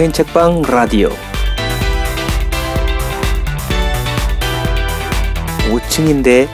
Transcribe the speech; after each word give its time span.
스페인 0.00 0.12
책방 0.14 0.62
라디오 0.62 1.10
5층인데 5.70 6.48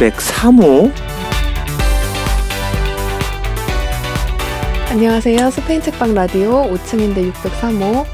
603호 0.00 0.92
안녕하세요. 4.90 5.50
스페인 5.52 5.80
책방 5.82 6.14
라디오 6.14 6.68
5층인데 6.68 7.32
603호 7.32 8.04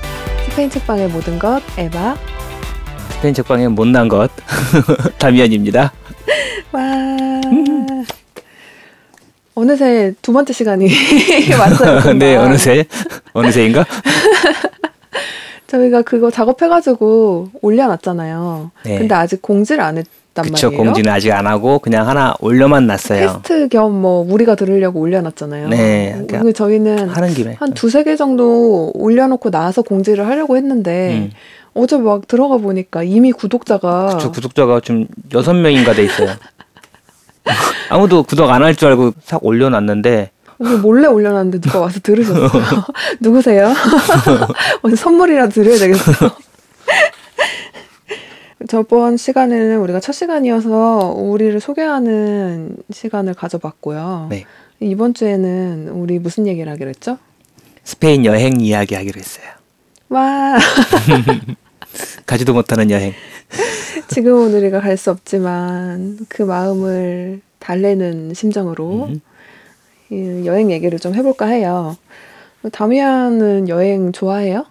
스페인 0.45 0.69
책방의 0.69 1.09
모든 1.09 1.39
것 1.39 1.63
에바 1.79 2.19
스페인 3.13 3.33
책방의 3.33 3.69
못난 3.69 4.09
것 4.09 4.31
다미안입니다. 5.17 5.91
와 6.73 6.83
어느새 9.59 10.15
두 10.23 10.33
번째 10.33 10.53
시간이 10.53 10.89
왔어요. 11.59 12.13
네 12.15 12.37
어느새 12.37 12.85
어느새인가? 13.33 13.85
저희가 15.69 16.03
그거 16.03 16.31
작업해가지고 16.31 17.51
올려놨잖아요. 17.63 18.71
네. 18.85 18.99
근데 18.99 19.15
아직 19.15 19.41
공지를 19.43 19.83
안 19.83 19.99
했단 19.99 20.45
그쵸 20.47 20.69
말이에요. 20.71 20.83
공지는 20.83 21.13
아직 21.13 21.31
안 21.31 21.47
하고 21.47 21.79
그냥 21.79 22.09
하나 22.09 22.35
올려만 22.41 22.87
놨어요. 22.87 23.21
테스트 23.43 23.69
겸 23.69 23.93
뭐 23.93 24.27
우리가 24.33 24.55
들으려고 24.55 24.99
올려놨잖아요. 25.01 25.69
네, 25.69 26.25
근데 26.29 26.53
저희는 26.53 27.09
하는 27.09 27.35
김에 27.35 27.55
한 27.59 27.73
두세 27.75 28.03
개 28.05 28.17
정도 28.17 28.91
올려놓고 28.95 29.51
나서 29.51 29.83
공지를 29.83 30.27
하려고 30.27 30.57
했는데 30.57 31.15
음. 31.19 31.31
어제 31.75 31.97
막 31.99 32.27
들어가 32.27 32.57
보니까 32.57 33.03
이미 33.03 33.31
구독자가 33.33 34.19
저 34.21 34.31
구독자가 34.33 34.81
지금 34.81 35.07
여섯 35.35 35.53
명인가 35.55 35.93
돼 35.93 36.05
있어요. 36.05 36.31
아무도 37.91 38.23
구독 38.23 38.51
안 38.51 38.63
할 38.63 38.75
줄 38.75 38.89
알고 38.89 39.13
싹 39.23 39.45
올려놨는데 39.45 40.31
우리 40.59 40.77
몰래 40.77 41.07
올려놨는데 41.07 41.61
누가 41.61 41.81
와서 41.81 42.01
들으셨어요. 42.03 42.51
누구세요? 43.21 43.73
오늘 44.83 44.97
선물이라 44.97 45.49
드려야 45.49 45.79
되겠어. 45.79 46.13
저번 48.69 49.17
시간에는 49.17 49.79
우리가 49.79 50.01
첫 50.01 50.13
시간이어서 50.13 51.15
우리를 51.17 51.59
소개하는 51.61 52.77
시간을 52.91 53.35
가져봤고요. 53.35 54.27
네. 54.31 54.45
이번 54.81 55.15
주에는 55.15 55.89
우리 55.91 56.19
무슨 56.19 56.47
얘기를 56.47 56.71
하기로 56.73 56.89
했죠? 56.91 57.19
스페인 57.85 58.25
여행 58.25 58.61
이야기 58.61 58.95
하기로 58.95 59.19
했어요. 59.19 59.47
와, 60.11 60.59
가지도 62.27 62.53
못하는 62.53 62.91
여행. 62.91 63.13
지금은 64.09 64.55
우리가 64.55 64.81
갈 64.81 64.97
수 64.97 65.11
없지만 65.11 66.19
그 66.29 66.43
마음을 66.43 67.41
달래는 67.61 68.35
심정으로 68.35 69.07
음. 69.09 69.21
이 70.11 70.43
여행 70.47 70.71
얘기를 70.71 70.99
좀 70.99 71.15
해볼까 71.15 71.47
해요. 71.47 71.97
다미안은 72.73 73.69
여행 73.69 74.13
좋아해요? 74.13 74.65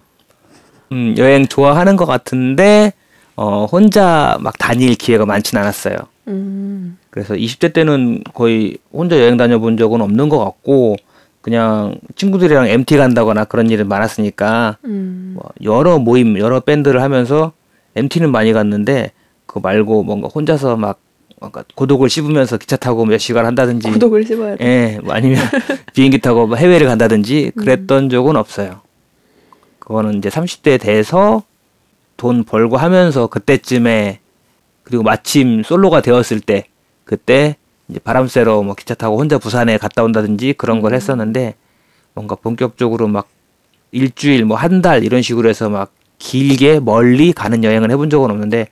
음, 0.92 1.14
여행 1.18 1.46
좋아하는 1.46 1.96
것 1.96 2.06
같은데 2.06 2.92
어, 3.36 3.66
혼자 3.66 4.36
막 4.40 4.58
다닐 4.58 4.94
기회가 4.94 5.24
많진 5.24 5.58
않았어요. 5.58 5.96
음, 6.26 6.98
그래서 7.10 7.34
20대 7.34 7.72
때는 7.72 8.22
거의 8.34 8.78
혼자 8.92 9.18
여행 9.18 9.36
다녀본 9.36 9.76
적은 9.76 10.00
없는 10.00 10.28
것 10.28 10.38
같고 10.38 10.96
그냥 11.40 11.98
친구들이랑 12.16 12.68
MT 12.68 12.96
간다거나 12.96 13.44
그런 13.44 13.70
일은 13.70 13.88
많았으니까 13.88 14.76
음, 14.84 15.36
뭐 15.36 15.50
여러 15.62 15.98
모임, 15.98 16.38
여러 16.38 16.60
밴드를 16.60 17.00
하면서 17.00 17.52
MT는 17.94 18.30
많이 18.30 18.52
갔는데 18.52 19.12
그거 19.46 19.60
말고 19.60 20.02
뭔가 20.02 20.28
혼자서 20.28 20.76
막 20.76 21.00
뭔가 21.40 21.64
고독을 21.74 22.08
씹으면서 22.10 22.58
기차 22.58 22.76
타고 22.76 23.04
몇 23.04 23.18
시간 23.18 23.46
한다든지 23.46 23.90
고독을 23.90 24.24
씹어야 24.26 24.56
돼. 24.56 24.64
예, 24.64 24.98
뭐 25.02 25.14
아니면 25.14 25.38
비행기 25.94 26.18
타고 26.18 26.46
뭐 26.46 26.56
해외를 26.56 26.86
간다든지 26.86 27.52
그랬던 27.56 28.08
적은 28.10 28.36
없어요. 28.36 28.80
그거는 29.78 30.18
이제 30.18 30.28
30대 30.28 30.80
돼서 30.80 31.42
돈 32.16 32.44
벌고 32.44 32.76
하면서 32.76 33.26
그때쯤에 33.28 34.18
그리고 34.82 35.02
마침 35.02 35.62
솔로가 35.62 36.00
되었을 36.02 36.40
때 36.40 36.64
그때 37.04 37.56
이제 37.88 37.98
바람 38.00 38.26
쐬러 38.26 38.62
뭐 38.62 38.74
기차 38.74 38.94
타고 38.94 39.18
혼자 39.18 39.38
부산에 39.38 39.78
갔다 39.78 40.02
온다든지 40.02 40.54
그런 40.54 40.80
걸 40.80 40.94
했었는데 40.94 41.54
뭔가 42.14 42.34
본격적으로 42.34 43.06
막 43.06 43.28
일주일 43.92 44.44
뭐 44.44 44.56
한 44.58 44.82
달 44.82 45.04
이런 45.04 45.22
식으로 45.22 45.48
해서 45.48 45.70
막 45.70 45.92
길게 46.18 46.80
멀리 46.80 47.32
가는 47.32 47.62
여행을 47.62 47.90
해본 47.92 48.10
적은 48.10 48.30
없는데 48.30 48.68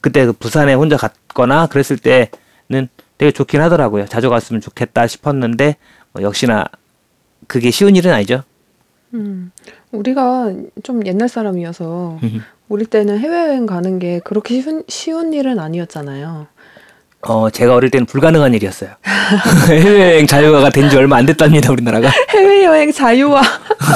그때 0.00 0.26
그 0.26 0.32
부산에 0.32 0.74
혼자 0.74 0.96
갔거나 0.96 1.66
그랬을 1.66 1.96
때는 1.98 2.88
되게 3.18 3.30
좋긴 3.30 3.60
하더라고요. 3.60 4.06
자주 4.06 4.30
갔으면 4.30 4.60
좋겠다 4.60 5.06
싶었는데 5.06 5.76
뭐 6.12 6.22
역시나 6.22 6.66
그게 7.46 7.70
쉬운 7.70 7.96
일은 7.96 8.12
아니죠. 8.12 8.42
음, 9.14 9.52
우리가 9.92 10.52
좀 10.82 11.06
옛날 11.06 11.28
사람이어서 11.28 12.18
우리 12.68 12.84
때는 12.84 13.18
해외여행 13.18 13.66
가는 13.66 13.98
게 13.98 14.20
그렇게 14.20 14.60
쉬운, 14.60 14.82
쉬운 14.88 15.32
일은 15.32 15.58
아니었잖아요. 15.58 16.46
어 17.26 17.48
제가 17.50 17.74
어릴 17.74 17.90
때는 17.90 18.06
불가능한 18.06 18.52
일이었어요. 18.54 18.90
해외여행 19.68 20.26
자유화가 20.26 20.70
된 20.70 20.88
지 20.90 20.96
얼마 20.96 21.16
안 21.16 21.24
됐답니다 21.26 21.72
우리나라가. 21.72 22.10
해외여행 22.30 22.92
자유화. 22.92 23.40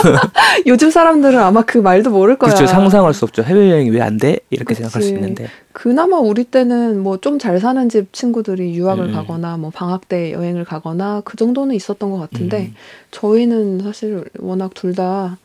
요즘 0.67 0.91
사람들은 0.91 1.39
아마 1.39 1.63
그 1.63 1.79
말도 1.79 2.11
모를 2.11 2.37
거야. 2.39 2.53
그렇죠 2.55 2.67
상상할 2.67 3.13
수 3.15 3.25
없죠. 3.27 3.43
해외여행이 3.43 3.91
왜 3.91 4.01
안 4.01 4.17
돼? 4.17 4.39
이렇게 4.51 4.75
생각할 4.75 5.03
수 5.03 5.09
그치. 5.11 5.15
있는데 5.21 5.49
그나마 5.73 6.17
우리 6.19 6.45
때는 6.45 7.01
뭐 7.01 7.19
좀 7.19 7.39
잘 7.39 7.61
사는 7.61 7.89
집 7.89 8.13
친구들이 8.13 8.75
유학을 8.75 9.07
음. 9.07 9.13
가거나 9.13 9.57
뭐 9.59 9.71
방학 9.71 10.09
때 10.09 10.33
여행을 10.33 10.65
가거나 10.65 11.21
그 11.25 11.37
정도는 11.37 11.75
있었던 11.75 12.11
것 12.11 12.19
같은데 12.19 12.59
음. 12.69 12.75
저희는 13.11 13.83
사실 13.83 14.25
워낙 14.39 14.73
둘 14.75 14.95
다 14.95 15.37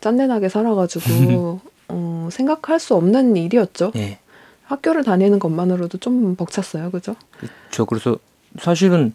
짠내나게 0.00 0.48
살아가지고 0.48 1.60
어, 1.88 2.28
생각할 2.30 2.78
수 2.80 2.94
없는 2.94 3.36
일이었죠. 3.36 3.92
예. 3.96 4.18
학교를 4.72 5.04
다니는 5.04 5.38
것만으로도 5.38 5.98
좀 5.98 6.34
벅찼어요, 6.34 6.90
그죠? 6.90 7.14
저 7.70 7.84
그래서 7.84 8.16
사실은 8.58 9.12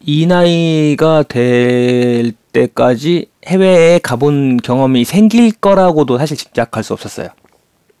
이 0.00 0.26
나이가 0.26 1.22
될 1.24 2.32
때까지 2.52 3.26
해외에 3.46 3.98
가본 3.98 4.58
경험이 4.58 5.04
생길 5.04 5.52
거라고도 5.52 6.16
사실 6.18 6.36
짐작할 6.36 6.84
수 6.84 6.92
없었어요. 6.92 7.28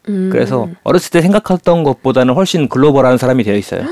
음, 0.08 0.30
그래서 0.32 0.68
어렸을 0.82 1.10
때 1.10 1.20
생각했던 1.20 1.82
것보다는 1.84 2.34
훨씬 2.34 2.68
글로벌한 2.68 3.18
사람이 3.18 3.44
되어 3.44 3.56
있어요. 3.56 3.84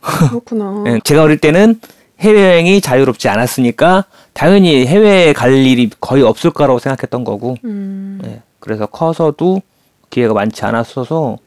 그렇구나. 0.00 0.84
예, 0.86 1.00
제가 1.04 1.22
어릴 1.24 1.38
때는 1.38 1.80
해외여행이 2.20 2.80
자유롭지 2.80 3.28
않았으니까 3.28 4.04
당연히 4.32 4.86
해외에 4.86 5.32
갈 5.32 5.52
일이 5.52 5.90
거의 6.00 6.22
없을 6.22 6.50
거라고 6.50 6.78
생각했던 6.78 7.24
거고 7.24 7.56
음, 7.64 8.20
예, 8.24 8.40
그래서 8.60 8.86
커서도 8.86 9.60
기회가 10.10 10.32
많지 10.32 10.64
않았어서 10.64 11.38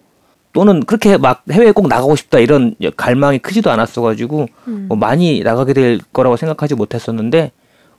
또는 0.56 0.80
그렇게 0.80 1.18
막 1.18 1.44
해외에 1.52 1.72
꼭 1.72 1.90
나가고 1.90 2.16
싶다 2.16 2.40
이런 2.40 2.74
갈망이 2.96 3.40
크지도 3.40 3.70
않았어가지고 3.72 4.48
음. 4.70 4.86
뭐 4.88 4.96
많이 4.98 5.44
나가게 5.44 5.74
될 5.74 6.00
거라고 6.14 6.38
생각하지 6.38 6.76
못했었는데 6.76 7.52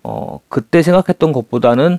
어 0.03 0.41
그때 0.49 0.83
생각했던 0.83 1.33
것보다는 1.33 1.99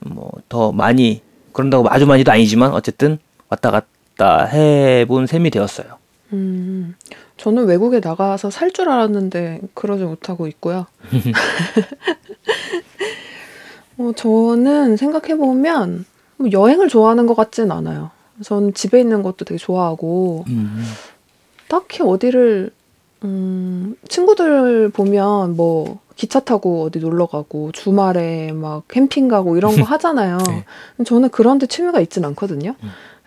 뭐 0.00 0.30
더 0.48 0.72
많이 0.72 1.20
그런다고 1.52 1.90
아주 1.90 2.06
많이도 2.06 2.32
아니지만 2.32 2.72
어쨌든 2.72 3.18
왔다 3.50 3.70
갔다 3.70 4.44
해본 4.46 5.26
셈이 5.26 5.50
되었어요. 5.50 5.98
음, 6.32 6.94
저는 7.36 7.66
외국에 7.66 8.00
나가서 8.00 8.48
살 8.50 8.70
줄 8.72 8.88
알았는데 8.88 9.60
그러지 9.74 10.04
못하고 10.04 10.46
있고요. 10.46 10.86
어, 13.98 14.12
저는 14.16 14.96
생각해 14.96 15.36
보면 15.36 16.06
뭐 16.36 16.50
여행을 16.52 16.88
좋아하는 16.88 17.26
것 17.26 17.34
같진 17.36 17.70
않아요. 17.72 18.10
전 18.42 18.72
집에 18.74 19.00
있는 19.00 19.22
것도 19.22 19.44
되게 19.44 19.58
좋아하고 19.58 20.44
딱히 21.68 22.02
어디를 22.02 22.70
음, 23.24 23.96
친구들 24.08 24.90
보면 24.90 25.56
뭐 25.56 25.98
기차 26.14 26.40
타고 26.40 26.84
어디 26.84 26.98
놀러 26.98 27.26
가고 27.26 27.70
주말에 27.72 28.52
막 28.52 28.82
캠핑 28.88 29.28
가고 29.28 29.56
이런 29.56 29.76
거 29.76 29.82
하잖아요. 29.84 30.38
네. 30.46 30.64
저는 31.04 31.30
그런 31.30 31.58
데 31.58 31.66
취미가 31.66 32.00
있진 32.00 32.24
않거든요. 32.24 32.74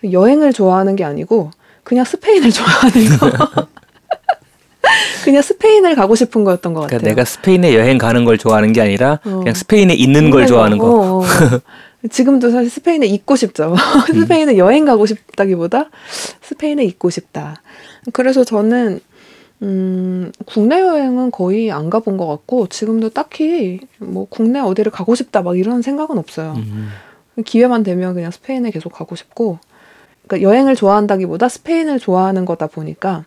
여행을 0.10 0.54
좋아하는 0.54 0.96
게 0.96 1.04
아니고 1.04 1.52
그냥 1.84 2.06
스페인을 2.06 2.52
좋아하는 2.52 3.18
거. 3.18 3.68
그냥 5.24 5.42
스페인을 5.42 5.96
가고 5.96 6.16
싶은 6.16 6.44
거였던 6.44 6.74
것 6.74 6.82
같아요. 6.82 7.00
그러니까 7.00 7.10
내가 7.22 7.26
스페인에 7.26 7.76
여행 7.76 7.98
가는 7.98 8.26
걸 8.26 8.38
좋아하는 8.38 8.74
게 8.74 8.82
아니라 8.82 9.20
어. 9.24 9.40
그냥 9.40 9.54
스페인에 9.54 9.94
있는 9.94 10.30
걸 10.32 10.48
좋아하는 10.48 10.78
거. 10.78 10.88
어, 10.88 11.20
어. 11.20 11.24
지금도 12.10 12.50
사실 12.50 12.70
스페인에 12.70 13.06
있고 13.08 13.36
싶죠. 13.36 13.76
스페인에 14.08 14.58
여행 14.58 14.86
가고 14.86 15.06
싶다기보다 15.06 15.90
스페인에 16.42 16.84
있고 16.86 17.10
싶다. 17.10 17.62
그래서 18.14 18.44
저는 18.44 19.00
음, 19.62 20.32
국내 20.46 20.82
여행은 20.82 21.30
거의 21.30 21.72
안 21.72 21.90
가본 21.90 22.18
것 22.18 22.26
같고 22.26 22.68
지금도 22.68 23.10
딱히 23.10 23.80
뭐 24.00 24.26
국내 24.30 24.60
어디를 24.60 24.92
가고 24.92 25.14
싶다 25.14 25.44
막 25.44 25.58
이런 25.58 25.82
생각은 25.82 26.18
없어요. 26.18 26.56
음. 26.58 26.90
기회만 27.46 27.84
되면 27.84 28.14
그냥 28.14 28.32
스페인에 28.32 28.72
계속 28.72 28.92
가고 28.92 29.16
싶고 29.16 29.60
그러니까 30.28 30.48
여행을 30.50 30.76
좋아한다기보다 30.76 31.48
스페인을 31.48 32.00
좋아하는 32.00 32.46
거다 32.46 32.68
보니까 32.68 33.26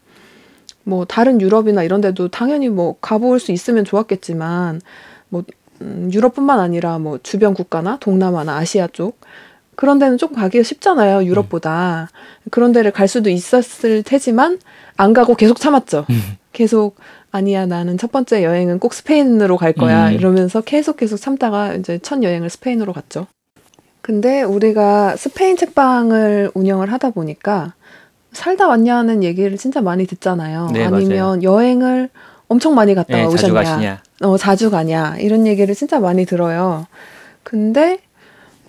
뭐 0.82 1.04
다른 1.04 1.40
유럽이나 1.40 1.82
이런 1.82 2.00
데도 2.00 2.28
당연히 2.28 2.68
뭐 2.68 2.96
가볼 3.00 3.40
수 3.40 3.52
있으면 3.52 3.84
좋았겠지만 3.84 4.80
뭐 5.28 5.44
음, 5.80 6.10
유럽뿐만 6.12 6.60
아니라 6.60 6.98
뭐 6.98 7.18
주변 7.22 7.54
국가나 7.54 7.98
동남아나 8.00 8.56
아시아 8.56 8.86
쪽 8.86 9.18
그런 9.76 9.98
데는 9.98 10.18
조금 10.18 10.36
가기가 10.36 10.62
쉽잖아요. 10.62 11.24
유럽보다. 11.24 12.08
그런 12.50 12.72
데를 12.72 12.90
갈 12.90 13.08
수도 13.08 13.30
있었을 13.30 14.02
테지만 14.02 14.58
안 14.96 15.12
가고 15.12 15.34
계속 15.34 15.58
참았죠. 15.58 16.06
음. 16.10 16.36
계속 16.52 16.96
아니야 17.32 17.66
나는 17.66 17.98
첫 17.98 18.12
번째 18.12 18.44
여행은 18.44 18.78
꼭 18.78 18.94
스페인으로 18.94 19.56
갈 19.56 19.72
거야 19.72 20.08
음. 20.08 20.12
이러면서 20.12 20.60
계속 20.60 20.96
계속 20.96 21.16
참다가 21.16 21.74
이제 21.74 21.98
첫 21.98 22.22
여행을 22.22 22.48
스페인으로 22.48 22.92
갔죠. 22.92 23.26
근데 24.00 24.42
우리가 24.42 25.16
스페인 25.16 25.56
책방을 25.56 26.52
운영을 26.54 26.92
하다 26.92 27.10
보니까 27.10 27.74
살다 28.32 28.68
왔냐는 28.68 29.24
얘기를 29.24 29.56
진짜 29.56 29.80
많이 29.80 30.06
듣잖아요. 30.06 30.70
네, 30.72 30.84
아니면 30.84 31.42
여행을 31.42 32.10
엄청 32.54 32.74
많이 32.76 32.94
갔다 32.94 33.16
네, 33.16 33.24
자주 33.24 33.34
오셨냐, 33.34 33.52
가시냐. 33.54 34.02
어, 34.22 34.36
자주 34.36 34.70
가냐 34.70 35.16
이런 35.18 35.44
얘기를 35.46 35.74
진짜 35.74 35.98
많이 35.98 36.24
들어요. 36.24 36.86
근데 37.42 37.98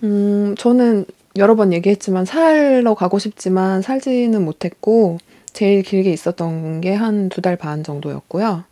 음, 0.02 0.54
저는 0.58 1.04
여러 1.36 1.54
번 1.54 1.72
얘기했지만 1.72 2.24
살러 2.24 2.94
가고 2.94 3.18
싶지만 3.20 3.82
살지는 3.82 4.44
못했고 4.44 5.18
제일 5.52 5.82
길게 5.82 6.10
있었던 6.12 6.80
게 6.80 6.94
한 6.96 7.28
두 7.28 7.40
달 7.42 7.56
반 7.56 7.84
정도였고요. 7.84 8.64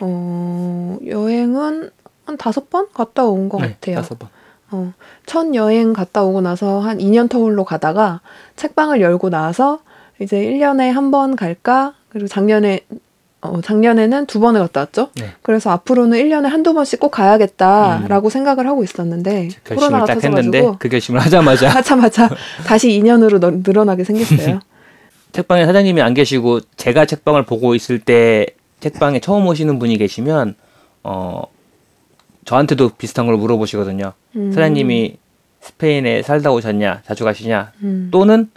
어, 0.00 0.98
여행은 1.06 1.90
한 2.24 2.36
다섯 2.36 2.70
번 2.70 2.88
갔다 2.92 3.24
온것 3.26 3.60
네, 3.60 3.68
같아요. 3.74 3.96
다섯 3.96 4.18
번. 4.18 4.28
어, 4.72 4.92
첫 5.26 5.54
여행 5.54 5.92
갔다 5.92 6.22
오고 6.24 6.40
나서 6.40 6.80
한 6.80 6.98
2년 6.98 7.28
터울로 7.30 7.64
가다가 7.64 8.20
책방을 8.56 9.00
열고 9.00 9.30
나서 9.30 9.78
이제 10.20 10.36
1년에 10.40 10.90
한 10.90 11.10
번 11.12 11.36
갈까? 11.36 11.94
그리고 12.08 12.26
작년에 12.28 12.80
어, 13.42 13.60
작년에는 13.62 14.26
두 14.26 14.38
번을 14.40 14.60
갔다 14.60 14.80
왔죠. 14.80 15.10
네. 15.14 15.30
그래서 15.42 15.70
앞으로는 15.70 16.18
1년에 16.18 16.42
한두 16.48 16.74
번씩 16.74 17.00
꼭 17.00 17.10
가야겠다라고 17.10 18.28
생각을 18.28 18.66
하고 18.66 18.84
있었는데 18.84 19.44
음. 19.44 19.50
결심을 19.64 19.76
코로나가 19.76 20.04
딱 20.04 20.22
했는데 20.24 20.58
터져가지고 20.58 20.76
그 20.78 20.88
결심을 20.90 21.20
하자마자 21.20 21.68
하자마자 21.74 22.28
다시 22.66 22.88
2년으로 22.88 23.38
너- 23.38 23.50
늘어나게 23.50 24.04
생겼어요. 24.04 24.60
책방에 25.32 25.64
사장님이 25.64 26.02
안 26.02 26.12
계시고 26.12 26.60
제가 26.76 27.06
책방을 27.06 27.44
보고 27.44 27.74
있을 27.74 27.98
때 27.98 28.46
책방에 28.80 29.20
처음 29.20 29.46
오시는 29.46 29.78
분이 29.78 29.96
계시면 29.96 30.54
어 31.04 31.42
저한테도 32.44 32.90
비슷한 32.98 33.26
걸 33.26 33.36
물어보시거든요. 33.36 34.12
음. 34.36 34.52
사장님이 34.52 35.16
스페인에 35.60 36.22
살다 36.22 36.50
오셨냐, 36.52 37.02
자주 37.06 37.24
가시냐, 37.24 37.72
음. 37.82 38.08
또는 38.10 38.50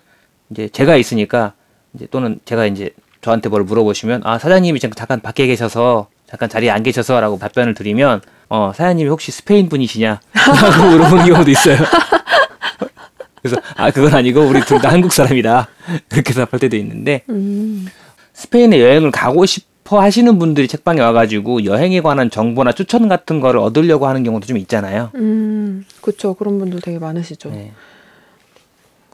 이제 0.49 0.67
제가 0.69 0.95
있으니까 0.95 1.53
이제 1.93 2.07
또는 2.09 2.39
제가 2.45 2.65
이제 2.65 2.91
저한테 3.23 3.49
뭘 3.49 3.63
물어보시면 3.63 4.21
아 4.25 4.37
사장님이 4.37 4.79
지금 4.79 4.93
잠깐 4.93 5.21
밖에 5.21 5.47
계셔서 5.47 6.07
잠깐 6.27 6.49
자리에 6.49 6.69
안 6.69 6.83
계셔서라고 6.83 7.37
답변을 7.39 7.73
드리면 7.73 8.21
어 8.49 8.71
사장님이 8.75 9.09
혹시 9.09 9.31
스페인 9.31 9.69
분이시냐라고 9.69 10.89
물어보는 10.91 11.25
경우도 11.25 11.49
있어요. 11.49 11.77
그래서 13.41 13.57
아 13.75 13.91
그건 13.91 14.13
아니고 14.13 14.41
우리 14.41 14.61
둘 14.61 14.79
다 14.79 14.89
한국 14.91 15.11
사람이다 15.13 15.67
그렇게 16.09 16.33
답할 16.33 16.59
때도 16.59 16.75
있는데 16.77 17.23
음. 17.29 17.87
스페인에 18.33 18.81
여행을 18.81 19.11
가고 19.11 19.45
싶어 19.45 20.01
하시는 20.01 20.39
분들이 20.39 20.67
책방에 20.67 20.99
와가지고 21.01 21.65
여행에 21.65 22.01
관한 22.01 22.29
정보나 22.29 22.71
추천 22.71 23.07
같은 23.07 23.39
거를 23.39 23.59
얻으려고 23.59 24.07
하는 24.07 24.23
경우도 24.23 24.47
좀 24.47 24.57
있잖아요. 24.57 25.11
음, 25.15 25.85
그쵸. 26.01 26.33
그런 26.33 26.57
분들 26.59 26.81
되게 26.81 26.99
많으시죠. 26.99 27.51
네. 27.51 27.71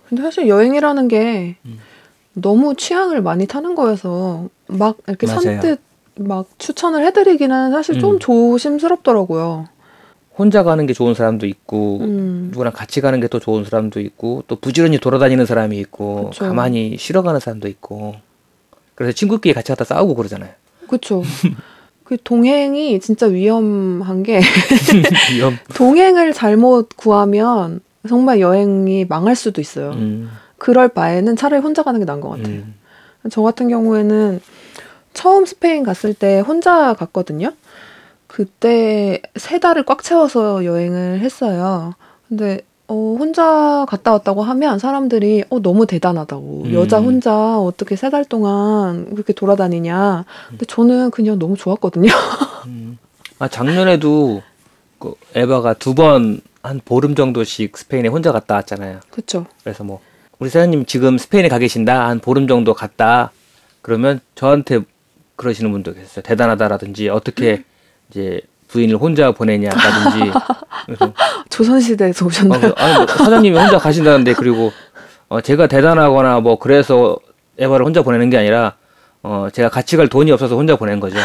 근데 0.08 0.24
사실 0.24 0.48
여행이라는 0.48 1.08
게 1.08 1.56
음. 1.66 1.80
너무 2.42 2.76
취향을 2.76 3.22
많이 3.22 3.48
타는 3.48 3.76
거여서 3.76 4.48
막 4.68 4.98
이렇게 5.08 5.28
맞아요. 5.28 5.42
선뜻 5.42 5.80
막 6.16 6.46
추천을 6.58 7.06
해드리기는 7.06 7.72
사실 7.72 8.00
좀 8.00 8.14
음. 8.16 8.20
조심스럽더라고요. 8.20 9.68
혼자 10.38 10.64
가는 10.64 10.86
게 10.86 10.94
좋은 10.94 11.14
사람도 11.14 11.46
있고 11.48 11.98
음, 12.02 12.48
누구랑 12.52 12.72
같이 12.74 13.02
가는 13.02 13.20
게 13.20 13.28
또 13.28 13.40
좋은 13.40 13.66
사람도 13.66 14.00
있고 14.00 14.44
또 14.48 14.56
부지런히 14.56 14.98
돌아다니는 15.00 15.46
사람이 15.46 15.78
있고 15.80 16.30
그쵸. 16.30 16.46
가만히 16.46 16.96
쉬러 16.98 17.22
가는 17.24 17.40
사람도 17.40 17.68
있고 17.68 18.16
그래서 18.96 19.14
친구끼리 19.14 19.54
같이 19.54 19.68
갔다 19.70 19.84
싸우고 19.84 20.16
그러잖아요. 20.16 20.50
그쵸. 20.88 21.24
그 22.04 22.18
동행이 22.24 23.00
진짜 23.02 23.28
위험한 23.28 24.24
게 24.24 24.40
위험. 25.36 25.58
동행을 25.76 26.34
잘못 26.34 26.90
구하면 26.96 27.82
정말 28.08 28.40
여행이 28.40 29.06
망할 29.06 29.36
수도 29.36 29.62
있어요. 29.62 29.92
음, 29.92 30.32
그럴 30.60 30.88
바에는 30.90 31.36
차라리 31.36 31.62
혼자 31.62 31.84
가는 31.84 32.00
게 32.00 32.06
나은 32.06 32.22
것 32.22 32.30
같아요. 32.30 32.48
음. 32.56 32.76
저 33.32 33.42
같은 33.42 33.68
경우에는 33.70 34.40
처음 35.14 35.46
스페인 35.46 35.84
갔을 35.84 36.14
때 36.14 36.40
혼자 36.40 36.94
갔거든요. 36.94 37.52
그때 38.28 39.22
세 39.36 39.60
달을 39.60 39.84
꽉 39.84 40.04
채워서 40.04 40.64
여행을 40.66 41.20
했어요. 41.22 41.94
근데 42.28 42.62
어, 42.88 43.16
혼자 43.20 43.86
갔다 43.88 44.12
왔다고 44.14 44.42
하면 44.44 44.80
사람들이 44.80 45.44
어, 45.50 45.60
너무 45.62 45.86
대단하다고. 45.86 46.64
음. 46.66 46.74
여자 46.74 47.00
혼자 47.00 47.60
어떻게 47.60 47.96
세 47.96 48.10
달 48.10 48.26
동안 48.26 49.10
그렇게 49.14 49.34
돌아다니냐. 49.34 50.26
근데 50.50 50.66
저는 50.66 51.12
그냥 51.12 51.38
너무 51.40 51.56
좋았거든요. 51.58 52.10
음. 52.68 52.98
아 53.40 53.48
작년에도 53.48 54.42
그 55.00 55.14
에바가 55.36 55.74
두 55.76 55.94
번 55.96 56.42
한 56.62 56.82
보름 56.84 57.16
정도씩 57.16 57.78
스페인에 57.78 58.10
혼자 58.10 58.34
갔다 58.34 58.56
왔잖아요. 58.56 59.00
그쵸. 59.12 59.46
그래서 59.64 59.86
뭐 59.86 60.02
우리 60.40 60.50
사장님 60.50 60.86
지금 60.86 61.18
스페인에 61.18 61.50
가 61.50 61.58
계신다 61.60 62.08
한 62.08 62.20
보름 62.20 62.48
정도 62.48 62.74
갔다 62.74 63.32
그러면 63.82 64.20
저한테 64.36 64.80
그러시는 65.36 65.72
분도 65.72 65.94
계셨어요. 65.94 66.24
대단하다라든지 66.24 67.10
어떻게 67.10 67.64
이제 68.10 68.42
부인을 68.68 68.98
혼자 68.98 69.32
보내냐라든지 69.32 70.32
그래서 70.86 71.14
조선시대에서 71.50 72.26
어, 72.26 72.28
오셨나요? 72.28 72.60
그- 72.62 72.74
아니, 72.78 72.96
뭐 72.96 73.08
사장님이 73.08 73.58
혼자 73.58 73.78
가신다는데 73.78 74.34
그리고 74.34 74.72
어, 75.28 75.42
제가 75.42 75.68
대단하거나 75.68 76.40
뭐 76.40 76.58
그래서 76.60 77.18
에바를 77.58 77.86
혼자 77.86 78.02
보내는 78.02 78.30
게 78.30 78.38
아니라 78.38 78.76
어, 79.22 79.48
제가 79.52 79.70
같이 79.70 79.98
갈 79.98 80.08
돈이 80.08 80.32
없어서 80.32 80.56
혼자 80.56 80.78
보낸 80.78 81.00
거죠. 81.02 81.18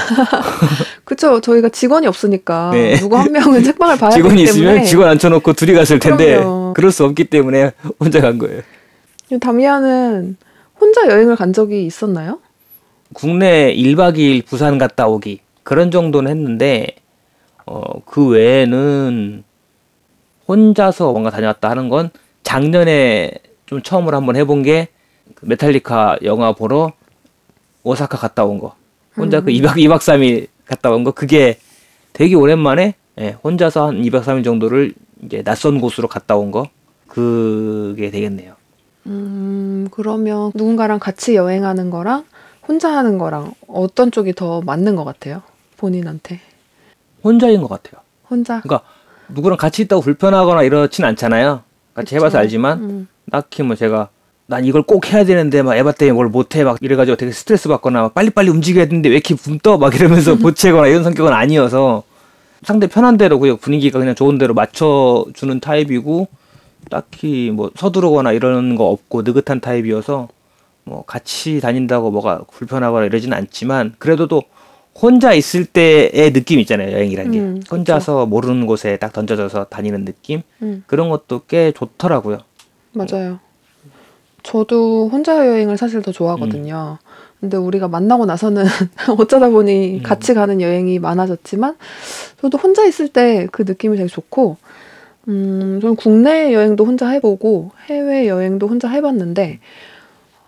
그쵸. 1.05 1.41
저희가 1.41 1.69
직원이 1.69 2.07
없으니까 2.09 2.71
네. 2.73 2.97
누구 2.97 3.17
한 3.17 3.31
명은 3.31 3.63
책방을 3.63 3.97
봐야 3.99 4.11
직원이 4.11 4.45
되기 4.45 4.53
때문에. 4.53 4.71
있으면 4.73 4.85
직원 4.87 5.09
앉혀놓고 5.11 5.53
둘이 5.53 5.75
갔을 5.75 5.99
텐데 6.01 6.37
그럼요. 6.37 6.75
그럴 6.75 6.91
수 6.91 7.05
없기 7.05 7.25
때문에 7.27 7.71
혼자 8.01 8.21
간 8.21 8.39
거예요. 8.39 8.63
담이아는 9.41 10.37
혼자 10.81 11.09
여행을 11.09 11.37
간 11.37 11.53
적이 11.53 11.87
있었나요? 11.87 12.41
국내 13.13 13.75
1박 13.75 14.17
2일 14.17 14.45
부산 14.45 14.79
갔다 14.79 15.07
오기 15.07 15.41
그런 15.63 15.91
정도는 15.91 16.31
했는데 16.31 16.87
어, 17.67 18.01
그 18.05 18.29
외에는 18.29 19.45
혼자서 20.47 21.13
뭔가 21.13 21.31
다녀왔다 21.31 21.71
하는 21.71 21.89
건 21.89 22.11
작년에 22.43 23.33
좀 23.67 23.83
처음으로 23.83 24.17
한번 24.17 24.37
해본 24.37 24.63
게 24.63 24.89
그 25.35 25.47
메탈리카 25.47 26.19
영화 26.25 26.53
보러 26.53 26.93
오사카 27.83 28.19
갔다 28.19 28.45
온 28.45 28.59
거. 28.59 28.75
혼자 29.17 29.41
그 29.41 29.51
2박 29.51 29.77
2박 29.77 29.99
3일 30.01 30.49
갔다 30.67 30.91
온 30.91 31.03
거 31.03 31.13
그게 31.13 31.59
되게 32.13 32.35
오랜만에 32.35 32.95
예, 33.19 33.37
혼자서 33.43 33.87
한 33.89 34.03
2박 34.03 34.23
3일 34.23 34.45
정도를 34.45 34.93
이제 35.23 35.43
낯선 35.43 35.81
곳으로 35.81 36.09
갔다 36.09 36.37
온 36.37 36.51
거. 36.51 36.69
그게 37.09 38.11
되겠네요. 38.11 38.55
음, 39.07 39.89
그러면 39.91 40.53
누군가랑 40.55 40.99
같이 40.99 41.35
여행하는 41.35 41.91
거랑 41.91 42.25
혼자 42.67 42.91
하는 42.91 43.19
거랑 43.19 43.53
어떤 43.69 44.11
쪽이 44.11 44.35
더 44.35 44.63
맞는 44.63 44.97
것 44.97 45.05
같아요? 45.05 45.43
본인한테. 45.77 46.41
혼자인 47.23 47.61
것 47.61 47.69
같아요. 47.69 48.03
혼자. 48.31 48.61
그러니까 48.61 48.87
누구랑 49.29 49.59
같이 49.59 49.83
있다고 49.83 50.03
불편하거나 50.03 50.63
이렇진 50.63 51.05
않잖아요. 51.05 51.63
같이 51.95 52.07
그쵸. 52.07 52.17
해봐서 52.17 52.39
알지만 52.39 52.79
음, 52.79 53.09
딱히 53.31 53.63
뭐 53.63 53.77
제가 53.77 54.09
난 54.47 54.65
이걸 54.65 54.83
꼭 54.83 55.11
해야 55.13 55.25
되는데 55.25 55.63
막 55.63 55.77
에바 55.77 55.93
때문에 55.93 56.15
뭘 56.15 56.29
못해 56.29 56.65
막 56.65 56.79
이래가지고 56.81 57.17
되게 57.17 57.33
스트레스 57.33 57.69
받거나 57.69 58.03
막 58.03 58.15
빨리빨리 58.15 58.51
움직여야 58.51 58.87
되는데 58.87 59.09
왜 59.09 59.15
이렇게 59.17 59.35
붕떠 59.35 59.79
막 59.79 59.95
이러면서 59.95 60.35
보채거나 60.37 60.89
이런 60.89 61.03
성격은 61.03 61.33
아니어서 61.33 62.03
상대 62.63 62.87
편한 62.87 63.17
대로 63.17 63.39
그냥 63.39 63.57
분위기가 63.59 63.99
그냥 63.99 64.15
좋은 64.15 64.37
대로 64.39 64.53
맞춰주는 64.55 65.61
타입이고 65.61 66.29
딱히 66.91 67.51
뭐 67.51 67.71
서두르거나 67.77 68.33
이러는 68.33 68.77
거 68.77 68.85
없고 68.87 69.23
느긋한 69.23 69.61
타입이어서 69.61 70.29
뭐 70.85 71.05
같이 71.07 71.61
다닌다고 71.61 72.11
뭐가 72.11 72.43
불편하거나 72.51 73.07
이러진 73.07 73.33
않지만 73.33 73.95
그래도 73.99 74.29
또 74.29 74.43
혼자 74.95 75.33
있을 75.33 75.65
때의 75.65 76.33
느낌 76.33 76.61
있잖아요 76.61 76.93
여행이란 76.93 77.31
게 77.33 77.41
음. 77.41 77.63
혼자서 77.71 78.27
모르는 78.27 78.67
곳에 78.67 78.97
딱 78.99 79.13
던져져서 79.13 79.65
다니는 79.65 80.05
느낌 80.05 80.43
음, 80.63 80.85
그런 80.87 81.09
것도 81.09 81.43
꽤 81.49 81.73
좋더라고요. 81.73 82.39
맞아요. 82.93 83.41
저도 84.43 85.09
혼자 85.09 85.47
여행을 85.47 85.77
사실 85.79 86.03
더 86.03 86.13
좋아하거든요. 86.13 86.99
근데 87.41 87.57
우리가 87.57 87.89
만나고 87.89 88.25
나서는 88.27 88.65
어쩌다 89.19 89.49
보니 89.49 89.99
음. 89.99 90.03
같이 90.03 90.33
가는 90.33 90.61
여행이 90.61 90.99
많아졌지만 90.99 91.77
저도 92.41 92.59
혼자 92.59 92.85
있을 92.87 93.09
때 93.09 93.49
그 93.51 93.63
느낌이 93.67 93.97
되게 93.97 94.09
좋고 94.09 94.59
음, 95.29 95.79
저는 95.81 95.97
국내 95.97 96.53
여행도 96.53 96.85
혼자 96.85 97.09
해보고 97.09 97.71
해외 97.89 98.29
여행도 98.29 98.67
혼자 98.67 98.89
해봤는데 98.89 99.61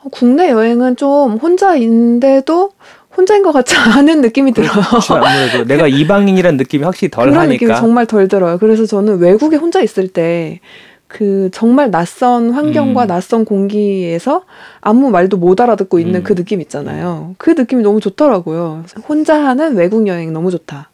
어, 0.03 0.09
국내 0.11 0.51
여행은 0.51 0.97
좀 0.97 1.37
혼자인데도 1.37 2.71
혼자인 3.17 3.43
것 3.43 3.53
같지 3.53 3.75
않은 3.97 4.21
느낌이 4.21 4.53
들어요. 4.53 4.71
그렇죠. 4.71 5.15
아무래도 5.15 5.65
내가 5.65 5.89
이방인이란 5.89 6.57
느낌이 6.57 6.85
확실히 6.85 7.11
덜 7.11 7.31
그런 7.31 7.49
느낌이. 7.49 7.75
정말 7.77 8.07
덜 8.07 8.29
들어요. 8.29 8.59
그래서 8.59 8.85
저는 8.85 9.19
외국에 9.19 9.57
혼자 9.57 9.81
있을 9.81 10.09
때 10.09 10.61
그 11.09 11.51
정말 11.53 11.91
낯선 11.91 12.51
환경과 12.51 13.05
음. 13.05 13.07
낯선 13.07 13.45
공기에서 13.45 14.45
아무 14.81 15.11
말도 15.11 15.37
못 15.37 15.61
알아듣고 15.61 15.99
있는 15.99 16.21
음. 16.21 16.25
그 16.25 16.35
느낌 16.35 16.61
있잖아요. 16.61 17.35
그 17.39 17.51
느낌이 17.51 17.83
너무 17.83 18.01
좋더라고요. 18.01 18.85
혼자 19.09 19.43
하는 19.45 19.77
외국 19.77 20.07
여행 20.09 20.33
너무 20.33 20.51
좋다. 20.51 20.91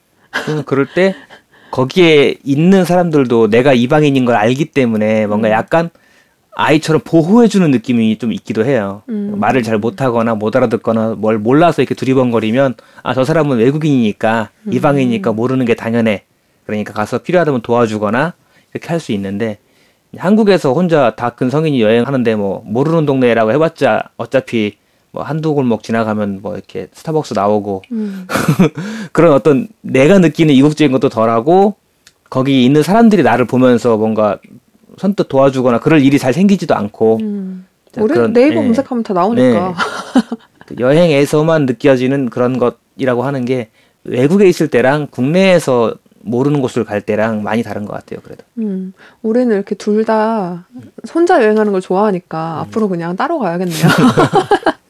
그럴 0.66 0.86
때 0.94 1.14
거기에 1.72 2.36
있는 2.44 2.84
사람들도 2.84 3.48
내가 3.50 3.72
이방인인 3.72 4.24
걸 4.26 4.36
알기 4.36 4.66
때문에 4.66 5.26
뭔가 5.26 5.48
음. 5.48 5.52
약간 5.52 5.90
아이처럼 6.54 7.00
보호해주는 7.02 7.68
느낌이 7.70 8.18
좀 8.18 8.30
있기도 8.32 8.64
해요. 8.66 9.02
음. 9.08 9.34
말을 9.40 9.62
잘 9.62 9.78
못하거나 9.78 10.34
못 10.34 10.54
알아듣거나 10.54 11.14
뭘 11.16 11.38
몰라서 11.38 11.80
이렇게 11.80 11.94
두리번거리면 11.94 12.74
아 13.02 13.14
저 13.14 13.24
사람은 13.24 13.56
외국인이니까 13.56 14.50
음. 14.66 14.72
이방인이니까 14.72 15.32
모르는 15.32 15.64
게 15.64 15.74
당연해. 15.74 16.24
그러니까 16.66 16.92
가서 16.92 17.18
필요하다면 17.18 17.62
도와주거나 17.62 18.34
이렇게 18.72 18.88
할 18.88 19.00
수 19.00 19.12
있는데 19.12 19.58
한국에서 20.16 20.74
혼자 20.74 21.14
다 21.16 21.30
큰 21.30 21.48
성인이 21.48 21.80
여행하는데 21.80 22.36
뭐 22.36 22.62
모르는 22.66 23.06
동네라고 23.06 23.50
해봤자 23.52 24.10
어차피 24.18 24.76
뭐 25.12 25.22
한두 25.22 25.54
골목 25.54 25.82
지나가면 25.82 26.40
뭐 26.42 26.54
이렇게 26.54 26.88
스타벅스 26.92 27.34
나오고 27.34 27.82
음. 27.92 28.26
그런 29.12 29.32
어떤 29.32 29.68
내가 29.82 30.18
느끼는 30.18 30.54
이국적인 30.54 30.90
것도 30.92 31.10
덜하고 31.10 31.74
거기 32.30 32.64
있는 32.64 32.82
사람들이 32.82 33.22
나를 33.22 33.44
보면서 33.44 33.98
뭔가 33.98 34.38
선뜻 34.98 35.28
도와주거나 35.28 35.80
그럴 35.80 36.00
일이 36.02 36.18
잘 36.18 36.32
생기지도 36.32 36.74
않고 36.74 37.18
음. 37.20 37.66
자, 37.92 38.02
우리 38.02 38.14
그런- 38.14 38.32
네이버 38.32 38.54
예. 38.60 38.64
검색하면 38.64 39.04
다 39.04 39.12
나오니까. 39.12 39.74
그 40.66 40.76
여행에서만 40.78 41.66
느껴지는 41.66 42.30
그런 42.30 42.58
것이라고 42.58 43.22
하는 43.24 43.44
게 43.44 43.68
외국에 44.04 44.48
있을 44.48 44.68
때랑 44.68 45.08
국내에서 45.10 45.94
모르는 46.24 46.60
곳을 46.62 46.84
갈 46.84 47.00
때랑 47.02 47.42
많이 47.42 47.62
다른 47.62 47.84
것 47.84 47.92
같아요. 47.92 48.20
그래도 48.22 48.44
음. 48.58 48.94
우리는 49.22 49.54
이렇게 49.54 49.74
둘 49.74 50.04
다 50.06 50.66
혼자 51.12 51.42
여행하는 51.44 51.72
걸 51.72 51.80
좋아하니까 51.82 52.60
앞으로 52.60 52.88
그냥 52.88 53.14
따로 53.16 53.38
가야겠네요. 53.40 53.76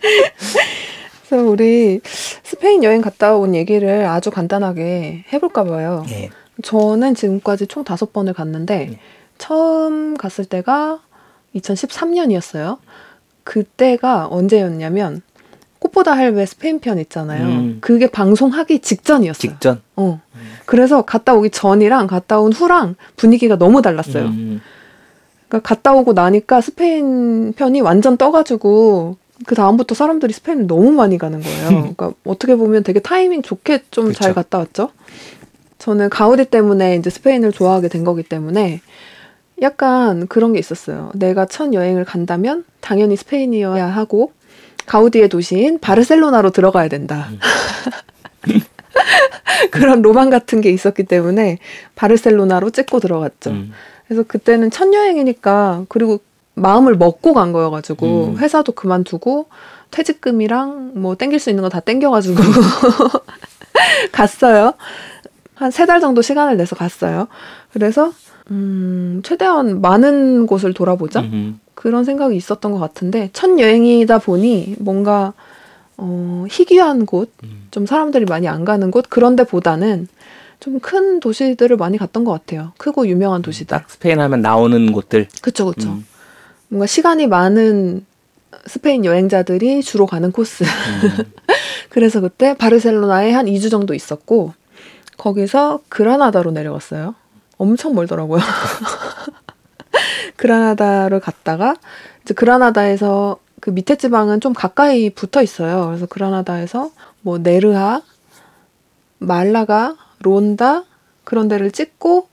그래서 1.28 1.48
우리 1.48 2.00
스페인 2.04 2.82
여행 2.82 3.00
갔다 3.00 3.36
온 3.36 3.54
얘기를 3.54 4.06
아주 4.06 4.30
간단하게 4.30 5.24
해볼까 5.32 5.64
봐요. 5.64 6.04
예. 6.10 6.30
저는 6.62 7.14
지금까지 7.14 7.66
총 7.66 7.84
다섯 7.84 8.12
번을 8.12 8.32
갔는데 8.32 8.86
네. 8.90 8.98
처음 9.38 10.16
갔을 10.16 10.44
때가 10.44 11.00
2013년이었어요. 11.54 12.78
그때가 13.44 14.28
언제였냐면 14.30 15.22
꽃보다 15.78 16.12
할배 16.12 16.44
스페인 16.46 16.78
편 16.78 16.98
있잖아요. 16.98 17.46
음. 17.46 17.78
그게 17.80 18.06
방송하기 18.06 18.80
직전이었어요. 18.80 19.52
직전 19.52 19.80
어. 19.96 20.20
그래서 20.66 21.02
갔다 21.02 21.34
오기 21.34 21.50
전이랑 21.50 22.06
갔다 22.06 22.38
온 22.38 22.52
후랑 22.52 22.96
분위기가 23.16 23.56
너무 23.56 23.82
달랐어요. 23.82 24.26
음, 24.26 24.60
그러니까 25.48 25.66
갔다 25.66 25.94
오고 25.94 26.12
나니까 26.12 26.60
스페인 26.60 27.54
편이 27.54 27.80
완전 27.80 28.16
떠가지고 28.16 29.16
그 29.46 29.54
다음부터 29.54 29.94
사람들이 29.94 30.32
스페인을 30.32 30.66
너무 30.66 30.92
많이 30.92 31.18
가는 31.18 31.40
거예요. 31.40 31.68
그러니까 31.68 32.12
어떻게 32.24 32.56
보면 32.56 32.82
되게 32.82 33.00
타이밍 33.00 33.42
좋게 33.42 33.84
좀 33.90 34.12
잘. 34.12 34.34
갔다 34.34 34.58
왔죠. 34.58 34.90
저는 35.78 36.10
가우디 36.10 36.46
때문에 36.46 36.96
이제 36.96 37.08
스페인을 37.10 37.52
좋아하게 37.52 37.88
된 37.88 38.04
거기 38.04 38.22
때문에 38.22 38.80
약간 39.62 40.26
그런 40.26 40.52
게 40.52 40.58
있었어요. 40.58 41.10
내가 41.14 41.46
첫 41.46 41.72
여행을 41.72 42.04
간다면 42.04 42.64
당연히 42.80 43.16
스페인이어야 43.16 43.86
하고 43.86 44.32
가우디의 44.86 45.28
도시인 45.28 45.78
바르셀로나로 45.78 46.50
들어가야 46.50 46.88
된다. 46.88 47.28
그런 49.70 50.02
로망 50.02 50.30
같은 50.30 50.60
게 50.60 50.70
있었기 50.70 51.04
때문에 51.04 51.58
바르셀로나로 51.94 52.70
찍고 52.70 53.00
들어갔죠. 53.00 53.50
음. 53.50 53.72
그래서 54.06 54.22
그때는 54.24 54.70
첫 54.70 54.92
여행이니까 54.92 55.84
그리고 55.88 56.18
마음을 56.60 56.94
먹고 56.96 57.34
간 57.34 57.52
거여가지고 57.52 58.06
음. 58.34 58.38
회사도 58.38 58.72
그만두고 58.72 59.46
퇴직금이랑 59.90 60.92
뭐 60.94 61.16
땡길 61.16 61.38
수 61.40 61.50
있는 61.50 61.62
거 61.62 61.68
다 61.68 61.80
땡겨가지고 61.80 62.36
갔어요. 64.12 64.74
한 65.54 65.70
세 65.70 65.86
달 65.86 66.00
정도 66.00 66.22
시간을 66.22 66.56
내서 66.56 66.74
갔어요. 66.76 67.28
그래서 67.72 68.12
음, 68.50 69.20
최대한 69.24 69.80
많은 69.80 70.46
곳을 70.46 70.72
돌아보자 70.72 71.20
음. 71.20 71.60
그런 71.74 72.04
생각이 72.04 72.34
있었던 72.36 72.72
것 72.72 72.78
같은데 72.78 73.30
첫 73.32 73.58
여행이다 73.58 74.18
보니 74.18 74.76
뭔가 74.78 75.32
어, 75.98 76.46
희귀한 76.50 77.04
곳, 77.04 77.30
음. 77.44 77.66
좀 77.70 77.84
사람들이 77.84 78.24
많이 78.24 78.48
안 78.48 78.64
가는 78.64 78.90
곳 78.90 79.06
그런 79.10 79.36
데보다는 79.36 80.08
좀 80.60 80.78
큰 80.80 81.20
도시들을 81.20 81.76
많이 81.78 81.96
갔던 81.98 82.24
것 82.24 82.32
같아요. 82.32 82.72
크고 82.78 83.06
유명한 83.08 83.40
도시들. 83.42 83.66
딱 83.78 83.88
스페인 83.90 84.20
하면 84.20 84.40
나오는 84.42 84.92
곳들 84.92 85.26
그쵸, 85.42 85.66
그쵸. 85.66 85.88
음. 85.90 86.04
뭔가 86.70 86.86
시간이 86.86 87.26
많은 87.26 88.06
스페인 88.66 89.04
여행자들이 89.04 89.82
주로 89.82 90.06
가는 90.06 90.30
코스. 90.30 90.64
음. 90.64 91.32
그래서 91.90 92.20
그때 92.20 92.54
바르셀로나에 92.56 93.32
한 93.32 93.46
2주 93.46 93.70
정도 93.70 93.92
있었고, 93.92 94.54
거기서 95.16 95.80
그라나다로 95.88 96.52
내려갔어요. 96.52 97.16
엄청 97.58 97.94
멀더라고요. 97.94 98.40
그라나다를 100.36 101.18
갔다가, 101.18 101.74
이제 102.22 102.34
그라나다에서 102.34 103.38
그 103.60 103.70
밑에 103.70 103.96
지방은 103.96 104.40
좀 104.40 104.52
가까이 104.52 105.10
붙어 105.10 105.42
있어요. 105.42 105.86
그래서 105.86 106.06
그라나다에서 106.06 106.92
뭐 107.20 107.38
네르하, 107.38 108.02
말라가, 109.18 109.96
론다, 110.20 110.84
그런 111.24 111.48
데를 111.48 111.72
찍고 111.72 112.28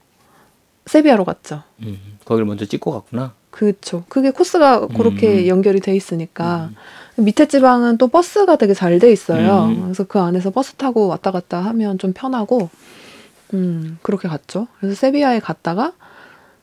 세비야로 0.86 1.26
갔죠. 1.26 1.64
음. 1.82 2.18
거기를 2.24 2.46
먼저 2.46 2.66
찍고 2.66 2.92
갔구나. 2.92 3.34
그렇죠. 3.58 4.04
그게 4.08 4.30
코스가 4.30 4.86
그렇게 4.90 5.42
음. 5.42 5.48
연결이 5.48 5.80
돼 5.80 5.96
있으니까 5.96 6.70
밑에 7.16 7.48
지방은 7.48 7.98
또 7.98 8.08
버스가 8.08 8.56
되게 8.56 8.76
잘 8.76 9.00
돼 9.00 9.12
있어요. 9.12 9.66
음. 9.66 9.82
그래서 9.82 10.04
그 10.04 10.20
안에서 10.20 10.52
버스 10.52 10.74
타고 10.74 11.08
왔다 11.08 11.32
갔다 11.32 11.60
하면 11.62 11.98
좀 11.98 12.14
편하고 12.14 12.70
음 13.56 13.98
그렇게 14.04 14.28
갔죠. 14.28 14.68
그래서 14.80 14.96
세비야에 14.96 15.40
갔다가 15.40 15.94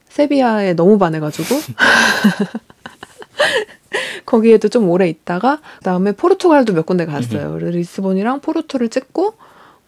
세비야에 0.08 0.74
너무 0.74 0.98
반해가지고 0.98 1.56
거기에도 4.24 4.68
좀 4.68 4.88
오래 4.88 5.08
있다가 5.08 5.60
그다음에 5.78 6.12
포르투갈도 6.12 6.74
몇 6.74 6.86
군데 6.86 7.06
갔어요. 7.06 7.58
리스본이랑 7.58 8.40
포르투를 8.40 8.88
찍고 8.88 9.34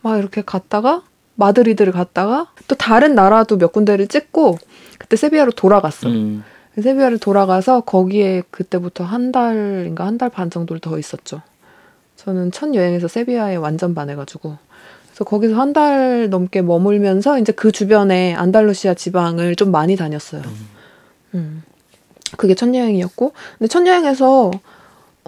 막 0.02 0.18
이렇게 0.18 0.42
갔다가 0.44 1.02
마드리드를 1.36 1.92
갔다가 1.92 2.48
또 2.66 2.75
다른 2.75 3.14
나라도 3.14 3.58
몇 3.58 3.70
군데를 3.70 4.08
찍고 4.08 4.58
그때 4.98 5.16
세비야로 5.16 5.52
돌아갔어. 5.52 6.08
음. 6.08 6.42
세비야를 6.83 7.18
돌아가서 7.18 7.80
거기에 7.83 8.42
그때부터 8.50 9.04
한 9.04 9.33
달인가 9.33 10.06
한 10.06 10.18
달 10.18 10.30
반 10.30 10.50
정도를 10.50 10.80
더 10.80 10.99
있었죠. 10.99 11.40
저는 12.16 12.52
첫 12.52 12.75
여행에서 12.75 13.09
세비야에 13.09 13.56
완전 13.56 13.95
반해가지고 13.95 14.56
그래서 15.09 15.25
거기서 15.25 15.54
한 15.61 15.73
달 15.73 16.28
넘게 16.30 16.62
머물면서 16.62 17.38
이제 17.38 17.52
그 17.52 17.73
주변에 17.73 18.35
안달루시아 18.35 18.95
지방을 18.95 19.56
좀 19.56 19.71
많이 19.71 19.97
다녔어요. 19.97 20.42
음. 21.35 21.62
그게 22.37 22.54
첫 22.54 22.75
여행이었고 22.75 23.33
근데 23.59 23.68
첫 23.68 23.87
여행에서 23.87 24.50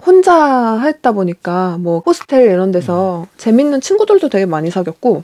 혼자 0.05 0.79
했다 0.79 1.11
보니까 1.11 1.77
뭐 1.79 1.99
호스텔 2.05 2.49
이런 2.51 2.71
데서 2.71 3.27
재밌는 3.37 3.81
친구들도 3.81 4.29
되게 4.29 4.45
많이 4.45 4.69
사귀었고 4.71 5.23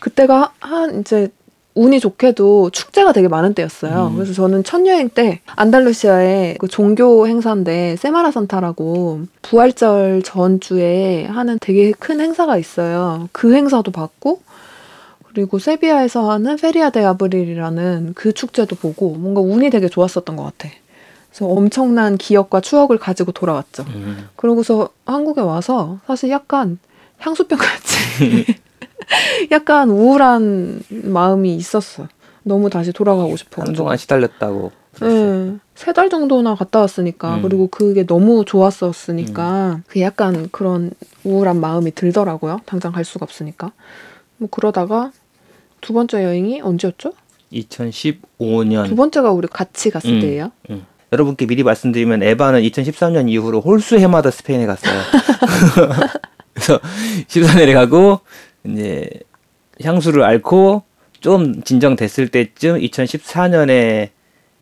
그때가 0.00 0.52
한 0.60 1.00
이제 1.00 1.28
운이 1.74 2.00
좋게도 2.00 2.70
축제가 2.70 3.12
되게 3.12 3.28
많은 3.28 3.54
때였어요. 3.54 4.08
음. 4.08 4.16
그래서 4.16 4.32
저는 4.32 4.64
첫 4.64 4.86
여행 4.86 5.08
때 5.08 5.40
안달루시아의 5.56 6.56
그 6.58 6.68
종교 6.68 7.26
행사인데 7.26 7.96
Semana 7.96 8.46
Santa라고 8.46 9.22
부활절 9.40 10.22
전주에 10.22 11.24
하는 11.26 11.58
되게 11.60 11.92
큰 11.92 12.20
행사가 12.20 12.58
있어요. 12.58 13.28
그 13.32 13.54
행사도 13.54 13.90
봤고 13.90 14.40
그리고 15.32 15.58
세비야에서 15.58 16.30
하는 16.30 16.56
Feria 16.56 16.90
de 16.90 17.02
Abril이라는 17.04 18.12
그 18.14 18.34
축제도 18.34 18.76
보고 18.76 19.14
뭔가 19.14 19.40
운이 19.40 19.70
되게 19.70 19.88
좋았었던 19.88 20.36
것 20.36 20.44
같아. 20.44 20.68
그래서 21.30 21.46
엄청난 21.46 22.18
기억과 22.18 22.60
추억을 22.60 22.98
가지고 22.98 23.32
돌아왔죠. 23.32 23.84
음. 23.88 24.28
그러고서 24.36 24.90
한국에 25.06 25.40
와서 25.40 25.98
사실 26.06 26.28
약간 26.28 26.78
향수병 27.18 27.58
같이 27.58 28.44
약간 29.50 29.90
우울한 29.90 30.82
마음이 30.90 31.54
있었어. 31.56 32.08
너무 32.42 32.70
다시 32.70 32.92
돌아가고 32.92 33.36
싶어. 33.36 33.62
한동안 33.62 33.96
시달렸다고. 33.96 34.72
네, 35.00 35.56
세 35.74 35.92
달 35.92 36.10
정도나 36.10 36.54
갔다 36.54 36.80
왔으니까 36.80 37.36
음. 37.36 37.42
그리고 37.42 37.66
그게 37.68 38.04
너무 38.04 38.44
좋았었으니까 38.44 39.80
그 39.86 40.00
약간 40.00 40.48
그런 40.52 40.90
우울한 41.24 41.60
마음이 41.60 41.92
들더라고요. 41.94 42.60
당장 42.66 42.92
갈 42.92 43.04
수가 43.04 43.24
없으니까. 43.24 43.72
뭐 44.36 44.48
그러다가 44.50 45.12
두 45.80 45.92
번째 45.92 46.22
여행이 46.24 46.60
언제였죠? 46.60 47.12
2015년 47.52 48.88
두 48.88 48.96
번째가 48.96 49.30
우리 49.32 49.46
같이 49.48 49.90
갔을 49.90 50.10
음. 50.10 50.20
때예요. 50.20 50.52
음. 50.70 50.84
여러분께 51.12 51.46
미리 51.46 51.62
말씀드리면 51.62 52.22
에바는 52.22 52.62
2013년 52.62 53.28
이후로 53.28 53.60
홀수 53.60 53.98
해마다 53.98 54.30
스페인에 54.30 54.66
갔어요. 54.66 54.94
그래서 56.54 56.80
14년에 57.28 57.74
가고 57.74 58.20
이제 58.66 59.08
향수를 59.82 60.22
앓고 60.22 60.82
좀 61.20 61.62
진정됐을 61.62 62.28
때쯤 62.28 62.78
2014년에 62.80 64.10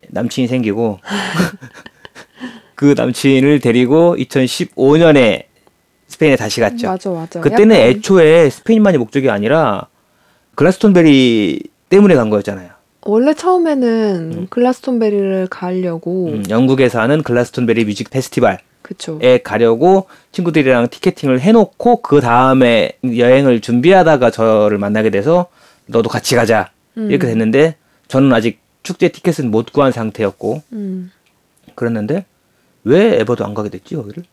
남친이 0.09 0.47
생기고 0.47 0.99
그 2.75 2.93
남친을 2.97 3.59
데리고 3.59 4.15
2015년에 4.17 5.43
스페인에 6.07 6.35
다시 6.35 6.59
갔죠. 6.59 6.87
맞아, 6.87 7.09
맞아. 7.11 7.39
그때는 7.41 7.75
약간- 7.75 7.87
애초에 7.89 8.49
스페인만이 8.49 8.97
목적이 8.97 9.29
아니라 9.29 9.87
글라스톤베리 10.55 11.63
때문에 11.89 12.15
간 12.15 12.29
거였잖아요. 12.29 12.69
원래 13.03 13.33
처음에는 13.33 14.33
음. 14.37 14.47
글라스톤베리를 14.49 15.47
가려고 15.49 16.27
음, 16.27 16.43
영국에서 16.49 16.99
하는 16.99 17.23
글라스톤베리 17.23 17.85
뮤직 17.85 18.09
페스티벌에 18.09 18.57
그쵸. 18.91 19.19
가려고 19.43 20.07
친구들이랑 20.33 20.89
티켓팅을 20.89 21.39
해놓고 21.39 22.01
그 22.01 22.19
다음에 22.19 22.91
여행을 23.05 23.61
준비하다가 23.61 24.31
저를 24.31 24.77
만나게 24.77 25.09
돼서 25.09 25.47
너도 25.85 26.09
같이 26.09 26.35
가자 26.35 26.71
음. 26.97 27.09
이렇게 27.09 27.25
됐는데 27.27 27.77
저는 28.09 28.33
아직 28.33 28.59
축제 28.83 29.07
티켓은 29.07 29.49
못 29.49 29.71
구한 29.71 29.93
상태였고 29.93 30.61
음. 30.73 31.11
그랬는데 31.75 32.25
왜 32.83 33.19
에버도 33.19 33.45
안 33.45 33.53
가게 33.53 33.69
됐지 33.69 33.95
거기를 33.95 34.23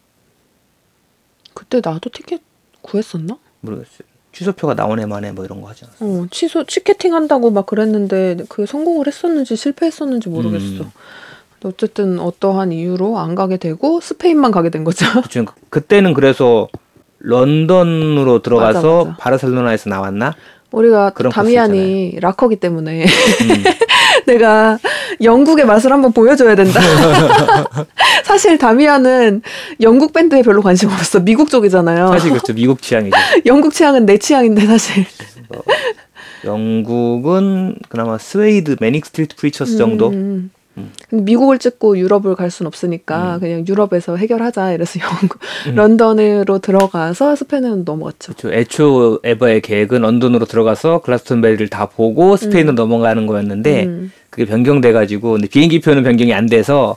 그때 1.55 1.81
나도 1.83 2.11
티켓 2.11 2.41
구했었나? 2.83 3.39
모르겠어요. 3.61 4.09
취소표가 4.33 4.75
나오네 4.75 5.07
마네 5.07 5.33
뭐 5.33 5.45
이런 5.45 5.61
거 5.61 5.69
하지 5.69 5.85
않았어. 5.85 6.05
어, 6.05 6.27
취소 6.33 6.65
티켓팅 6.65 7.15
한다고 7.15 7.51
막 7.53 7.67
그랬는데 7.67 8.39
그 8.49 8.67
성공을 8.67 9.07
했었는지 9.07 9.55
실패했었는지 9.55 10.29
모르겠어. 10.29 10.83
음. 10.83 10.91
어쨌든 11.65 12.19
어떠한 12.21 12.73
이유로 12.73 13.19
안 13.19 13.35
가게 13.35 13.57
되고 13.57 14.01
스페인만 14.01 14.51
가게 14.51 14.71
된 14.71 14.85
거죠. 14.85 15.07
그쵸. 15.23 15.45
그때는 15.71 16.15
그래서 16.15 16.69
런던으로 17.21 18.43
들어가서 18.43 18.99
맞아, 18.99 19.11
맞아. 19.11 19.17
바르셀로나에서 19.19 19.91
나왔나? 19.91 20.35
우리가 20.71 21.13
다미안이 21.33 22.19
락커기 22.21 22.57
때문에 22.57 23.05
음. 23.05 23.65
내가 24.27 24.79
영국의 25.23 25.65
맛을 25.65 25.91
한번 25.91 26.13
보여줘야 26.13 26.55
된다. 26.55 26.81
사실 28.25 28.59
다미안은 28.59 29.43
영국 29.81 30.13
밴드에 30.13 30.43
별로 30.43 30.61
관심 30.61 30.91
없어. 30.91 31.21
미국 31.21 31.49
쪽이잖아요. 31.49 32.09
사실 32.09 32.31
그렇죠. 32.31 32.53
미국 32.53 32.83
취향이죠. 32.83 33.17
영국 33.47 33.73
취향은 33.73 34.05
내 34.05 34.19
취향인데 34.19 34.67
사실. 34.67 35.07
영국은 36.45 37.77
그나마 37.89 38.19
스웨이드 38.19 38.77
매닉 38.81 39.07
스트리트 39.07 39.37
프리처스 39.37 39.79
정도. 39.79 40.11
음, 40.11 40.51
음. 40.79 41.25
미국을 41.25 41.59
찍고 41.59 41.99
유럽을 41.99 42.35
갈 42.35 42.51
순 42.51 42.67
없으니까 42.67 43.37
음. 43.37 43.41
그냥 43.41 43.67
유럽에서 43.69 44.17
해결하자 44.17 44.73
이래서 44.73 44.99
영국 45.21 45.39
음. 45.67 45.75
런던으로 45.75 46.59
들어가서 46.59 47.37
스페인은 47.37 47.85
넘어갔죠. 47.85 48.35
그렇죠. 48.35 48.57
애초 48.57 49.21
에버의 49.25 49.61
계획은 49.61 50.01
런던으로 50.03 50.47
들어가서 50.47 51.01
글라스톤베리를 51.03 51.69
다 51.69 51.87
보고 51.87 52.37
스페인으로 52.37 52.75
넘어가는 52.75 53.27
거였는데 53.27 53.85
음. 53.85 54.13
그게 54.31 54.45
변경돼 54.47 54.93
가지고 54.93 55.33
근데 55.33 55.49
비행기 55.49 55.81
표는 55.81 56.03
변경이 56.03 56.33
안 56.33 56.47
돼서 56.47 56.97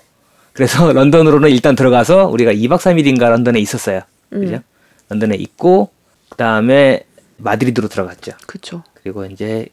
그래서 0.53 0.91
런던으로는 0.93 1.50
일단 1.50 1.75
들어가서 1.75 2.27
우리가 2.27 2.53
2박 2.53 2.77
3일인가 2.77 3.29
런던에 3.29 3.59
있었어요. 3.59 4.01
그죠? 4.29 4.55
음. 4.55 4.61
런던에 5.09 5.35
있고 5.35 5.89
그다음에 6.29 7.03
마드리드로 7.38 7.88
들어갔죠. 7.88 8.33
그쵸. 8.47 8.83
그리고 8.93 9.25
이제 9.25 9.67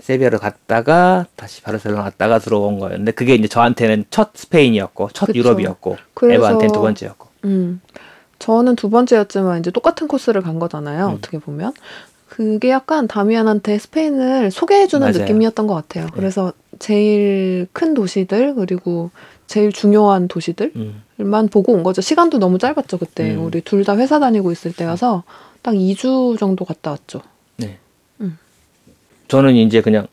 세비야를 0.00 0.38
갔다가 0.38 1.26
다시 1.36 1.62
바르셀로나 1.62 2.02
갔다가 2.02 2.38
들어온 2.38 2.78
거였는데 2.78 3.12
그게 3.12 3.34
이제 3.34 3.48
저한테는 3.48 4.04
첫 4.10 4.30
스페인이었고 4.34 5.10
첫 5.14 5.26
그쵸. 5.26 5.38
유럽이었고 5.38 5.96
에바한테는 6.22 6.72
두 6.72 6.80
번째였고 6.80 7.28
음. 7.44 7.80
저는 8.38 8.76
두 8.76 8.90
번째였지만 8.90 9.60
이제 9.60 9.70
똑같은 9.70 10.08
코스를 10.08 10.42
간 10.42 10.58
거잖아요. 10.58 11.06
음. 11.08 11.14
어떻게 11.14 11.38
보면. 11.38 11.72
그게 12.28 12.70
약간 12.70 13.06
다미안한테 13.06 13.78
스페인을 13.78 14.50
소개해주는 14.50 15.06
맞아요. 15.06 15.18
느낌이었던 15.24 15.66
것 15.68 15.74
같아요. 15.74 16.06
네. 16.06 16.10
그래서 16.14 16.52
제일 16.80 17.68
큰 17.72 17.94
도시들 17.94 18.56
그리고 18.56 19.10
제일 19.46 19.70
중요한 19.72 20.26
도시들만 20.26 20.94
음. 21.20 21.48
보고 21.48 21.72
온 21.72 21.84
거죠. 21.84 22.00
시간도 22.00 22.38
너무 22.38 22.58
짧았죠 22.58 22.98
그때. 22.98 23.34
음. 23.36 23.44
우리 23.44 23.60
둘 23.60 23.84
다 23.84 23.96
회사 23.96 24.18
다니고 24.18 24.50
있을 24.50 24.72
때여서 24.72 25.22
딱 25.62 25.74
2주 25.74 26.36
정도 26.38 26.64
갔다 26.64 26.90
왔죠. 26.90 27.20
네. 29.34 29.38
음. 29.38 29.42
저는 29.42 29.54
이제 29.56 29.80
그냥 29.80 30.06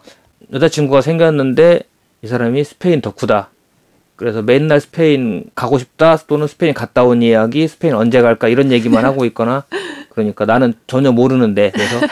여자친구가 0.54 1.02
생겼는데 1.02 1.82
이 2.24 2.28
사람이 2.28 2.64
스페인 2.64 3.02
덕후다. 3.02 3.50
그래서 4.16 4.44
맨날 4.44 4.80
스페인 4.80 5.46
가고 5.56 5.80
싶다 5.80 6.18
또는 6.28 6.46
스페인 6.46 6.76
갔다 6.76 7.04
온 7.04 7.24
이야기 7.24 7.68
스페인 7.68 7.96
언제 7.96 8.22
갈까 8.22 8.48
이런 8.48 8.72
얘기만 8.72 9.04
하고 9.04 9.26
있거나 9.26 9.64
그러니까 10.10 10.46
나는 10.46 10.76
전혀 10.86 11.12
모르는데 11.12 11.72
그래서 11.74 12.06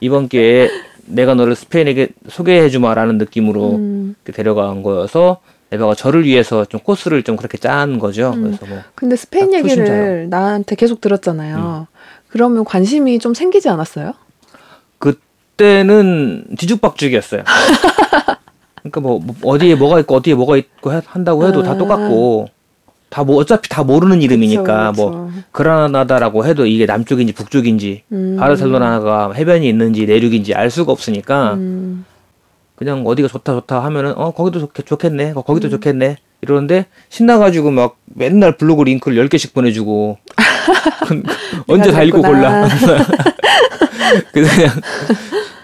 이번 0.00 0.28
기회에 0.28 0.68
내가 1.06 1.34
너를 1.34 1.56
스페인에게 1.56 2.10
소개해 2.28 2.68
주마라는 2.68 3.18
느낌으로 3.18 3.76
음. 3.76 4.14
데려간 4.24 4.84
거여서 4.84 5.40
에바가 5.72 5.96
저를 5.96 6.24
위해서 6.24 6.64
좀 6.64 6.80
코스를 6.80 7.24
좀 7.24 7.36
그렇게 7.36 7.58
짠 7.58 7.98
거죠. 7.98 8.32
음. 8.36 8.42
그래서 8.42 8.66
뭐 8.66 8.78
근데 8.94 9.16
스페인 9.16 9.50
딱 9.50 9.58
얘기를 9.58 9.84
초심자요. 9.86 10.28
나한테 10.28 10.76
계속 10.76 11.00
들었잖아요. 11.00 11.88
그러면 12.28 12.64
관심이 12.64 13.18
좀 13.18 13.34
생기지 13.34 13.68
않았어요? 13.68 14.14
그때는 15.66 16.44
뒤죽박죽이었어요. 16.58 17.42
그러니까 18.82 19.00
뭐, 19.00 19.18
뭐 19.18 19.34
어디에 19.54 19.74
뭐가 19.74 19.98
있고 20.00 20.16
어디에 20.16 20.34
뭐가 20.34 20.56
있고 20.58 20.92
해- 20.92 21.00
한다고 21.06 21.46
해도 21.48 21.62
다 21.62 21.72
아. 21.72 21.76
똑같고 21.78 22.48
다 23.08 23.22
뭐 23.24 23.36
어차피 23.36 23.68
다 23.70 23.82
모르는 23.82 24.20
이름이니까 24.20 24.90
그쵸, 24.90 25.02
뭐 25.10 25.26
그쵸. 25.28 25.40
그라나다라고 25.52 26.44
해도 26.44 26.66
이게 26.66 26.84
남쪽인지 26.86 27.32
북쪽인지 27.32 28.02
음. 28.12 28.36
바르셀로나가 28.38 29.32
해변이 29.32 29.66
있는지 29.68 30.04
내륙인지 30.06 30.54
알 30.54 30.70
수가 30.70 30.92
없으니까 30.92 31.54
음. 31.54 32.04
그냥 32.74 33.06
어디가 33.06 33.28
좋다 33.28 33.54
좋다 33.54 33.82
하면은 33.84 34.12
어 34.18 34.32
거기도 34.32 34.60
좋, 34.60 34.70
좋겠네 34.84 35.32
어, 35.34 35.42
거기도 35.42 35.68
음. 35.68 35.70
좋겠네 35.70 36.18
이러는데 36.42 36.86
신나가지고 37.08 37.70
막 37.70 37.96
맨날 38.04 38.56
블로그 38.58 38.82
링크를 38.82 39.26
10개씩 39.28 39.54
보내주고 39.54 40.18
그- 40.36 40.42
언제 41.68 41.90
다 41.92 42.02
읽고. 42.02 42.22
골라 42.22 42.66
그냥 44.32 44.70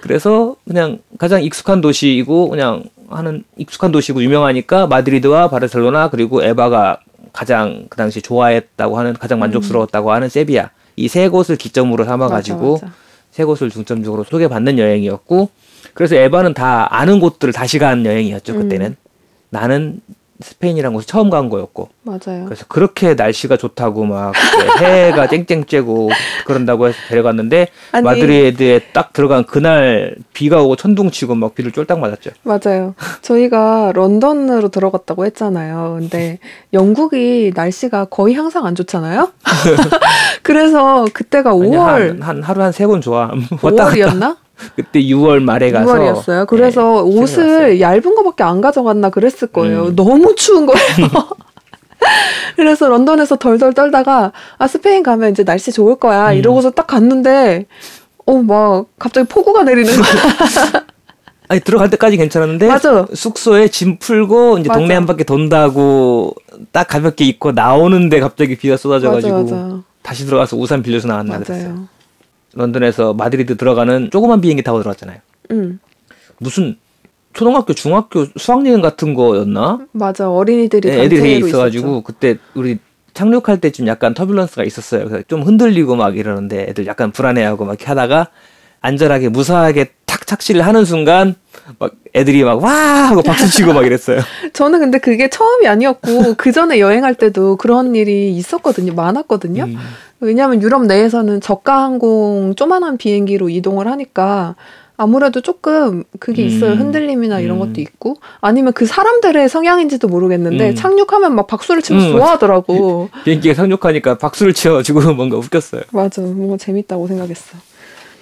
그래서 0.00 0.56
그냥 0.66 0.98
가장 1.18 1.42
익숙한 1.42 1.80
도시이고 1.80 2.48
그냥 2.48 2.82
하는 3.08 3.44
익숙한 3.56 3.92
도시고 3.92 4.22
유명하니까 4.22 4.86
마드리드와 4.86 5.48
바르셀로나 5.48 6.10
그리고 6.10 6.42
에바가 6.42 6.98
가장 7.32 7.86
그 7.88 7.96
당시 7.96 8.20
좋아했다고 8.22 8.98
하는 8.98 9.14
가장 9.14 9.38
만족스러웠다고 9.38 10.12
하는 10.12 10.28
세비야 10.28 10.70
이 10.96 11.08
세 11.08 11.28
곳을 11.28 11.56
기점으로 11.56 12.04
삼아 12.04 12.28
가지고 12.28 12.74
맞아, 12.74 12.86
맞아. 12.86 12.96
세 13.30 13.44
곳을 13.44 13.70
중점적으로 13.70 14.24
소개받는 14.24 14.78
여행이었고 14.78 15.48
그래서 15.94 16.16
에바는 16.16 16.52
다 16.54 16.86
아는 16.90 17.18
곳들을 17.20 17.52
다시 17.52 17.78
간 17.78 18.04
여행이었죠 18.04 18.54
그때는 18.54 18.86
음. 18.88 18.96
나는 19.50 20.00
스페인이라는 20.40 20.94
곳을 20.94 21.06
처음 21.06 21.30
간 21.30 21.48
거였고 21.48 21.88
맞아요. 22.02 22.44
그래서 22.46 22.64
그렇게 22.68 23.14
날씨가 23.14 23.56
좋다고 23.56 24.04
막 24.06 24.32
해가 24.80 25.28
쨍쨍 25.28 25.64
쬐고 25.64 26.10
그런다고 26.46 26.88
해서 26.88 26.98
데려갔는데 27.08 27.68
아니. 27.92 28.04
마드리드에 28.04 28.80
딱 28.92 29.12
들어간 29.12 29.44
그날 29.44 30.16
비가 30.32 30.62
오고 30.62 30.76
천둥 30.76 31.10
치고 31.10 31.34
막 31.36 31.54
비를 31.54 31.70
쫄딱 31.70 32.00
맞았죠. 32.00 32.30
맞아요. 32.42 32.94
저희가 33.22 33.92
런던으로 33.94 34.68
들어갔다고 34.70 35.26
했잖아요. 35.26 35.98
근데 36.00 36.38
영국이 36.72 37.52
날씨가 37.54 38.06
거의 38.06 38.34
항상 38.34 38.66
안 38.66 38.74
좋잖아요. 38.74 39.30
그래서 40.42 41.04
그때가 41.12 41.50
아니, 41.50 41.60
5월, 41.60 42.20
한, 42.20 42.22
한 42.22 42.42
하루 42.42 42.62
한 42.62 42.72
세 42.72 42.86
번 42.86 43.00
좋아. 43.00 43.30
왔다 43.62 43.84
갔다. 43.84 43.94
5월이었나? 43.94 44.36
그때 44.76 45.00
6월 45.02 45.40
말에 45.42 45.70
가서 45.70 45.92
6월이었어요. 45.94 46.46
그래서 46.46 47.04
네, 47.04 47.20
옷을 47.20 47.26
생각났어요. 47.28 47.80
얇은 47.80 48.14
거밖에 48.14 48.42
안 48.44 48.60
가져갔나 48.60 49.10
그랬을 49.10 49.48
거예요. 49.48 49.86
음. 49.86 49.96
너무 49.96 50.34
추운 50.34 50.66
거예요. 50.66 50.82
그래서 52.56 52.88
런던에서 52.88 53.36
덜덜 53.36 53.72
떨다가 53.74 54.32
아 54.58 54.66
스페인 54.66 55.02
가면 55.02 55.30
이제 55.30 55.44
날씨 55.44 55.72
좋을 55.72 55.96
거야 55.96 56.32
음. 56.32 56.36
이러고서 56.36 56.70
딱 56.70 56.86
갔는데 56.86 57.66
어 58.26 58.34
막 58.42 58.86
갑자기 58.98 59.28
폭우가 59.28 59.64
내리는 59.64 59.90
거야. 59.92 60.84
아니 61.48 61.60
들어갈 61.60 61.90
때까지 61.90 62.16
괜찮았는데 62.16 62.66
맞아. 62.68 63.06
숙소에 63.14 63.68
짐 63.68 63.98
풀고 63.98 64.58
이제 64.58 64.68
맞아. 64.68 64.78
동네 64.80 64.94
한 64.94 65.06
바퀴 65.06 65.24
돈다고 65.24 66.34
딱 66.72 66.88
가볍게 66.88 67.24
입고 67.24 67.52
나오는데 67.52 68.20
갑자기 68.20 68.56
비가 68.56 68.76
쏟아져 68.76 69.10
가지고 69.10 69.42
맞아 69.42 69.54
맞아 69.56 69.80
다시 70.02 70.24
들어가서 70.24 70.56
우산 70.56 70.82
빌려서 70.82 71.08
나왔나 71.08 71.38
그랬어요. 71.40 71.88
런던에서 72.54 73.14
마드리드 73.14 73.56
들어가는 73.56 74.10
조그만 74.10 74.40
비행기 74.40 74.62
타고 74.62 74.78
들어갔잖아요. 74.78 75.18
응 75.52 75.78
무슨 76.38 76.76
초등학교, 77.32 77.72
중학교 77.72 78.26
수학여행 78.36 78.80
같은 78.82 79.14
거였나? 79.14 79.80
맞아 79.92 80.30
어린이들이 80.30 80.90
네, 80.90 81.02
애들이 81.04 81.38
있어가지고 81.38 81.86
있었죠. 81.88 82.02
그때 82.02 82.36
우리 82.54 82.78
착륙할 83.14 83.60
때쯤 83.60 83.86
약간 83.86 84.12
터뷸런스가 84.14 84.66
있었어요. 84.66 85.06
그래서 85.08 85.24
좀 85.28 85.42
흔들리고 85.42 85.96
막 85.96 86.16
이러는데 86.16 86.66
애들 86.68 86.86
약간 86.86 87.10
불안해하고 87.12 87.64
막 87.64 87.76
하다가 87.88 88.28
안전하게 88.80 89.28
무사하게 89.30 89.92
탁 90.06 90.26
착시를 90.26 90.66
하는 90.66 90.84
순간 90.84 91.34
막 91.78 91.92
애들이 92.14 92.42
막 92.42 92.62
와 92.62 92.70
하고 93.08 93.22
박수 93.22 93.48
치고 93.48 93.72
막 93.72 93.86
이랬어요. 93.86 94.20
저는 94.52 94.80
근데 94.80 94.98
그게 94.98 95.30
처음이 95.30 95.66
아니었고 95.68 96.34
그 96.36 96.52
전에 96.52 96.80
여행할 96.80 97.14
때도 97.14 97.56
그런 97.56 97.94
일이 97.94 98.34
있었거든요. 98.36 98.92
많았거든요. 98.94 99.64
음. 99.64 99.76
왜냐하면 100.22 100.62
유럽 100.62 100.86
내에서는 100.86 101.40
저가 101.40 101.82
항공 101.82 102.54
조만한 102.56 102.96
비행기로 102.96 103.48
이동을 103.48 103.88
하니까 103.88 104.54
아무래도 104.96 105.40
조금 105.40 106.04
그게 106.20 106.44
있어요. 106.44 106.72
음. 106.72 106.78
흔들림이나 106.78 107.40
이런 107.40 107.56
음. 107.56 107.66
것도 107.66 107.80
있고 107.80 108.18
아니면 108.40 108.72
그 108.72 108.86
사람들의 108.86 109.48
성향인지도 109.48 110.06
모르겠는데 110.06 110.70
음. 110.70 110.74
착륙하면 110.76 111.34
막 111.34 111.48
박수를 111.48 111.82
치면서 111.82 112.08
음. 112.08 112.12
좋아하더라고. 112.12 113.08
비행기가 113.24 113.54
상륙하니까 113.54 114.18
박수를 114.18 114.54
치어주고 114.54 115.00
뭔가 115.14 115.36
웃겼어요. 115.38 115.82
맞아, 115.90 116.22
뭔가 116.22 116.56
재밌다고 116.56 117.08
생각했어. 117.08 117.58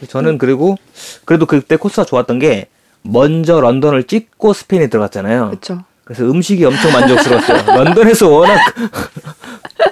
저는 0.08 0.38
그리고 0.38 0.76
그래도 1.26 1.44
그때 1.44 1.76
코스가 1.76 2.06
좋았던 2.06 2.38
게 2.38 2.68
먼저 3.02 3.60
런던을 3.60 4.04
찍고 4.04 4.54
스페인에 4.54 4.86
들어갔잖아요. 4.88 5.48
그렇죠. 5.48 5.84
그래서 6.10 6.24
음식이 6.24 6.64
엄청 6.64 6.90
만족스러웠어요. 6.90 7.66
런던에서 7.84 8.28
워낙 8.28 8.58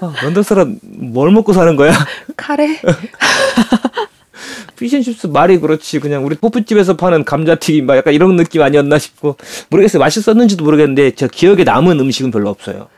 아, 0.01 0.13
런던 0.21 0.43
사람 0.43 0.77
뭘 0.83 1.31
먹고 1.31 1.53
사는 1.53 1.77
거야? 1.77 1.93
카레? 2.37 2.81
fish 4.77 4.94
and 4.94 5.07
chips 5.07 5.29
말이 5.29 5.61
그렇지 5.61 6.01
그냥 6.01 6.27
우리 6.27 6.37
호프집에서 6.43 6.97
파는 6.97 7.25
감자튀김 7.25 7.87
막 7.87 7.97
약간 7.97 8.15
이런 8.15 8.35
느낌 8.35 8.63
아니었나 8.63 8.99
싶고 8.99 9.37
모르겠어요. 9.71 10.01
맛있었는지도 10.01 10.65
모르겠는데 10.65 11.13
제 11.13 11.29
기억에 11.29 11.63
남은 11.63 12.01
음식은 12.01 12.33
별로 12.33 12.51
없어요. 12.51 12.89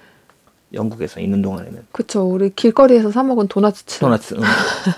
영국에서 0.72 1.20
있는 1.20 1.42
동안에는 1.42 1.88
그쵸. 1.92 2.22
우리 2.22 2.48
길거리에서 2.54 3.10
사 3.10 3.22
먹은 3.22 3.48
도나츠. 3.48 3.98
도나츠 3.98 4.36
응. 4.38 4.40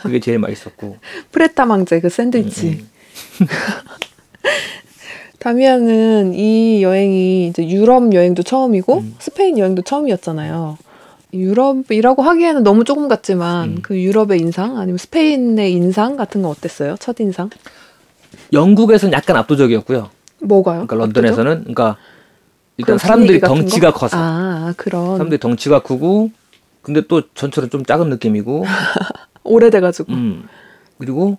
그게 0.04 0.20
제일 0.20 0.38
맛있었고 0.38 0.96
Pret 1.32 1.66
A 1.66 1.71
Manger 1.71 1.98
그 1.98 2.08
샌드위치. 2.08 2.86
음, 3.40 3.46
다미아는 5.42 6.34
이 6.34 6.84
여행이 6.84 7.48
이제 7.48 7.68
유럽 7.68 8.14
여행도 8.14 8.44
처음이고 8.44 8.98
음. 8.98 9.14
스페인 9.18 9.58
여행도 9.58 9.82
처음이었잖아요. 9.82 10.78
유럽이라고 11.34 12.22
하기에는 12.22 12.62
너무 12.62 12.84
조금 12.84 13.08
같지만 13.08 13.68
음. 13.68 13.78
그 13.82 14.00
유럽의 14.00 14.38
인상 14.38 14.78
아니면 14.78 14.98
스페인의 14.98 15.72
인상 15.72 16.16
같은 16.16 16.42
건 16.42 16.52
어땠어요? 16.52 16.94
첫 17.00 17.18
인상? 17.18 17.50
영국에서는 18.52 19.12
약간 19.12 19.34
압도적이었고요. 19.36 20.10
뭐가요? 20.42 20.86
그러니까 20.86 20.94
런던에서는 20.94 21.58
그러니까 21.62 21.96
일단 22.76 22.96
그런 22.96 22.98
사람들이 22.98 23.40
덩치가 23.40 23.90
거? 23.90 23.98
커서 23.98 24.16
아 24.20 24.74
그런 24.76 25.16
사람들이 25.16 25.40
덩치가 25.40 25.82
크고 25.82 26.30
근데 26.82 27.00
또 27.08 27.22
전처럼 27.34 27.68
좀 27.68 27.84
작은 27.84 28.10
느낌이고 28.10 28.64
오래돼가지고 29.42 30.12
음 30.12 30.48
그리고 30.98 31.38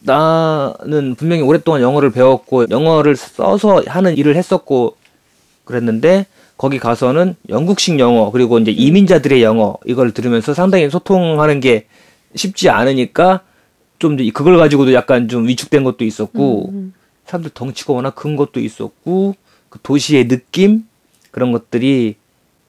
나는 0.00 1.14
분명히 1.14 1.42
오랫동안 1.42 1.82
영어를 1.82 2.10
배웠고 2.10 2.66
영어를 2.70 3.16
써서 3.16 3.82
하는 3.86 4.16
일을 4.16 4.36
했었고 4.36 4.96
그랬는데 5.64 6.26
거기 6.56 6.78
가서는 6.78 7.36
영국식 7.48 7.98
영어 7.98 8.30
그리고 8.30 8.58
이제 8.58 8.70
이민자들의 8.70 9.42
영어 9.42 9.76
이걸 9.84 10.12
들으면서 10.12 10.54
상당히 10.54 10.88
소통하는 10.88 11.60
게 11.60 11.86
쉽지 12.34 12.70
않으니까 12.70 13.40
좀 13.98 14.16
그걸 14.32 14.58
가지고도 14.58 14.92
약간 14.94 15.28
좀 15.28 15.48
위축된 15.48 15.84
것도 15.84 16.04
있었고 16.04 16.70
음, 16.70 16.94
사람들 17.26 17.50
덩치가 17.54 17.92
워낙 17.92 18.14
큰 18.14 18.36
것도 18.36 18.60
있었고 18.60 19.34
그 19.68 19.78
도시의 19.82 20.28
느낌 20.28 20.84
그런 21.30 21.52
것들이 21.52 22.16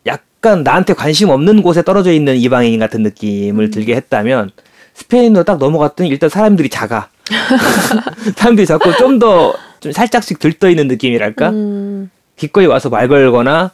약간 0.05 0.63
나한테 0.63 0.93
관심 0.93 1.29
없는 1.29 1.61
곳에 1.61 1.83
떨어져 1.83 2.11
있는 2.11 2.35
이방인 2.37 2.79
같은 2.79 3.03
느낌을 3.03 3.71
들게 3.71 3.95
했다면 3.95 4.51
스페인으로 4.93 5.43
딱 5.43 5.57
넘어갔더니 5.59 6.09
일단 6.09 6.29
사람들이 6.29 6.69
작아 6.69 7.09
사람들이 8.35 8.65
작고 8.65 8.95
좀더좀 8.97 9.91
살짝씩 9.91 10.39
들떠 10.39 10.69
있는 10.69 10.87
느낌이랄까 10.87 11.49
음, 11.49 12.09
기꺼이 12.35 12.65
와서 12.65 12.89
말 12.89 13.07
걸거나 13.07 13.71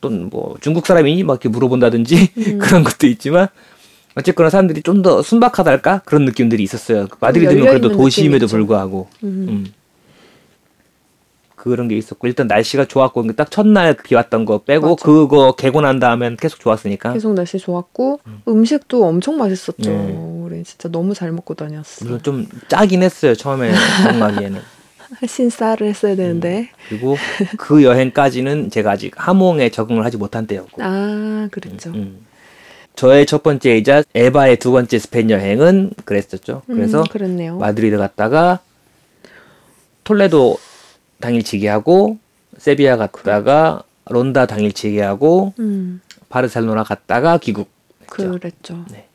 또는 0.00 0.28
뭐 0.30 0.56
중국 0.60 0.86
사람이니 0.86 1.22
막 1.24 1.34
이렇게 1.34 1.48
물어본다든지 1.48 2.30
음. 2.36 2.58
그런 2.62 2.84
것도 2.84 3.06
있지만 3.06 3.48
어쨌거나 4.14 4.50
사람들이 4.50 4.82
좀 4.82 5.02
더 5.02 5.22
순박하달까 5.22 6.02
그런 6.04 6.24
느낌들이 6.24 6.62
있었어요 6.62 7.08
마드리드는 7.20 7.60
열려 7.60 7.70
그래도 7.70 7.88
도시임에도 7.90 8.32
느낌이 8.32 8.46
있죠. 8.46 8.56
불구하고 8.56 9.08
음. 9.24 9.66
음. 11.66 11.70
그런 11.70 11.88
게 11.88 11.96
있었고 11.96 12.26
일단 12.26 12.46
날씨가 12.46 12.86
좋았고 12.86 13.32
딱 13.32 13.50
첫날 13.50 13.94
비 13.94 14.14
왔던 14.14 14.44
거 14.44 14.58
빼고 14.58 14.90
맞아. 14.90 15.04
그거 15.04 15.52
개고 15.52 15.80
난 15.80 15.98
다음엔 15.98 16.36
계속 16.36 16.60
좋았으니까 16.60 17.12
계속 17.14 17.34
날씨 17.34 17.58
좋았고 17.58 18.20
음. 18.48 18.64
식도 18.64 19.04
엄청 19.04 19.36
맛있었죠. 19.36 19.90
네. 19.90 20.14
우리 20.16 20.62
진짜 20.64 20.88
너무 20.88 21.14
잘 21.14 21.32
먹고 21.32 21.54
다녔어. 21.54 22.04
물론 22.04 22.22
좀 22.22 22.46
짜긴 22.68 23.02
했어요 23.02 23.34
처음에 23.34 23.72
적응하기에는 24.04 24.60
신사를 25.26 25.86
했어야 25.86 26.16
되는데 26.16 26.70
그리고 26.88 27.16
그 27.58 27.82
여행까지는 27.84 28.70
제가 28.70 28.92
아직 28.92 29.12
하몽에 29.16 29.70
적응을 29.70 30.04
하지 30.04 30.16
못한 30.16 30.46
때였고 30.46 30.82
아 30.82 31.48
그랬죠. 31.50 31.90
음. 31.90 32.26
저의 32.96 33.26
첫 33.26 33.42
번째이자 33.42 34.04
에바의 34.14 34.58
두 34.58 34.70
번째 34.70 34.98
스페인 35.00 35.28
여행은 35.28 35.94
그랬었죠 36.04 36.62
그래서 36.66 37.00
음, 37.00 37.04
그랬네요. 37.10 37.58
마드리드 37.58 37.96
갔다가 37.98 38.60
톨레도 40.04 40.58
당일치기 41.28 41.66
하고 41.68 42.18
세비야 42.58 42.98
갔다가 42.98 43.82
론다 44.10 44.44
당일치기 44.44 44.98
하고 45.00 45.54
음, 45.58 46.02
바르셀로나 46.28 46.84
갔다가 46.84 47.38
귀국. 47.38 47.70
그랬죠. 48.06 48.84
네. 48.90 49.08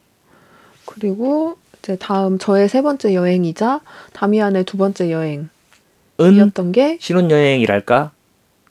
그리고 0.86 1.58
이제 1.78 1.95
다음 1.98 2.39
저의 2.39 2.67
세 2.67 2.82
번째 2.82 3.13
여행이자 3.13 3.82
다미안의 4.13 4.63
두 4.65 4.78
번째 4.78 5.12
여행 5.12 5.50
이었던 6.19 6.65
은게 6.67 6.98
신혼여행이랄까? 7.00 8.12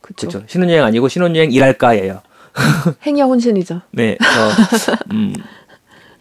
그렇죠. 0.02 0.42
신혼여행 0.48 0.82
아니고 0.82 1.08
신혼여행이랄까예요. 1.08 2.20
행여 3.06 3.24
혼신이죠. 3.26 3.82
네. 3.92 4.18
저, 4.20 4.92
음, 5.14 5.32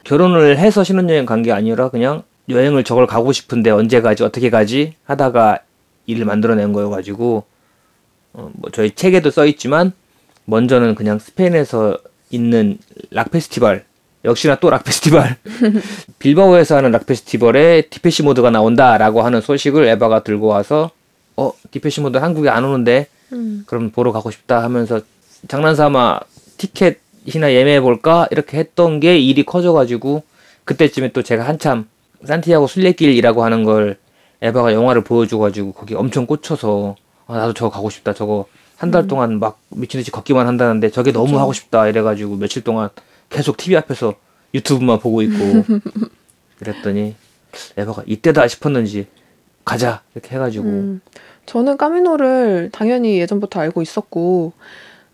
결혼을 0.03 0.59
해서 0.59 0.83
신혼여행 0.83 1.25
간 1.25 1.41
게 1.41 1.51
아니라 1.51 1.89
그냥 1.89 2.21
여행을 2.47 2.83
저걸 2.83 3.07
가고 3.07 3.31
싶은데 3.33 3.71
언제 3.71 3.99
가지 4.01 4.23
어떻게 4.23 4.49
가지 4.51 4.93
하다가 5.05 5.59
일을 6.07 6.25
만들어낸 6.25 6.73
거여가지고 6.73 7.43
어, 8.33 8.51
뭐 8.53 8.71
저희 8.71 8.91
책에도 8.91 9.29
써 9.29 9.45
있지만 9.45 9.93
먼저는 10.45 10.95
그냥 10.95 11.19
스페인에서 11.19 11.97
있는 12.31 12.77
락 13.11 13.31
페스티벌 13.31 13.85
역시나 14.25 14.55
또 14.55 14.69
락 14.69 14.83
페스티벌 14.83 15.35
빌바오에서 16.19 16.77
하는 16.77 16.91
락 16.91 17.05
페스티벌에 17.05 17.83
Depeche 17.89 18.23
Mode가 18.23 18.49
나온다라고 18.49 19.21
하는 19.21 19.41
소식을 19.41 19.85
에바가 19.85 20.23
들고 20.23 20.47
와서 20.47 20.91
어 21.35 21.53
Depeche 21.71 22.01
Mode 22.01 22.17
한국에 22.17 22.49
안 22.49 22.65
오는데 22.65 23.07
음, 23.33 23.63
그럼 23.67 23.91
보러 23.91 24.11
가고 24.11 24.31
싶다 24.31 24.63
하면서 24.63 25.01
장난삼아 25.47 26.19
티켓이나 26.57 27.53
예매해 27.53 27.79
볼까? 27.79 28.27
이렇게 28.31 28.57
했던 28.57 28.99
게 28.99 29.19
일이 29.19 29.43
커져가지고 29.43 30.23
그때쯤에 30.65 31.11
또 31.11 31.21
제가 31.21 31.47
한참 31.47 31.87
산티아고 32.25 32.67
순례길이라고 32.67 33.43
하는 33.43 33.63
걸 33.63 33.97
에바가 34.41 34.73
영화를 34.73 35.03
보여줘가지고 35.03 35.73
거기 35.73 35.95
엄청 35.95 36.25
꽂혀서 36.25 36.95
아, 37.27 37.37
나도 37.37 37.53
저거 37.53 37.69
가고 37.71 37.89
싶다 37.89 38.13
저거 38.13 38.45
한 38.77 38.91
달 38.91 39.07
동안 39.07 39.39
막 39.39 39.59
미친 39.69 39.99
듯이 39.99 40.11
걷기만 40.11 40.45
한다는데 40.47 40.91
저게 40.91 41.11
너무. 41.11 41.39
하고 41.39 41.51
싶다 41.51 41.87
이래가지고 41.87 42.35
며칠 42.35 42.63
동안 42.63 42.89
계속 43.29 43.57
TV 43.57 43.75
앞에서 43.75 44.13
유튜브만 44.53 44.99
보고 44.99 45.21
있고 45.23 45.63
그랬더니 46.59 47.15
에바가 47.75 48.03
이때다 48.05 48.47
싶었는지 48.47 49.07
가자 49.65 50.01
이렇게 50.13 50.35
해가지고 50.35 50.65
음. 50.65 51.01
저는 51.47 51.77
까미노를 51.77 52.69
당연히 52.71 53.19
예전부터 53.19 53.59
알고 53.59 53.81
있었고 53.81 54.53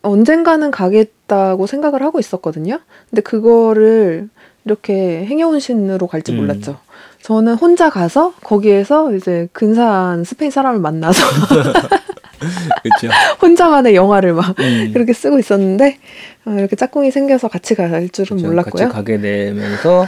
언젠가는 0.01 0.69
가겠다고 0.69 1.65
생각을 1.65 2.03
하고 2.03 2.19
있었거든요. 2.19 2.79
근데 3.09 3.21
그거를 3.21 4.29
이렇게 4.65 5.25
행여혼신으로 5.25 6.07
갈지 6.07 6.31
음. 6.31 6.37
몰랐죠. 6.37 6.79
저는 7.21 7.55
혼자 7.55 7.89
가서 7.89 8.33
거기에서 8.43 9.13
이제 9.15 9.47
근사한 9.53 10.23
스페인 10.23 10.51
사람을 10.51 10.79
만나서. 10.79 11.25
혼자만의 13.41 13.95
영화를 13.95 14.33
막 14.33 14.57
음. 14.59 14.91
그렇게 14.93 15.13
쓰고 15.13 15.39
있었는데 15.39 15.97
어, 16.45 16.51
이렇게 16.57 16.75
짝꿍이 16.75 17.11
생겨서 17.11 17.47
같이 17.47 17.75
갈 17.75 18.09
줄은 18.09 18.37
그렇죠. 18.37 18.47
몰랐고요. 18.47 18.83
같이 18.83 18.93
가게 18.93 19.19
되면서 19.21 20.07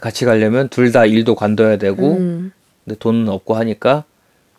같이 0.00 0.24
가려면 0.24 0.68
둘 0.68 0.92
다 0.92 1.04
일도 1.06 1.34
관둬야 1.34 1.78
되고 1.78 2.12
음, 2.14 2.52
근데 2.84 2.96
돈은 2.98 3.28
없고 3.28 3.54
하니까 3.56 4.04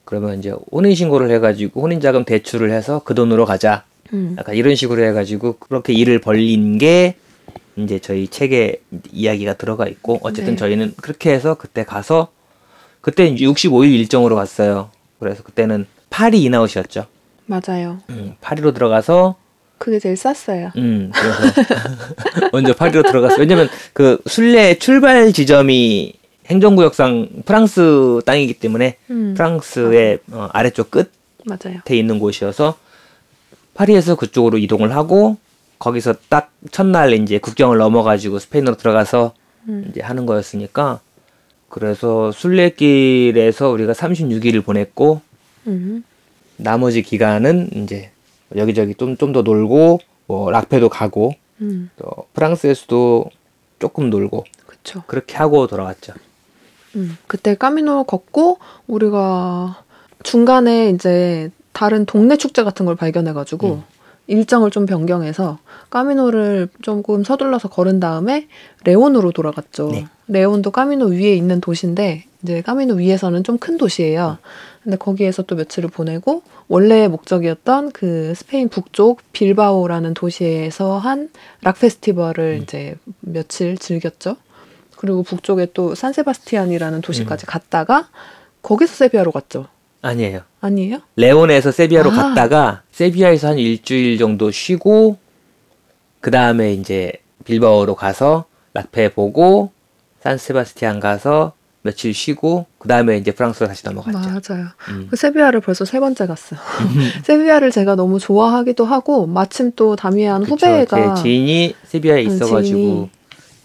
그러면 0.04 0.40
이제 0.40 0.54
혼인 0.72 0.96
신고를 0.96 1.30
해가지고 1.32 1.82
혼인 1.82 2.02
자금 2.02 2.26
대출을 2.26 2.72
해서 2.72 3.02
그 3.06 3.14
돈으로 3.16 3.46
가자. 3.46 3.84
음. 4.14 4.36
약간 4.38 4.56
이런 4.56 4.76
식으로 4.76 5.04
해가지고 5.04 5.58
그렇게 5.60 5.94
일을 5.94 6.20
벌린 6.20 6.78
게 6.78 7.16
이제 7.78 8.00
저희 8.00 8.28
책에 8.28 8.82
이야기가 9.12 9.54
들어가 9.54 9.88
있고 9.88 10.20
어쨌든 10.24 10.54
네. 10.54 10.58
저희는 10.58 10.96
그렇게 11.02 11.32
해서 11.32 11.56
그때 11.56 11.84
가서 11.86 12.30
그때 13.02 13.34
65일 13.34 13.92
일정으로 13.94 14.36
갔어요. 14.36 14.90
그래서 15.20 15.44
그때는 15.44 15.86
파리 16.10 16.44
in 16.44 16.53
out이었죠. 16.53 17.06
맞아요. 17.46 18.00
음, 18.10 18.36
파리로 18.42 18.74
들어가서 18.74 19.36
그게 19.78 20.00
제일 20.00 20.18
쌌어요. 20.18 20.72
음, 20.76 21.12
그래서 21.14 21.54
먼저 22.52 22.74
파리로 22.74 23.04
들어갔어요. 23.04 23.40
왜냐면 23.40 23.70
그 23.94 24.20
순례 24.26 24.78
출발 24.80 25.32
지점이 25.32 26.14
행정구역상 26.48 27.44
프랑스 27.46 28.20
땅이기 28.26 28.56
때문에 28.56 28.98
음, 29.12 29.34
프랑스의 29.36 30.20
어, 30.32 30.50
아래쪽 30.52 30.90
끝에 30.90 31.06
맞아요. 31.46 31.80
있는 31.92 32.20
곳이어서 32.20 32.78
파리에서 33.76 34.16
그쪽으로 34.16 34.58
이동을 34.58 34.96
하고 34.96 35.38
거기서 35.80 36.16
딱 36.30 36.52
첫날 36.72 37.14
이제 37.14 37.38
국경을 37.40 37.78
넘어가지고 37.78 38.40
스페인으로 38.40 38.78
들어가서 38.78 39.34
음. 39.68 39.88
이제 39.90 40.02
하는 40.02 40.26
거였으니까 40.26 41.00
그래서 41.70 42.32
순례길에서 42.32 43.70
우리가 43.70 43.94
36일을 43.94 44.64
보냈고 44.64 45.22
음. 45.68 46.04
나머지 46.58 47.02
기간은 47.02 47.70
이제 47.84 48.12
여기저기 48.56 48.96
좀 48.96 49.18
좀 49.18 49.34
더 49.34 49.42
놀고 49.42 50.00
뭐 50.28 50.52
락페도 50.52 50.90
가고 50.90 51.34
음. 51.62 51.90
또 51.98 52.10
프랑스에서도 52.34 53.26
조금 53.80 54.10
놀고 54.10 54.46
그쵸. 54.66 55.04
그렇게 55.08 55.36
하고 55.36 55.68
돌아왔죠. 55.68 56.14
음. 56.96 57.18
그때 57.28 57.56
까미노 57.56 58.06
걷고 58.06 58.60
우리가 58.88 59.84
중간에 60.24 60.90
이제 60.90 61.52
다른 61.74 62.06
동네 62.06 62.38
축제 62.38 62.64
같은 62.64 62.86
걸 62.86 62.96
발견해가지고 62.96 63.68
음. 63.68 63.84
일정을 64.28 64.72
좀 64.72 64.86
변경해서 64.86 65.58
Camino를 65.90 66.70
조금 66.82 67.24
서둘러서 67.24 67.70
걸은 67.70 68.00
다음에 68.00 68.48
레온으로 68.84 69.32
돌아갔죠. 69.32 69.90
네. 69.92 70.06
레온도 70.28 70.72
Camino 70.72 71.06
위에 71.08 71.34
있는 71.34 71.62
도시인데 71.62 72.26
이제 72.44 72.62
Camino 72.62 72.96
위에서는 72.96 73.44
좀 73.44 73.58
큰 73.58 73.78
도시예요. 73.78 74.38
근데 74.84 74.98
거기에서 74.98 75.44
또 75.44 75.56
며칠을 75.56 75.90
보내고 75.90 76.44
원래의 76.68 77.08
목적이었던 77.10 77.92
그 77.92 78.34
스페인 78.36 78.70
북쪽 78.70 79.22
빌바오라는 79.34 80.14
도시에서 80.14 80.98
한 80.98 81.30
락 81.62 81.80
페스티벌을 81.80 82.58
음. 82.60 82.64
이제 82.64 82.96
며칠 83.22 83.78
즐겼죠. 83.78 84.36
그리고 84.98 85.24
북쪽에 85.24 85.68
또 85.74 85.96
산세바스티안이라는 85.96 87.02
도시까지 87.02 87.46
음. 87.46 87.48
갔다가 87.48 88.10
거기서 88.62 88.94
세비야로 88.96 89.32
갔죠. 89.32 89.68
아니에요. 90.08 90.42
아니에요? 90.62 91.00
레온에서 91.16 91.72
세비야로 91.72 92.12
아. 92.12 92.14
갔다가 92.14 92.82
세비야에서 92.92 93.50
한 93.50 93.58
일주일 93.60 94.18
정도 94.18 94.52
쉬고 94.52 95.18
그 96.22 96.32
다음에 96.32 96.74
이제 96.74 97.14
빌바오로 97.46 97.96
가서 97.96 98.46
락페 98.74 99.14
보고 99.14 99.72
산세바스티안 100.22 101.00
가서 101.00 101.54
며칠 101.84 102.14
쉬고 102.14 102.66
그 102.80 102.88
다음에 102.90 103.18
이제 103.18 103.32
프랑스로 103.32 103.68
다시 103.68 103.86
넘어갔죠. 103.86 104.18
맞아요. 104.20 104.68
음. 104.90 105.08
그 105.10 105.16
세비야를 105.16 105.62
벌써 105.62 105.86
세 105.86 106.00
번째 106.00 106.28
갔어요. 106.28 106.60
세비야를 107.24 107.72
제가 107.72 107.96
너무 107.96 108.20
좋아하기도 108.20 108.84
하고 108.84 109.26
마침 109.26 109.72
또 109.76 109.96
다미안. 109.96 110.44
후배가 110.44 111.16
제 111.16 111.22
지인이 111.22 111.76
세비야에 111.86 112.26
응, 112.26 112.28
있어가지고 112.28 112.62
지인이. 112.62 113.10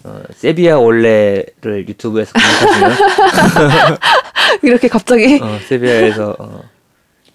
어, 0.03 0.21
세비야 0.35 0.75
원래를 0.77 1.87
유튜브에서 1.87 2.33
검색하시면 2.33 3.97
이렇게 4.63 4.87
갑자기 4.87 5.39
어, 5.41 5.57
세비야에서 5.67 6.35
어, 6.39 6.63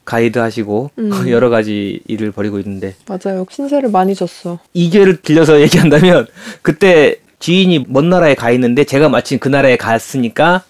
가이드 0.04 0.38
하시고 0.38 0.90
음. 0.98 1.10
여러 1.30 1.48
가지 1.50 2.00
일을 2.06 2.32
벌이고 2.32 2.58
있는데 2.60 2.94
맞아요. 3.06 3.46
신세를 3.50 3.90
많이 3.90 4.14
줬어. 4.14 4.58
이 4.74 4.90
기회를 4.90 5.20
빌려서 5.22 5.60
얘기한다면 5.62 6.26
그때 6.62 7.16
지인이 7.40 7.86
먼 7.88 8.08
나라에 8.10 8.34
가 8.34 8.50
있는데 8.50 8.84
제가 8.84 9.08
마침 9.08 9.38
그 9.38 9.48
나라에 9.48 9.76
갔으니까 9.76 10.62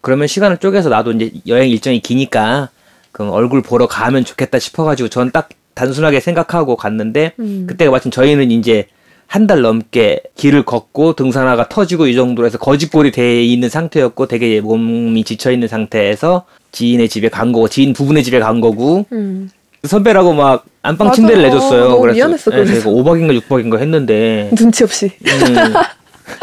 그러면 0.00 0.26
시간을 0.26 0.58
쪼개서 0.58 0.88
나도 0.88 1.12
이제 1.12 1.30
여행 1.46 1.68
일정이 1.70 2.00
기니까 2.00 2.70
그럼 3.12 3.30
얼굴 3.32 3.62
보러 3.62 3.86
가면 3.86 4.24
좋겠다 4.24 4.58
싶어가지고 4.58 5.08
전 5.08 5.30
딱 5.32 5.48
단순하게 5.74 6.20
생각하고 6.20 6.76
갔는데 6.76 7.32
음. 7.38 7.64
그때가 7.66 7.90
마침 7.90 8.10
저희는 8.10 8.50
이제 8.50 8.86
한 9.32 9.46
달 9.46 9.62
넘게 9.62 10.20
길을 10.36 10.62
걷고 10.66 11.14
등산화가 11.14 11.70
터지고 11.70 12.06
이 12.06 12.14
정도로 12.14 12.44
해서 12.44 12.58
거짓골이 12.58 13.12
돼 13.12 13.42
있는 13.42 13.70
상태였고 13.70 14.26
되게 14.26 14.60
몸이 14.60 15.24
지쳐 15.24 15.50
있는 15.50 15.68
상태에서 15.68 16.44
지인의 16.72 17.08
집에 17.08 17.30
간 17.30 17.50
거고 17.52 17.66
지인 17.68 17.94
부부네 17.94 18.22
집에 18.24 18.40
간 18.40 18.60
거고 18.60 19.06
음. 19.12 19.48
선배라고 19.84 20.34
막 20.34 20.66
안방 20.82 21.06
맞아. 21.08 21.16
침대를 21.16 21.44
내줬어요. 21.44 21.88
너무 21.88 22.00
그래서 22.02 22.14
미안했어, 22.16 22.50
예, 22.52 22.56
그래서. 22.56 22.74
제가 22.74 22.90
5박인가 22.90 23.40
6박인가 23.40 23.78
했는데 23.80 24.50
눈치 24.54 24.84
없이. 24.84 25.10
음. 25.26 25.72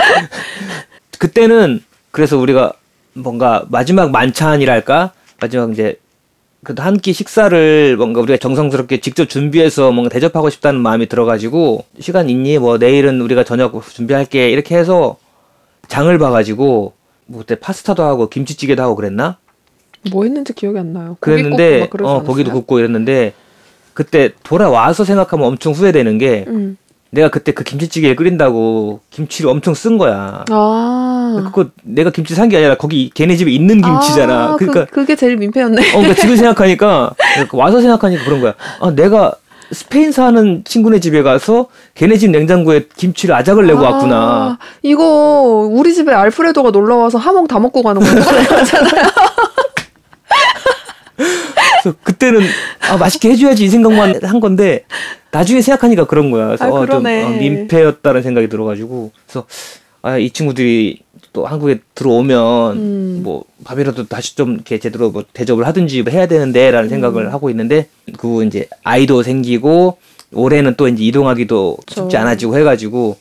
그때는 1.20 1.84
그래서 2.10 2.40
우리가 2.40 2.74
뭔가 3.14 3.66
마지막 3.70 4.10
만찬이랄까 4.10 5.12
마지막 5.40 5.72
이제 5.72 6.00
그래도 6.64 6.84
한 6.84 6.98
끼 6.98 7.14
식사를 7.14 7.96
뭔가 7.98 8.20
우리가 8.22 8.38
정성스럽게 8.38 9.00
직접 9.00 9.26
준비해서 9.30 9.92
뭔가 9.92 10.10
대접하고 10.10 10.50
싶다는 10.50 10.82
마음이 10.82 11.08
들어가지고 11.08 11.86
시간 12.00 12.30
있니 12.30 12.60
뭐 12.60 12.78
내일은 12.78 13.22
우리가 13.22 13.44
저녁 13.46 13.82
준비할게 13.88 14.50
이렇게 14.52 14.76
해서 14.78 15.18
장을 15.88 16.16
봐가지고 16.18 16.94
뭐 17.28 17.40
그때 17.42 17.56
파스타도 17.56 18.04
하고 18.04 18.28
김치찌개도 18.30 18.82
하고 18.84 18.96
그랬나 18.96 19.38
뭐 20.12 20.24
했는지 20.24 20.54
기억이 20.54 20.78
안 20.80 20.94
나요. 20.94 21.18
그랬는데 21.20 21.90
어 22.02 22.08
않았어요? 22.10 22.24
고기도 22.24 22.52
굽고 22.52 22.80
이랬는데 22.80 23.34
그때 23.94 24.32
돌아와서 24.44 25.04
생각하면 25.06 25.46
엄청 25.48 25.74
후회되는 25.74 26.18
게 26.18 26.46
음. 26.48 26.78
내가 27.12 27.30
그때 27.30 27.52
그 27.54 27.64
김치찌개 27.64 28.14
끓인다고 28.16 29.00
김치를 29.10 29.50
엄청 29.50 29.74
쓴 29.74 29.98
거야. 29.98 30.44
아. 30.50 31.42
그거 31.46 31.70
내가 31.84 32.12
김치 32.12 32.36
산 32.36 32.50
게 32.50 32.58
아니라 32.58 32.76
거기 32.76 33.10
걔네 33.14 33.36
집에 33.36 33.50
있는 33.52 33.82
김치잖아. 33.82 34.34
아, 34.52 34.56
그러니까 34.58 34.86
그, 34.86 34.92
그게 34.92 35.16
제일 35.16 35.38
민폐였네. 35.38 35.90
어, 35.90 35.98
그러니까 35.98 36.14
지금 36.22 36.36
생각하니까 36.36 37.12
그러니까 37.34 37.58
와서 37.58 37.82
생각하니까 37.82 38.24
그런 38.26 38.42
거야. 38.42 38.54
아, 38.80 38.92
내가 38.92 39.34
스페인 39.72 40.12
사는 40.12 40.64
친구네 40.66 41.00
집에 41.00 41.22
가서 41.24 41.68
걔네 41.96 42.18
집 42.18 42.30
냉장고에 42.32 42.86
김치를 42.96 43.34
아작을 43.36 43.66
내고 43.68 43.80
아, 43.86 43.92
왔구나. 43.92 44.58
이거 44.84 45.68
우리 45.72 45.94
집에 45.94 46.12
알프레도가 46.14 46.72
놀러 46.72 46.98
와서 46.98 47.18
하몽 47.18 47.48
다 47.48 47.60
먹고 47.60 47.82
가는 47.84 48.02
거잖아요. 48.02 48.46
그래서 51.82 51.98
그때는 52.04 52.42
아, 52.90 52.98
맛있게 52.98 53.30
해줘야지 53.32 53.66
이 53.66 53.70
생각만 53.70 54.20
한 54.24 54.40
건데 54.40 54.86
나중에 55.32 55.62
생각하니까 55.62 56.06
그런 56.06 56.32
거야. 56.32 56.48
그래서 56.48 56.66
아, 56.66 56.70
어, 56.70 56.86
좀. 56.86 57.06
어, 57.06 57.30
민폐였다는 57.40 58.22
생각이 58.24 58.50
들어가지고 58.50 59.12
그래서 59.26 59.46
아, 60.02 60.18
이 60.18 60.30
친구들이 60.30 61.00
또 61.34 61.46
한국에 61.46 61.80
들어오면 61.94 62.78
음. 62.78 63.20
뭐 63.24 63.44
밥이라도 63.64 64.08
다시 64.08 64.36
좀 64.36 64.54
이렇게 64.56 64.80
제대로 64.80 65.12
뭐 65.12 65.24
대접을 65.34 65.68
하든지 65.68 66.02
뭐 66.04 66.12
해야 66.12 66.26
되는데라는 66.28 66.88
음. 66.88 66.90
생각을 66.90 67.34
하고 67.34 67.50
있는데 67.50 67.88
그 68.18 68.44
이제 68.46 68.68
아이도 68.84 69.22
생기고 69.24 69.98
올해는 70.34 70.76
또 70.78 70.88
이제 70.88 71.04
이동하기도 71.04 71.78
그쵸. 71.86 72.02
쉽지 72.04 72.18
않아지고 72.18 72.58
해가지고 72.58 73.18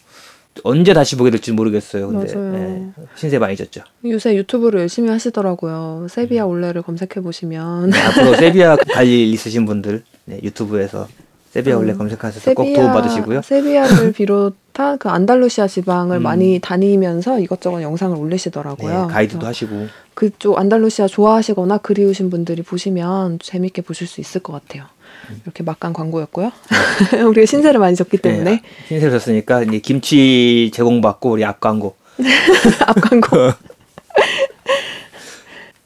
언제 0.65 0.93
다시 0.93 1.15
보게 1.17 1.31
될지 1.31 1.53
모르겠어요. 1.53 2.09
근데. 2.09 2.33
예, 2.35 2.83
신세 3.15 3.39
많이 3.39 3.55
졌죠. 3.57 3.83
요새 4.05 4.35
유튜브를 4.35 4.81
열심히 4.81 5.09
하시더라고요. 5.11 6.07
세비야 6.11 6.45
올레를 6.45 6.83
검색해 6.83 7.21
보시면 7.23 7.91
네, 7.91 7.99
앞으로 8.01 8.35
세비야 8.39 8.77
갈 8.93 9.07
일 9.07 9.33
있으신 9.33 9.67
분들 9.67 10.03
네, 10.25 10.41
유튜브에서 10.43 11.07
세비야 11.51 11.77
원래 11.77 11.93
음, 11.93 11.99
검색하셔서 11.99 12.55
꼭 12.55 12.73
도움 12.75 12.93
받으시고요. 12.93 13.43
세비야를 13.43 14.13
비롯한 14.13 14.99
그 14.99 15.09
안달루시아 15.09 15.67
지방을 15.67 16.19
음. 16.19 16.23
많이 16.23 16.59
다니면서 16.61 17.41
이것저것 17.41 17.83
영상을 17.83 18.15
네, 18.15 18.21
올리시더라고요. 18.23 19.09
가이드도 19.11 19.39
그래서 19.39 19.49
하시고 19.49 19.89
그쪽 20.15 20.59
안달루시아 20.59 21.07
좋아하시거나 21.07 21.79
그리우신 21.79 22.31
분들이 22.31 22.63
보시면 22.63 23.39
재밌게 23.41 23.83
보실 23.83 24.07
수 24.07 24.21
있을 24.21 24.43
것 24.43 24.53
같아요. 24.53 24.85
이렇게 25.45 25.63
막간 25.63 25.93
광고였고요. 25.93 26.53
우리가 27.29 27.47
신세를 27.47 27.81
많이 27.81 27.97
졌기 27.97 28.19
때문에 28.19 28.51
네, 28.51 28.63
신세를 28.89 29.19
졌으니까 29.19 29.63
이제 29.63 29.79
김치 29.79 30.71
제공받고 30.75 31.31
우리 31.31 31.45
앞 31.45 31.61
광고 31.61 31.97
앞 32.87 33.01
광고. 33.01 33.29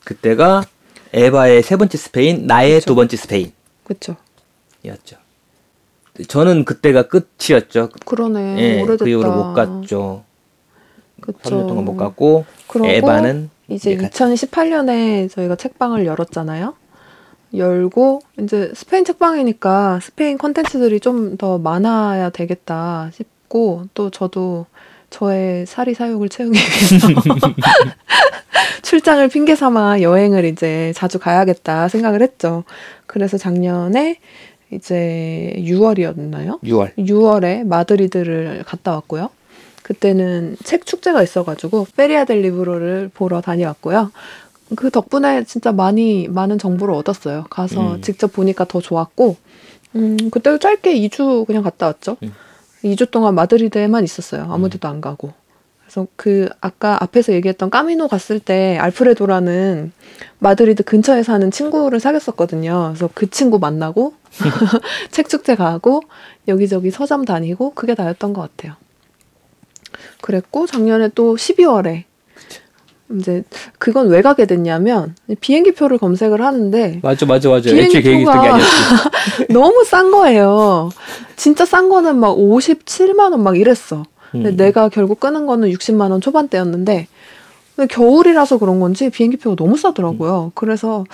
그때가 0.05 0.65
에바의 1.13 1.63
세 1.63 1.77
번째 1.77 1.99
스페인, 1.99 2.47
나의. 2.47 2.81
두 2.81 2.95
번째 2.95 3.17
스페인이었죠. 3.17 3.53
그렇죠. 3.85 4.17
저는 6.29 6.65
그때가 6.65 7.09
끝이었죠. 7.09 7.89
그러네. 8.05 8.57
예, 8.59 8.83
오래됐다. 8.83 9.05
그 9.05 9.11
이후로 9.11 9.33
못 9.33 9.55
갔죠. 9.55 10.25
그쵸. 11.21 11.39
3년 11.43 11.69
동안 11.69 11.85
못 11.85 11.97
갔고 11.97 12.45
그러고 12.67 12.91
에바는 12.91 13.51
이제 13.69 13.97
갔죠. 13.97 14.25
2018년에 14.27 15.31
저희가 15.31 15.57
책방을 15.57 16.05
열었잖아요. 16.07 16.75
열고 17.55 18.21
이제 18.41 18.73
스페인 18.75 19.05
책방이니까 19.05 20.01
스페인 20.03 20.39
컨텐츠들이 20.39 21.01
좀 21.01 21.37
더 21.37 21.59
많아야 21.59 22.31
되겠다 22.31 23.11
싶고 23.13 23.85
또 23.95 24.11
저도 24.11 24.67
저의 25.11 25.67
사리 25.67 25.93
사욕을 25.95 26.29
채우기 26.31 26.59
위해서 26.59 27.09
출장을 28.83 29.27
핑계 29.29 29.55
삼아 29.55 30.01
여행을 30.01 30.45
이제 30.47 30.93
자주 30.95 31.19
가야겠다 31.19 31.89
생각을 31.89 32.23
했죠. 32.23 32.65
그래서 33.07 33.37
작년에 33.39 34.19
이제 34.73 35.55
6월이었나요? 35.59 36.61
6월. 36.63 36.95
6월에 36.97 37.65
마드리드를 37.65 38.65
갔다 38.67 38.93
왔고요. 38.93 39.31
그때는 39.83 40.57
책 40.65 40.87
축제가 40.87 41.23
있어가지고 41.23 41.87
Feria 41.97 42.25
del 42.25 42.41
Libro를 42.41 43.11
보러 43.13 43.41
다녀왔고요. 43.41 44.11
그 44.77 44.91
덕분에 44.91 45.45
진짜 45.45 45.73
많이 45.73 46.29
많은 46.29 46.59
정보를 46.59 46.95
얻었어요. 46.95 47.45
가서 47.51 47.97
음. 47.97 48.01
직접 48.01 48.33
보니까 48.33 48.65
더 48.65 48.81
좋았고, 48.81 49.37
음 49.97 50.31
그때도 50.31 50.59
짧게 50.59 50.95
2주 50.95 51.47
그냥 51.47 51.63
갔다 51.63 51.87
왔죠. 51.87 52.17
음. 52.23 52.33
2주 52.85 53.11
동안 53.11 53.35
마드리드에만 53.35 54.03
있었어요. 54.03 54.47
아무 54.51 54.71
데도 54.71 54.89
안 54.89 55.01
가고. 55.01 55.33
그래서 55.93 56.09
그 56.17 56.49
아까 56.63 56.97
앞에서 57.03 57.35
얘기했던 57.35 57.69
Camino 57.69 58.09
갔을 58.09 58.39
때 58.41 58.79
알프레도라는 58.81 59.93
마드리드 60.39 60.85
근처에 60.85 61.23
사는 61.23 61.51
친구를 61.51 62.01
사귀었었거든요. 62.01 62.93
그래서 62.95 63.11
그 63.13 63.29
친구 63.29 63.59
만나고 63.59 64.15
책 65.13 65.29
축제 65.29 65.55
가고 65.55 66.01
여기저기 66.49 66.91
서점 66.91 67.27
다니고 67.27 67.75
그게 67.75 67.95
다였던 67.95 68.33
것 68.33 68.41
같아요. 68.41 68.75
그랬고 70.23 70.67
작년에 70.67 71.11
또 71.15 71.37
12월에 71.37 72.05
이제 73.19 73.45
그건 73.79 74.09
왜 74.09 74.23
가게 74.23 74.47
됐냐면 74.47 75.15
비행기 75.43 75.73
표를 75.73 75.99
검색을 75.99 76.41
하는데 76.41 77.01
맞아 77.03 77.27
맞아 77.27 77.51
맞아. 77.51 77.71
비행기 77.71 78.25
표가. 78.25 78.57
너무 79.53 79.85
싼 79.85 80.11
거예요. 80.11 80.89
진짜 81.37 81.67
싼 81.67 81.91
거는 81.91 82.19
막 82.19 82.35
57만 82.35 83.33
원 83.33 83.43
막 83.43 83.59
이랬어. 83.59 84.05
근데 84.33 84.49
음. 84.51 84.57
내가 84.57 84.89
결국 84.89 85.21
끊은 85.21 85.47
거는 85.47 85.69
60만 85.71 86.11
원 86.11 86.21
초반대였는데 86.21 87.07
근데 87.77 87.95
겨울이라서 87.95 88.59
그런 88.59 88.81
건지 88.81 89.09
비행기 89.11 89.37
표가 89.37 89.57
너무 89.57 89.77
싸더라고요. 89.77 90.45
음. 90.47 90.51
그래서 90.55 91.05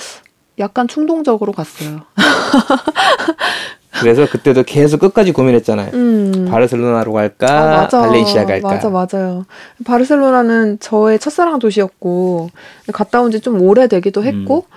약간 0.58 0.88
충동적으로 0.88 1.52
갔어요. 1.52 2.00
그래서 4.00 4.28
그때도 4.28 4.62
계속 4.64 5.00
끝까지 5.00 5.32
고민했잖아요. 5.32 5.90
음. 5.94 6.46
바르셀로나로 6.48 7.12
갈까, 7.12 7.82
아. 7.82 7.88
발렌시아 7.88 8.44
갈까. 8.46 8.68
맞아, 8.68 8.90
맞아요. 8.90 9.44
바르셀로나는 9.84 10.78
저의 10.80 11.18
첫사랑 11.18 11.58
도시였고 11.58 12.50
갔다 12.92 13.20
온 13.22 13.30
지 13.32 13.40
좀 13.40 13.60
오래되기도 13.60 14.22
했고 14.24 14.66
음. 14.68 14.74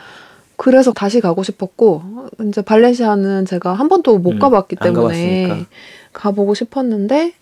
그래서 0.55 0.91
다시 0.93 1.19
가고 1.21 1.43
싶었고 1.43 2.03
이제 2.47 2.61
발렌시아는 2.61 3.45
제가 3.45 3.73
한 3.73 3.87
번도 3.89 4.19
못 4.19 4.33
음, 4.33 4.39
가봤기 4.39 4.75
안 4.79 4.93
때문에 4.93 5.47
가봤으니까. 5.47 5.69
가보고 6.13 6.53
싶었는데 6.53 7.33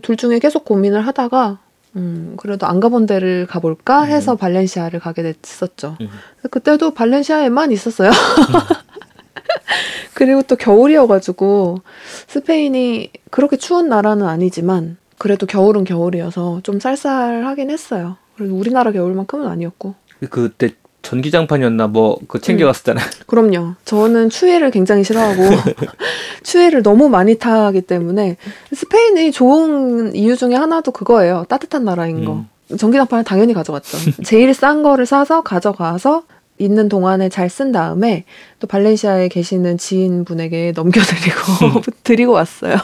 둘 0.00 0.16
중에 0.16 0.38
계속 0.38 0.64
고민을 0.64 1.06
하다가 1.06 1.58
음, 1.96 2.34
그래도 2.38 2.66
안 2.66 2.80
가본 2.80 3.06
데를 3.06 3.46
가볼까 3.46 4.04
해서 4.04 4.32
음. 4.32 4.36
발렌시아를 4.38 5.00
가게 5.00 5.22
됐었죠. 5.22 5.96
음. 6.00 6.08
그때도 6.50 6.92
발렌시아에만 6.92 7.72
있었어요. 7.72 8.10
그리고 10.14 10.42
또 10.42 10.56
겨울이어가지고 10.56 11.80
스페인이 12.28 13.10
그렇게 13.30 13.56
추운 13.56 13.88
나라는 13.88 14.26
아니지만 14.26 14.96
그래도 15.18 15.46
겨울은 15.46 15.84
겨울이어서 15.84 16.60
좀 16.62 16.80
쌀쌀하긴 16.80 17.70
했어요. 17.70 18.16
그래도 18.36 18.56
우리나라 18.56 18.92
겨울만큼은 18.92 19.46
아니었고. 19.46 19.94
그때 20.30 20.70
전기장판이었나 21.02 21.88
뭐 21.88 22.16
그거 22.20 22.38
챙겨갔었잖아요. 22.38 23.04
그럼요. 23.26 23.74
저는 23.84 24.30
추위를 24.30 24.70
굉장히 24.70 25.04
싫어하고 25.04 25.42
추위를 26.44 26.82
너무 26.82 27.08
많이 27.08 27.36
타기 27.38 27.82
때문에 27.82 28.36
스페인이 28.72 29.32
좋은 29.32 30.14
이유 30.14 30.36
중에 30.36 30.54
하나도 30.54 30.92
그거예요. 30.92 31.44
따뜻한 31.48 31.84
나라인 31.84 32.24
거. 32.24 32.32
음. 32.32 32.48
전기장판을 32.76 33.24
당연히 33.24 33.52
가져갔죠. 33.52 33.98
제일 34.24 34.54
싼 34.54 34.82
거를 34.82 35.04
사서 35.06 35.42
가져가서 35.42 36.22
있는 36.58 36.88
동안에 36.88 37.28
잘 37.28 37.48
쓴 37.50 37.72
다음에 37.72 38.24
또 38.60 38.66
발렌시아에 38.66 39.28
계시는 39.28 39.78
지인분에게 39.78 40.72
넘겨드리고 40.74 41.82
드리고 42.04 42.32
왔어요. 42.32 42.76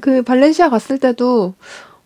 그 0.00 0.22
발렌시아 0.22 0.68
갔을 0.68 0.98
때도 0.98 1.54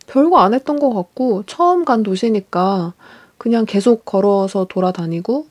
별거 0.07 0.39
안 0.39 0.53
했던 0.53 0.79
것 0.79 0.93
같고 0.93 1.43
처음 1.45 1.85
간 1.85 2.03
도시니까 2.03 2.93
그냥 3.41 3.65
계속 3.65 4.05
걸어서 4.05 4.65
돌아다니고 4.69 5.47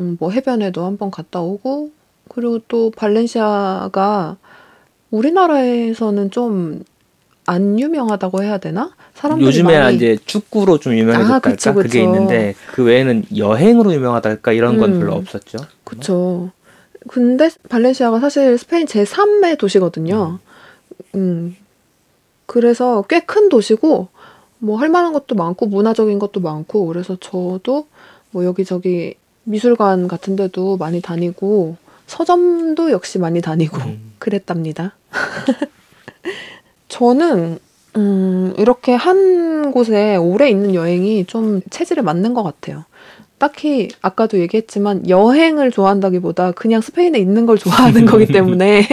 음, 0.00 0.16
뭐 0.20 0.30
해변에도 0.30 0.84
한번 0.84 1.10
갔다 1.10 1.40
오고 1.40 1.90
그리고 2.28 2.58
또 2.68 2.90
발렌시아가 2.90 4.36
우리나라에서는 5.10 6.30
좀 6.30 6.84
안 7.46 7.78
유명하다고 7.78 8.42
해야 8.42 8.58
되나? 8.58 8.92
사람들이 9.14 9.46
요즘에 9.46 9.78
많이 9.78 9.96
이제 9.96 10.18
축구로 10.26 10.78
좀 10.78 10.94
유명해졌달까 10.94 11.36
아, 11.36 11.52
그쵸, 11.52 11.74
그게 11.74 11.88
그쵸. 11.88 11.98
있는데 12.00 12.54
그 12.72 12.82
외에는 12.82 13.24
여행으로 13.36 13.94
유명하달까 13.94 14.52
이런 14.52 14.78
건 14.78 14.94
음. 14.94 14.98
별로 14.98 15.14
없었죠. 15.14 15.58
그쵸. 15.84 16.50
근데 17.08 17.48
발렌시아가 17.68 18.18
사실 18.18 18.58
스페인 18.58 18.86
제3의 18.86 19.58
도시거든요. 19.58 20.40
음. 21.14 21.56
그래서 22.46 23.02
꽤 23.02 23.20
큰 23.20 23.48
도시고, 23.48 24.08
뭐 24.58 24.78
할 24.78 24.88
만한 24.88 25.12
것도 25.12 25.34
많고, 25.34 25.66
문화적인 25.66 26.18
것도 26.18 26.40
많고, 26.40 26.86
그래서 26.86 27.16
저도 27.20 27.86
뭐 28.30 28.44
여기저기 28.44 29.14
미술관 29.44 30.08
같은 30.08 30.36
데도 30.36 30.76
많이 30.76 31.00
다니고, 31.00 31.76
서점도 32.06 32.90
역시 32.90 33.18
많이 33.18 33.40
다니고, 33.40 33.78
음. 33.78 34.12
그랬답니다. 34.18 34.96
저는, 36.88 37.58
음, 37.96 38.54
이렇게 38.58 38.94
한 38.94 39.72
곳에 39.72 40.16
오래 40.16 40.48
있는 40.48 40.74
여행이 40.74 41.24
좀 41.26 41.60
체질에 41.70 42.02
맞는 42.02 42.34
것 42.34 42.42
같아요. 42.42 42.84
딱히 43.38 43.88
아까도 44.00 44.38
얘기했지만 44.38 45.08
여행을 45.08 45.70
좋아한다기보다 45.70 46.52
그냥 46.52 46.80
스페인에 46.80 47.18
있는 47.18 47.46
걸 47.46 47.58
좋아하는 47.58 48.06
거기 48.06 48.26
때문에 48.26 48.86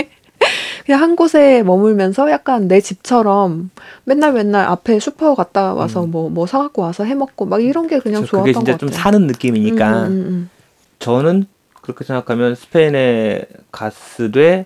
그냥 0.85 1.01
한 1.01 1.15
곳에 1.15 1.63
머물면서 1.63 2.29
약간 2.29 2.67
내 2.67 2.81
집처럼 2.81 3.69
맨날 4.03 4.33
맨날 4.33 4.67
앞에 4.67 4.99
슈퍼 4.99 5.33
갔다 5.33 5.73
와서 5.73 6.03
음. 6.03 6.11
뭐뭐 6.11 6.45
사갖고 6.45 6.81
와서 6.81 7.05
해 7.05 7.15
먹고 7.15 7.45
막 7.45 7.63
이런 7.63 7.87
게 7.87 7.99
그냥 7.99 8.25
좋았던 8.25 8.41
그게 8.41 8.53
것 8.53 8.59
진짜 8.59 8.71
같아요. 8.73 8.89
좀 8.89 8.89
사는 8.89 9.27
느낌이니까 9.27 10.03
음, 10.03 10.11
음, 10.11 10.11
음, 10.11 10.49
저는 10.99 11.45
그렇게 11.81 12.03
생각하면 12.03 12.55
스페인에 12.55 13.45
갔으되 13.71 14.65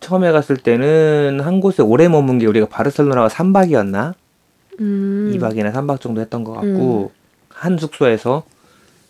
처음에 0.00 0.30
갔을 0.32 0.56
때는 0.56 1.40
한 1.42 1.60
곳에 1.60 1.82
오래 1.82 2.08
머문 2.08 2.38
게 2.38 2.46
우리가 2.46 2.66
바르셀로나가 2.66 3.28
3박이었나? 3.28 4.14
음. 4.80 5.32
2박이나 5.34 5.72
3박 5.72 6.00
정도 6.00 6.20
했던 6.20 6.44
것 6.44 6.52
같고 6.52 7.12
한 7.48 7.78
숙소에서 7.78 8.44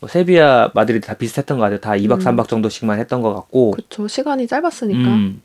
뭐 0.00 0.08
세비야 0.08 0.70
마드리드 0.74 1.06
다 1.06 1.14
비슷했던 1.14 1.58
것 1.58 1.62
같아요. 1.64 1.78
다 1.78 1.92
2박 1.92 2.12
음. 2.12 2.18
3박 2.18 2.48
정도씩만 2.48 2.98
했던 2.98 3.22
것 3.22 3.32
같고 3.34 3.72
그쵸 3.72 4.08
시간이 4.08 4.46
짧았으니까. 4.46 4.98
음. 4.98 5.40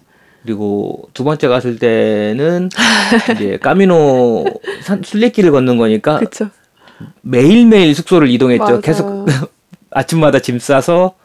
그리고 0.52 1.10
두 1.14 1.26
번째 1.26 1.50
갔을 1.50 1.78
때는 1.78 2.70
이제 3.36 3.58
까미노 3.62 4.46
산, 4.82 5.04
순례길을 5.04 5.52
걷는 5.52 5.78
거니까 5.78 6.20
그쵸. 6.20 6.50
매일매일 7.22 7.94
숙소를 7.94 8.30
이동했죠. 8.30 8.64
맞아요. 8.64 8.80
계속 8.80 9.26
아침마다 9.92 10.40
짐 10.40 10.58
싸서 10.58 11.16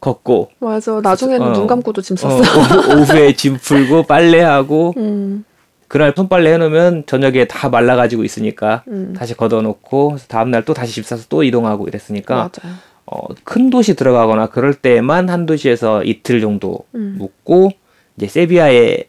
걷고 0.00 0.50
맞아. 0.58 1.00
나중에는 1.00 1.46
어. 1.46 1.52
눈 1.54 1.66
감고도 1.66 2.02
짐 2.02 2.14
어, 2.14 2.16
썼어. 2.18 2.36
오후- 2.36 3.00
오후 3.00 3.16
에 3.16 3.32
짐 3.32 3.56
풀고 3.56 4.02
빨래하고 4.02 4.92
음, 4.98 5.46
그날 5.88 6.12
손빨래 6.14 6.52
해놓으면 6.52 7.04
저녁에 7.06 7.46
다 7.46 7.70
말라가지고 7.70 8.24
있으니까 8.24 8.82
음. 8.88 9.14
다시 9.16 9.34
걷어놓고 9.34 10.16
다음날 10.28 10.66
또 10.66 10.74
다시 10.74 10.92
집 10.92 11.06
사서 11.06 11.24
또 11.30 11.42
이동하고 11.44 11.88
이랬으니까 11.88 12.34
맞아요. 12.34 12.76
어, 13.06 13.20
큰 13.42 13.70
도시 13.70 13.96
들어가거나 13.96 14.48
그럴 14.50 14.74
때만 14.74 15.30
한 15.30 15.46
도시에서 15.46 16.04
이틀 16.04 16.42
정도 16.42 16.80
음. 16.94 17.14
묵고 17.18 17.72
이제 18.20 18.26
세비야에 18.28 19.04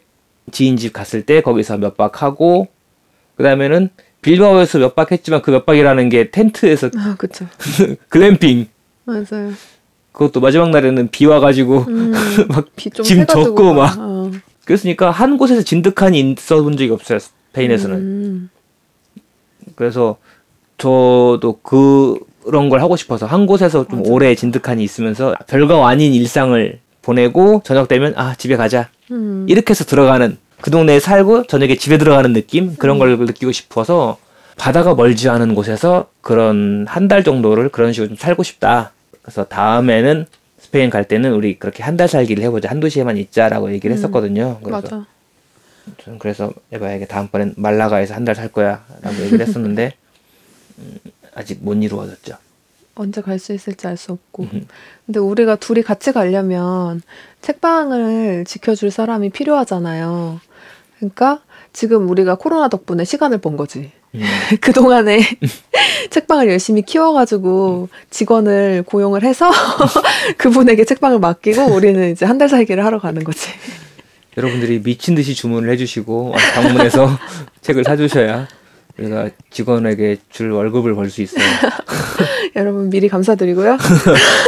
지인 0.52 0.78
집 0.78 0.94
갔을 0.94 1.26
때 1.26 1.42
거기서 1.42 1.78
몇 1.78 1.98
박 1.98 2.22
하고 2.24 2.68
그 3.36 3.44
다음에는 3.44 3.90
빌바오에서 4.22 4.80
몇 4.80 4.96
박 4.96 5.12
했지만 5.12 5.42
그 5.42 5.52
몇 5.52 5.66
박이라는 5.66 6.08
게 6.10 6.32
텐트에서 6.32 6.90
아 6.98 7.16
그쵸. 7.18 7.46
글램핑 8.08 8.68
맞아요. 9.04 9.52
그것도 10.14 10.40
마지막 10.40 10.70
날에는 10.70 11.10
비 11.10 11.26
와가지고 11.26 11.86
음, 11.90 12.14
막 12.48 12.68
비좀 12.78 13.04
짐 13.04 13.26
젖고 13.26 13.74
막 13.74 13.96
어. 14.00 14.32
그랬으니까 14.66 15.12
한 15.12 15.38
곳에서 15.38 15.62
진득하니 15.62 16.20
있어 16.38 16.62
본 16.64 16.78
적이 16.78 16.92
없어요 16.92 17.20
스페인에서는 17.20 17.96
음. 17.98 18.50
그래서 19.76 20.18
저도 20.78 21.60
그런 21.64 22.70
걸 22.70 22.82
하고 22.82 22.96
싶어서 22.96 23.26
한 23.26 23.46
곳에서 23.46 23.88
좀 23.88 24.00
맞아. 24.00 24.12
오래 24.12 24.36
진득하니 24.36 24.84
있으면서 24.84 25.34
별거 25.48 25.86
아닌 25.86 26.14
일상을 26.14 26.80
보내고 27.02 27.62
저녁 27.66 27.88
되면 27.88 28.14
아 28.16 28.36
집에 28.36 28.56
가자 28.56 28.90
음. 29.12 29.46
이렇게 29.50 29.72
해서 29.72 29.84
들어가는 29.84 30.38
그 30.62 30.70
동네에 30.72 31.00
살고 31.00 31.48
저녁에 31.48 31.76
집에 31.76 31.98
들어가는 31.98 32.34
느낌 32.34 32.76
그런 32.76 33.00
걸 33.00 33.18
느끼고 33.18 33.52
싶어서 33.52 34.18
바다가 34.58 34.94
멀지 34.96 35.28
않은 35.30 35.56
곳에서 35.56 36.10
그런 36.22 36.86
한 36.88 37.08
달 37.08 37.24
정도를 37.24 37.70
그런 37.70 37.94
식으로 37.94 38.10
좀 38.10 38.18
살고 38.18 38.44
싶다 38.44 38.92
그래서 39.22 39.44
다음에는 39.46 40.26
스페인 40.60 40.90
갈 40.90 41.04
때는 41.06 41.34
우리 41.34 41.58
그렇게 41.58 41.84
한 41.84 41.98
달 41.98 42.08
살기를 42.08 42.44
해보자 42.44 42.70
한 42.70 42.80
도시에만 42.80 43.18
있자라고 43.18 43.72
얘기를 43.74 43.94
음. 43.94 43.98
했었거든요 43.98 44.60
그래서 44.64 44.82
맞아. 44.82 45.06
저는 46.04 46.20
그래서 46.20 46.54
에바에게 46.72 47.06
다음번엔 47.08 47.56
말라가에서 47.58 48.14
한 48.14 48.24
달 48.24 48.36
살 48.36 48.50
거야라고 48.50 49.16
얘기를 49.24 49.42
했었는데 49.48 49.94
음, 50.78 50.98
아직 51.34 51.58
못 51.62 51.74
이루어졌죠. 51.74 52.36
언제 52.96 53.22
갈 53.22 53.40
수 53.40 53.54
있을지 53.54 53.88
알 53.88 53.98
수 53.98 54.12
없고. 54.12 54.44
음. 54.54 54.68
근데 55.06 55.20
우리가 55.20 55.56
둘이 55.56 55.82
같이 55.82 56.12
가려면 56.12 57.02
책방을 57.42 58.46
지켜줄 58.46 58.92
사람이 58.92 59.30
필요하잖아요. 59.30 60.40
그러니까 60.98 61.42
지금 61.74 62.10
우리가 62.10 62.36
코로나 62.36 62.68
덕분에 62.68 63.04
시간을 63.06 63.40
번 63.40 63.58
거지. 63.58 63.92
음. 64.14 64.22
그동안에 64.62 65.20
책방을 66.12 66.50
열심히 66.50 66.82
키워가지고 66.82 67.88
직원을 68.10 68.84
고용을 68.86 69.24
해서 69.24 69.50
그분에게 70.38 70.84
책방을 70.86 71.20
맡기고 71.20 71.64
우리는 71.74 72.12
이제 72.12 72.26
한 72.26 72.38
달 72.38 72.50
살기를 72.50 72.84
하러 72.84 73.00
가는 73.00 73.24
거지. 73.24 73.50
여러분들이 74.38 74.82
미친 74.82 75.14
듯이 75.16 75.34
주문을 75.36 75.70
해주시고 75.72 76.34
방문해서 76.56 77.10
책을 77.62 77.84
사주셔야 77.84 78.48
우리가 78.98 79.30
직원에게 79.50 80.18
줄 80.30 80.52
월급을 80.52 80.96
벌 80.96 81.10
수 81.10 81.22
있어요. 81.22 81.44
여러분 82.56 82.90
미리 82.90 83.08
감사드리고요. 83.08 83.78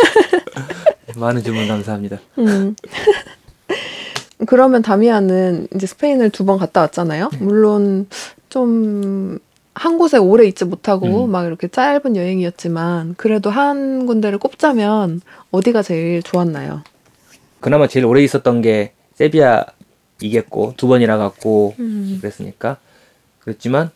많은 1.16 1.44
주문 1.44 1.68
감사합니다. 1.68 2.20
음. 2.40 2.76
그러면 4.46 4.82
다미아는 4.82 5.68
이제 5.76 5.88
스페인을 5.88 6.30
두 6.32 6.44
번 6.46 6.58
갔다 6.58 6.82
왔잖아요. 6.82 7.30
물론 7.40 8.08
좀 8.50 9.40
한 9.76 9.98
곳에 9.98 10.18
오래 10.18 10.46
있지 10.46 10.66
못하고 10.66 11.26
음. 11.26 11.32
막 11.32 11.46
이렇게 11.46 11.68
짧은 11.68 12.16
여행이었지만 12.16 13.16
그래도 13.18 13.50
한 13.50 14.06
군데를 14.06 14.38
꼽자면 14.38 15.22
어디가 15.52 15.82
제일 15.82 16.22
좋았나요? 16.22 16.84
그나마 17.60 17.88
제일 17.88 18.06
오래 18.06 18.22
있었던 18.24 18.62
게 18.62 18.94
세비야 19.16 19.66
이겼고 20.22 20.76
두 20.78 20.88
번이나 20.88 21.18
갔고 21.18 21.74
음. 21.80 22.18
그랬으니까 22.22 22.78
그랬지만 23.40 23.90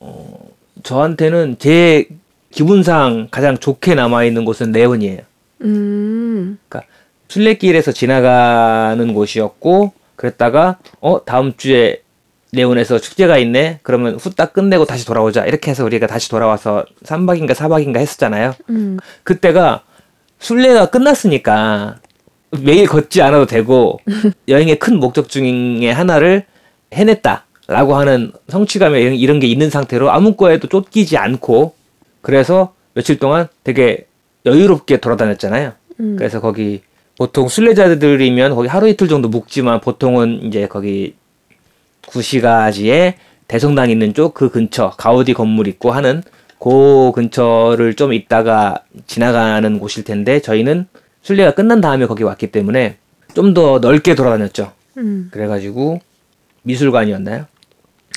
어, 0.00 0.50
저한테는 0.82 1.56
제 1.58 2.06
기분상 2.50 3.28
가장 3.30 3.58
좋게 3.58 3.94
남아 3.94 4.24
있는 4.24 4.44
곳은 4.44 4.72
레온이에요. 4.72 5.20
음. 5.62 6.58
그러니까 6.68 6.90
순례길에서 7.28 7.92
지나가는 7.92 9.12
곳이었고 9.12 9.92
그랬다가 10.16 10.78
어 11.00 11.24
다음 11.24 11.56
주에 11.56 12.02
레온에서 12.52 12.98
축제가 12.98 13.38
있네. 13.38 13.80
그러면 13.82 14.14
후딱 14.14 14.52
끝내고 14.52 14.84
다시 14.84 15.04
돌아오자. 15.04 15.44
이렇게 15.44 15.70
해서 15.70 15.84
우리가 15.84 16.06
다시 16.06 16.30
돌아와서 16.30 16.84
3박인가 17.02 17.54
4박인가 17.54 17.96
했었잖아요. 17.96 18.54
음. 18.70 18.98
그때가 19.24 19.82
순례가 20.38 20.90
끝났으니까 20.90 21.96
매일 22.60 22.86
걷지 22.86 23.20
않아도 23.22 23.46
되고 23.46 23.98
여행의 24.46 24.78
큰 24.78 25.00
목적 25.00 25.28
중에 25.28 25.90
하나를 25.90 26.44
해냈다 26.92 27.46
라고 27.66 27.94
하는 27.96 28.32
성취감에 28.48 29.00
이런, 29.00 29.14
이런 29.14 29.40
게 29.40 29.46
있는 29.46 29.70
상태로 29.70 30.10
아무 30.10 30.34
거에도 30.34 30.68
쫓기지 30.68 31.16
않고 31.16 31.74
그래서 32.20 32.74
며칠 32.94 33.18
동안 33.18 33.48
되게 33.64 34.06
여유롭게 34.46 34.98
돌아다녔잖아요. 34.98 35.72
음. 36.00 36.16
그래서 36.16 36.40
거기 36.40 36.82
보통 37.16 37.48
순례자들이면 37.48 38.54
거기 38.54 38.68
하루 38.68 38.88
이틀 38.88 39.08
정도 39.08 39.28
묵지만 39.28 39.80
보통은 39.80 40.42
이제 40.44 40.66
거기 40.66 41.14
구시가지에 42.06 43.14
대성당 43.48 43.90
있는 43.90 44.14
쪽 44.14 44.34
그 44.34 44.50
근처 44.50 44.90
가우디 44.96 45.32
건물 45.34 45.66
있고 45.68 45.90
하는 45.92 46.22
그 46.58 47.12
근처를 47.14 47.94
좀 47.94 48.12
있다가 48.12 48.78
지나가는 49.06 49.78
곳일 49.78 50.04
텐데 50.04 50.40
저희는 50.40 50.86
순례가 51.22 51.52
끝난 51.52 51.80
다음에 51.80 52.06
거기 52.06 52.22
왔기 52.24 52.48
때문에 52.48 52.96
좀 53.34 53.54
더 53.54 53.78
넓게 53.80 54.14
돌아다녔죠. 54.14 54.72
음. 54.98 55.28
그래가지고 55.32 56.00
미술관이었나요? 56.62 57.46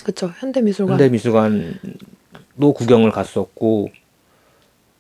그쵸. 0.08 0.32
현대미술관. 0.40 0.94
현대미술관도 0.94 2.74
구경을 2.74 3.12
갔었고 3.12 3.90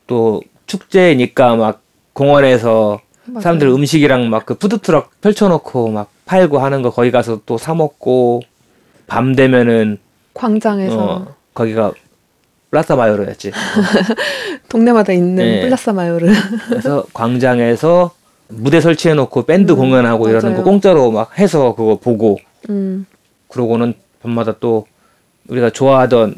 또 0.05 0.41
축제니까 0.66 1.55
막 1.55 1.82
공원에서 2.14 2.99
맞아요. 3.26 3.41
사람들 3.41 3.68
음식이랑 3.70 4.30
막 4.30 4.45
그 4.45 4.55
푸드트럭 4.55 5.22
펼쳐놓고 5.22 5.89
막 5.89 6.10
팔고 6.26 6.60
하는 6.60 6.82
거 6.82 6.89
거기 6.91 7.10
가서 7.12 7.39
또 7.45 7.58
사 7.58 7.74
먹고 7.74 8.41
밤 9.08 9.34
되면은 9.34 9.97
광장에서 10.34 10.97
어 10.99 11.36
거기가 11.53 11.93
Plaza 12.70 12.97
Mayor였지. 12.97 13.51
동네마다 14.68 15.14
있는 15.14 15.36
네. 15.38 15.62
Plaza 15.62 15.93
Mayor. 15.93 16.28
그래서 16.68 17.05
광장에서 17.14 18.12
무대 18.49 18.82
설치해 18.82 19.14
놓고 19.14 19.43
밴드 19.45 19.72
음, 19.72 19.78
공연하고 19.78 20.28
이러는 20.28 20.49
거 20.49 20.58
맞아요. 20.58 20.64
공짜로 20.66 21.12
막 21.12 21.39
해서 21.39 21.74
그거 21.76 21.95
보고 21.97 22.38
음. 22.70 23.05
그러고는 23.47 23.93
밤마다 24.22 24.55
또 24.60 24.86
우리가 25.48 25.70
좋아하던 25.70 26.36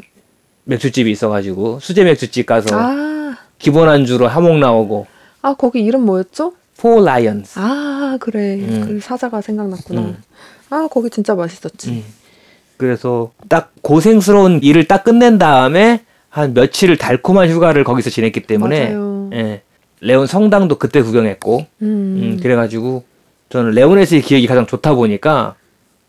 맥주집이 0.64 1.10
있어가지고 1.10 1.80
수제 1.80 2.04
맥주집 2.04 2.46
가서 2.46 2.68
아. 2.78 3.36
기본 3.58 3.88
안주로 3.88 4.28
하몽 4.28 4.60
나오고 4.60 5.06
아, 5.42 5.54
거기 5.54 5.80
이름 5.80 6.02
뭐였죠? 6.02 6.52
Four 6.76 7.02
Lions. 7.04 7.58
아, 7.58 8.16
그래. 8.20 8.56
음. 8.56 8.84
그 8.86 9.00
사자가 9.00 9.40
생각났구나. 9.40 10.00
음. 10.00 10.16
아, 10.70 10.88
거기 10.90 11.10
진짜 11.10 11.34
맛있었지. 11.34 11.90
음. 11.90 12.04
그래서 12.76 13.30
딱 13.48 13.72
고생스러운 13.82 14.60
일을 14.62 14.86
딱 14.88 15.04
끝낸 15.04 15.36
다음에 15.38 16.02
한 16.30 16.54
며칠을 16.54 16.96
달콤한 16.96 17.50
휴가를 17.50 17.84
거기서 17.84 18.08
지냈기 18.08 18.44
때문에 18.44 18.94
맞아요. 18.94 19.30
예, 19.34 19.62
레온 20.00 20.26
성당도 20.26 20.78
그때 20.78 21.02
구경했고 21.02 21.66
음. 21.82 21.86
음, 21.86 22.40
그래가지고 22.40 23.04
저는 23.50 23.72
레온에서의 23.72 24.22
기억이 24.22 24.46
가장 24.46 24.66
좋다 24.66 24.94
보니까 24.94 25.56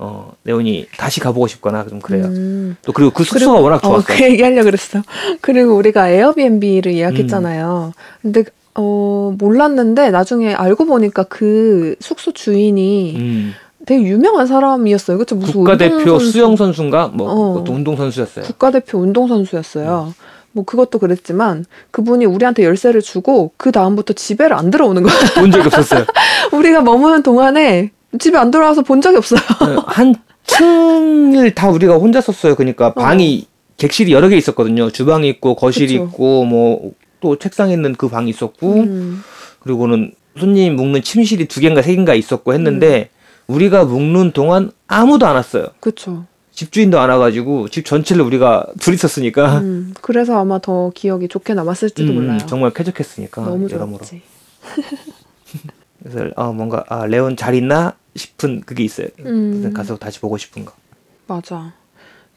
어, 0.03 0.33
레온이 0.45 0.87
다시 0.97 1.19
가보고 1.19 1.45
싶거나 1.45 1.85
좀 1.87 1.99
그래요. 1.99 2.25
음. 2.25 2.75
또 2.81 2.91
그리고 2.91 3.11
그 3.11 3.23
숙소가 3.23 3.59
워낙 3.59 3.75
어, 3.85 4.01
좋았어. 4.01 4.05
그 4.07 4.23
얘기 4.23 4.41
하려고 4.41 4.65
그랬어. 4.65 5.03
그리고 5.41 5.75
우리가 5.75 6.09
에어비앤비를 6.09 6.95
예약했잖아요. 6.95 7.93
근데, 8.23 8.43
어, 8.73 9.35
몰랐는데 9.37 10.09
나중에 10.09 10.55
알고 10.55 10.85
보니까 10.85 11.21
그 11.23 11.95
숙소 11.99 12.31
주인이 12.31 13.15
음, 13.15 13.53
되게 13.85 14.01
유명한 14.01 14.47
사람이었어요. 14.47 15.19
그쵸? 15.19 15.35
무슨 15.35 15.53
국가대표 15.53 16.17
수영 16.17 16.55
선수인가 16.55 17.09
뭐 17.13 17.29
어. 17.29 17.53
그것도 17.53 17.71
운동 17.71 17.95
선수였어요. 17.95 18.45
국가대표 18.45 18.97
운동 18.97 19.27
선수였어요. 19.27 20.15
음. 20.17 20.23
뭐 20.53 20.65
그것도 20.65 20.97
그랬지만 20.97 21.65
그분이 21.91 22.25
우리한테 22.25 22.63
열쇠를 22.63 23.01
주고 23.01 23.51
그 23.55 23.71
다음부터 23.71 24.13
집에를 24.13 24.55
안 24.55 24.71
들어오는 24.71 25.03
거야. 25.03 25.13
본 25.35 25.51
적이 25.51 25.67
없었어요. 25.67 26.05
우리가 26.51 26.81
머무는 26.81 27.21
동안에 27.21 27.91
집에 28.19 28.37
안 28.37 28.51
들어와서 28.51 28.81
본 28.81 29.01
적이 29.01 29.17
없어요. 29.17 29.39
네, 29.67 29.75
한 29.87 30.15
층을 30.45 31.55
다 31.55 31.69
우리가 31.69 31.95
혼자 31.95 32.21
썼어요. 32.21 32.55
그러니까 32.55 32.93
방이 32.93 33.47
객실이 33.77 34.11
여러 34.11 34.27
개 34.29 34.37
있었거든요. 34.37 34.91
주방이 34.91 35.27
있고 35.29 35.55
거실이 35.55 35.97
그쵸. 35.97 36.03
있고 36.05 36.45
뭐 36.45 36.91
또 37.21 37.37
책상 37.37 37.69
있는 37.69 37.95
그 37.95 38.09
방이 38.09 38.29
있었고 38.29 38.73
음. 38.73 39.23
그리고는 39.61 40.13
손님 40.37 40.75
묵는 40.75 41.03
침실이 41.03 41.47
두 41.47 41.61
개인가 41.61 41.81
세 41.81 41.91
개인가 41.93 42.13
있었고 42.13 42.53
했는데 42.53 43.09
음. 43.47 43.53
우리가 43.53 43.85
묵는 43.85 44.31
동안 44.31 44.71
아무도 44.87 45.25
안 45.27 45.35
왔어요. 45.35 45.67
그쵸. 45.79 46.25
집주인도 46.51 46.99
안 46.99 47.09
와가지고 47.09 47.69
집 47.69 47.85
전체를 47.85 48.23
우리가 48.23 48.65
둘이 48.79 48.97
썼으니까 48.97 49.59
음. 49.59 49.93
그래서 50.01 50.37
아마 50.37 50.59
더 50.59 50.91
기억이 50.93 51.27
좋게 51.27 51.53
남았을지도 51.53 52.11
음, 52.11 52.15
몰라요. 52.15 52.39
정말 52.45 52.71
쾌적했으니까 52.71 53.43
너무 53.43 53.69
여러모로. 53.69 53.99
좋았지. 53.99 54.21
그래서 56.03 56.29
아 56.35 56.51
뭔가 56.51 56.83
아 56.89 57.05
레온 57.05 57.37
잘 57.37 57.55
있나 57.55 57.93
싶은 58.15 58.61
그게 58.61 58.83
있어요. 58.83 59.07
음. 59.19 59.71
가서 59.73 59.97
다시 59.97 60.19
보고 60.19 60.37
싶은 60.37 60.65
거. 60.65 60.73
맞아. 61.27 61.73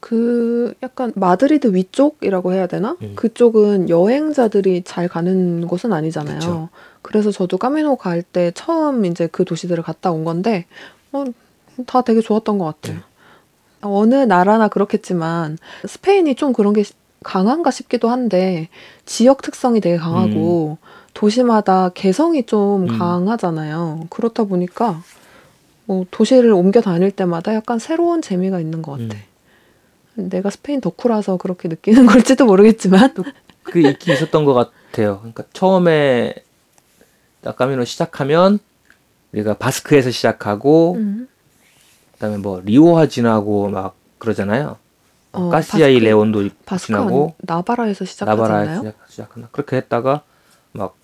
그 0.01 0.75
약간 0.83 1.12
마드리드 1.16 1.75
위쪽이라고 1.75 2.53
해야 2.53 2.66
되나? 2.66 2.97
음. 3.03 3.12
그쪽은 3.16 3.89
여행자들이 3.89 4.83
잘 4.85 5.09
가는 5.09 5.66
곳은 5.66 5.93
아니잖아요. 5.93 6.39
그쵸. 6.39 6.68
그래서 7.03 7.31
저도 7.31 7.57
까미노 7.59 7.97
갈 7.97 8.22
때 8.22 8.51
처음 8.55 9.05
이제 9.07 9.27
그 9.27 9.45
도시들을 9.45 9.83
갔다 9.83 10.11
온 10.12 10.25
건데 10.25 10.66
어, 11.12 11.25
다 11.87 12.03
되게 12.03 12.20
좋았던 12.20 12.59
것 12.59 12.64
같아요. 12.81 13.01
어느 13.81 14.14
나라나 14.14 14.68
그렇겠지만 14.68 15.59
스페인이 15.87 16.35
좀 16.37 16.53
그런 16.53 16.72
게 16.72 16.83
시- 16.83 16.93
강한가 17.22 17.70
싶기도 17.70 18.11
한데 18.11 18.68
지역 19.07 19.41
특성이 19.43 19.81
되게 19.81 19.97
강하고 19.97 20.77
도시마다 21.14 21.89
개성이 21.95 22.45
좀 22.45 22.83
음. 22.89 22.99
강하잖아요. 22.99 24.07
그렇다 24.11 24.45
보니까 24.45 25.03
뭐 25.87 26.07
도시를 26.11 26.53
옮겨 26.53 26.80
다닐 26.80 27.11
때마다 27.11 27.55
약간 27.55 27.78
새로운 27.78 28.22
재미가 28.22 28.61
있는 28.61 28.82
것 28.82 28.93
같아. 28.93 29.16
음. 30.16 30.28
내가 30.28 30.49
스페인 30.51 30.80
덕후라서 30.80 31.37
그렇게 31.37 31.68
느끼는 31.68 32.07
걸지도 32.07 32.47
모르겠지만 32.47 33.14
그 33.64 33.78
있긴 33.80 34.14
있었던 34.14 34.45
것 34.45 34.55
같아요. 34.55 35.18
그러니까 35.18 35.45
처음에 35.53 36.35
나카미노 37.43 37.85
시작하면 37.85 38.59
우리가 39.32 39.55
바스크에서 39.55 40.11
시작하고 40.11 40.95
음. 40.95 41.28
그다음에 42.12 42.37
뭐 42.39 42.61
리오화 42.64 43.07
지나고 43.09 43.68
막 43.68 43.97
그러잖아요. 44.18 44.76
어, 45.32 45.49
가시아이 45.49 45.95
바스크- 45.95 46.05
레온도 46.05 46.49
바스크 46.64 46.87
지나고 46.87 47.35
나바라에서 47.39 48.05
시작하지 48.05 48.41
나바라에서? 48.41 48.80
시작, 48.82 48.95
시작하나 49.09 49.49
그렇게 49.51 49.76
했다가 49.76 50.22
막 50.72 50.95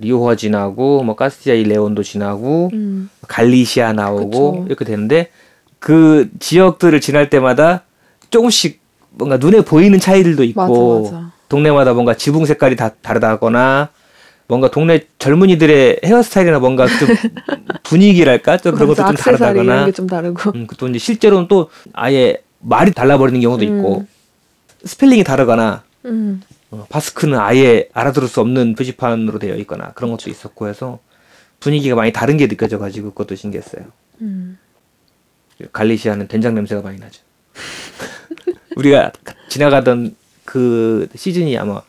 리오화 0.00 0.36
지나고 0.36 1.02
뭐 1.02 1.16
가시아이 1.16 1.64
레온도 1.64 2.02
지나고 2.02 2.70
음. 2.72 3.10
갈리시아 3.26 3.92
나오고 3.92 4.52
그쵸. 4.52 4.64
이렇게 4.66 4.84
되는데 4.84 5.30
그 5.78 6.30
지역들을 6.38 7.00
지날 7.00 7.30
때마다 7.30 7.82
조금씩 8.30 8.80
뭔가 9.10 9.36
눈에 9.36 9.62
보이는 9.62 9.98
차이들도 9.98 10.44
있고 10.44 11.02
맞아 11.02 11.16
맞아. 11.16 11.32
동네마다 11.48 11.94
뭔가 11.94 12.14
지붕 12.14 12.46
색깔이 12.46 12.76
다 12.76 12.90
다르다거나 13.00 13.88
뭔가 14.46 14.70
동네 14.70 15.02
젊은이들의 15.18 16.00
헤어스타일이나 16.04 16.58
뭔가 16.58 16.86
좀 16.86 17.08
분위기랄까 17.84 18.56
좀 18.58 18.74
그런 18.74 18.88
것도 18.88 18.96
좀 18.96 19.06
이런 19.06 19.16
다르다거나 19.16 19.84
게좀 19.86 20.06
다르고. 20.06 20.52
음, 20.54 20.66
또 20.78 20.88
이제 20.88 20.98
실제로는 20.98 21.48
또 21.48 21.70
아예 21.92 22.38
말이 22.60 22.92
달라버리는 22.92 23.40
경우도 23.40 23.64
있고 23.64 23.98
음. 24.00 24.08
스펠링이 24.84 25.24
다르거나 25.24 25.82
음. 26.06 26.42
어, 26.70 26.86
바스크는 26.88 27.38
아예 27.38 27.88
알아들을 27.92 28.28
수 28.28 28.40
없는 28.40 28.74
표지판으로 28.74 29.38
되어 29.38 29.56
있거나 29.56 29.92
그런 29.92 30.10
것도 30.10 30.30
있었고 30.30 30.68
해서 30.68 30.98
분위기가 31.60 31.96
많이 31.96 32.12
다른 32.12 32.36
게 32.36 32.46
느껴져가지고 32.46 33.10
그것도 33.10 33.34
신기했어요. 33.34 33.84
음. 34.20 34.58
갈리시아는 35.72 36.28
된장 36.28 36.54
냄새가 36.54 36.82
많이 36.82 36.98
나죠. 36.98 37.22
우리가 38.76 39.12
지나가던 39.48 40.14
그 40.44 41.08
시즌이 41.14 41.58
아마 41.58 41.82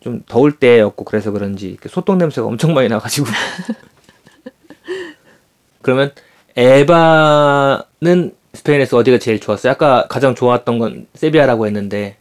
좀 0.00 0.22
더울 0.26 0.58
때였고 0.58 1.04
그래서 1.04 1.32
그런지 1.32 1.76
그 1.80 1.88
소똥 1.88 2.18
냄새가 2.18 2.46
엄청 2.46 2.72
많이 2.72 2.88
나가지고 2.88 3.26
그러면 5.82 6.12
에바는 6.56 8.34
스페인에서 8.54 8.96
어디가 8.96 9.18
제일 9.18 9.40
좋았어요? 9.40 9.72
아까 9.72 10.06
가장 10.08 10.34
좋았던 10.34 10.78
건 10.78 11.06
세비야라고 11.14 11.66
했는데 11.66 12.16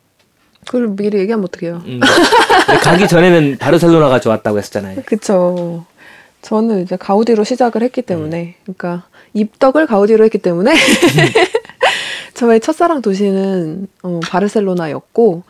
그걸 0.68 0.90
미리 0.96 1.18
얘기하면 1.20 1.46
어떡해요. 1.46 1.82
음. 1.86 2.00
가기 2.84 3.08
전에는 3.08 3.58
바르셀로나가 3.58 4.20
좋았다고 4.20 4.58
했었잖아요. 4.58 5.04
그쵸. 5.06 5.86
저는 6.42 6.84
이제 6.84 6.96
가우디로 6.96 7.44
시작을 7.44 7.82
했기 7.82 8.02
때문에, 8.02 8.56
그러니까 8.64 9.06
입덕을 9.34 9.88
가우디로 9.88 10.24
했기 10.26 10.38
때문에 10.38 10.74
저의 12.36 12.60
첫사랑 12.60 13.02
도시는 13.02 13.88
어, 14.04 14.20
바르셀로나였고 14.24 15.44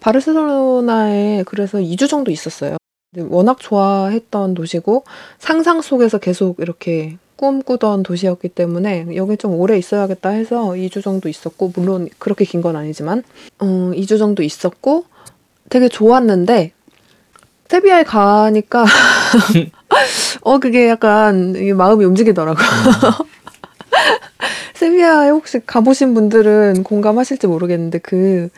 바르셀로나에 0.00 1.44
그래서 1.46 1.78
2주 1.78 2.08
정도 2.08 2.30
있었어요. 2.30 2.76
워낙 3.28 3.58
좋아했던 3.60 4.54
도시고 4.54 5.04
상상 5.38 5.82
속에서 5.82 6.18
계속 6.18 6.60
이렇게 6.60 7.18
꿈꾸던 7.40 8.02
도시였기 8.02 8.50
때문에 8.50 9.06
여기 9.16 9.38
좀 9.38 9.54
오래 9.54 9.78
있어야겠다 9.78 10.28
해서 10.28 10.72
2주 10.72 11.02
정도 11.02 11.26
있었고 11.30 11.72
물론 11.74 12.10
그렇게 12.18 12.44
긴 12.44 12.60
건 12.60 12.76
아니지만 12.76 13.22
어, 13.60 13.64
2주 13.94 14.18
정도 14.18 14.42
있었고 14.42 15.06
되게 15.70 15.88
좋았는데 15.88 16.72
세비야에 17.68 18.02
가니까 18.02 18.84
어 20.42 20.58
그게 20.58 20.90
약간 20.90 21.54
마음이 21.76 22.04
움직이더라고요. 22.04 22.66
세비야에 24.74 25.30
혹시 25.30 25.60
가보신 25.64 26.12
분들은 26.12 26.82
공감하실지 26.82 27.46
모르겠는데 27.46 28.00
그 28.00 28.50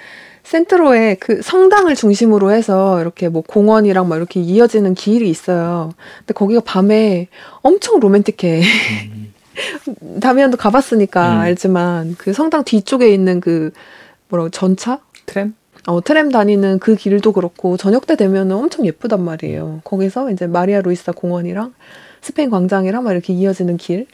센트로에 0.45 1.16
그 1.20 1.40
성당을 1.40 1.95
중심으로 1.95 2.51
해서 2.53 3.01
이렇게 3.01 3.28
뭐 3.28 3.43
공원이랑 3.47 4.09
막 4.09 4.16
이렇게 4.16 4.40
이어지는 4.40 4.95
길이 4.95 5.30
있어요. 5.30 5.93
근데 6.18 6.34
거기가 6.34 6.61
밤에 6.64 7.28
엄청 7.62 8.01
로맨틱해. 8.01 8.62
음. 9.12 9.32
다미안도 10.20 10.57
가봤으니까 10.57 11.34
음. 11.34 11.40
알지만 11.40 12.16
그 12.18 12.32
성당 12.32 12.64
뒤쪽에 12.64 13.12
있는 13.12 13.40
그 13.40 13.70
뭐라고 14.28 14.51
전차? 14.51 15.01
트램? 15.26 15.55
어, 15.86 16.01
트램 16.01 16.30
다니는 16.30 16.78
그 16.78 16.95
길도 16.95 17.32
그렇고 17.32 17.76
저녁 17.76 18.07
때 18.07 18.16
되면은 18.16 18.57
엄청 18.57 18.86
예쁘단 18.86 19.22
말이에요. 19.22 19.80
거기서 19.84 20.30
이제 20.30 20.47
마리아 20.47 20.80
루이사 20.80 21.12
공원이랑 21.12 21.74
스페인 22.20 22.51
광장이랑 22.51 23.05
막 23.05 23.12
이렇게 23.12 23.32
이어지는 23.32 23.76
길. 23.76 24.07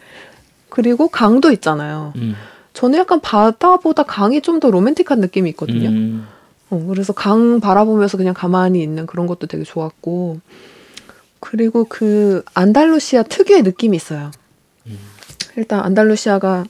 그리고 0.71 1.09
강도 1.09 1.51
있잖아요. 1.51 2.13
음. 2.17 2.35
저는 2.79 2.99
약간 3.01 3.21
바다보다 3.21 4.05
강이 4.05 4.41
좀 4.41 4.61
더 4.61 4.71
로맨틱한 4.71 5.19
느낌이 5.21 5.51
있거든요. 5.51 5.89
음. 5.89 6.27
어, 6.71 6.85
그래서 6.89 7.13
강 7.13 7.59
바라보면서 7.61 8.17
그냥 8.17 8.35
가만히 8.35 8.83
있는 8.83 9.07
그런 9.07 9.27
것도 9.27 9.47
되게 9.49 9.65
좋았고. 9.65 10.39
그리고 11.41 11.85
그 11.89 12.43
안달루시아 12.55 13.25
특유의 13.25 13.63
느낌이 13.63 13.97
있어요. 13.97 14.31
음. 14.87 14.99
일단 15.57 15.81
안달루시아가 15.81 16.65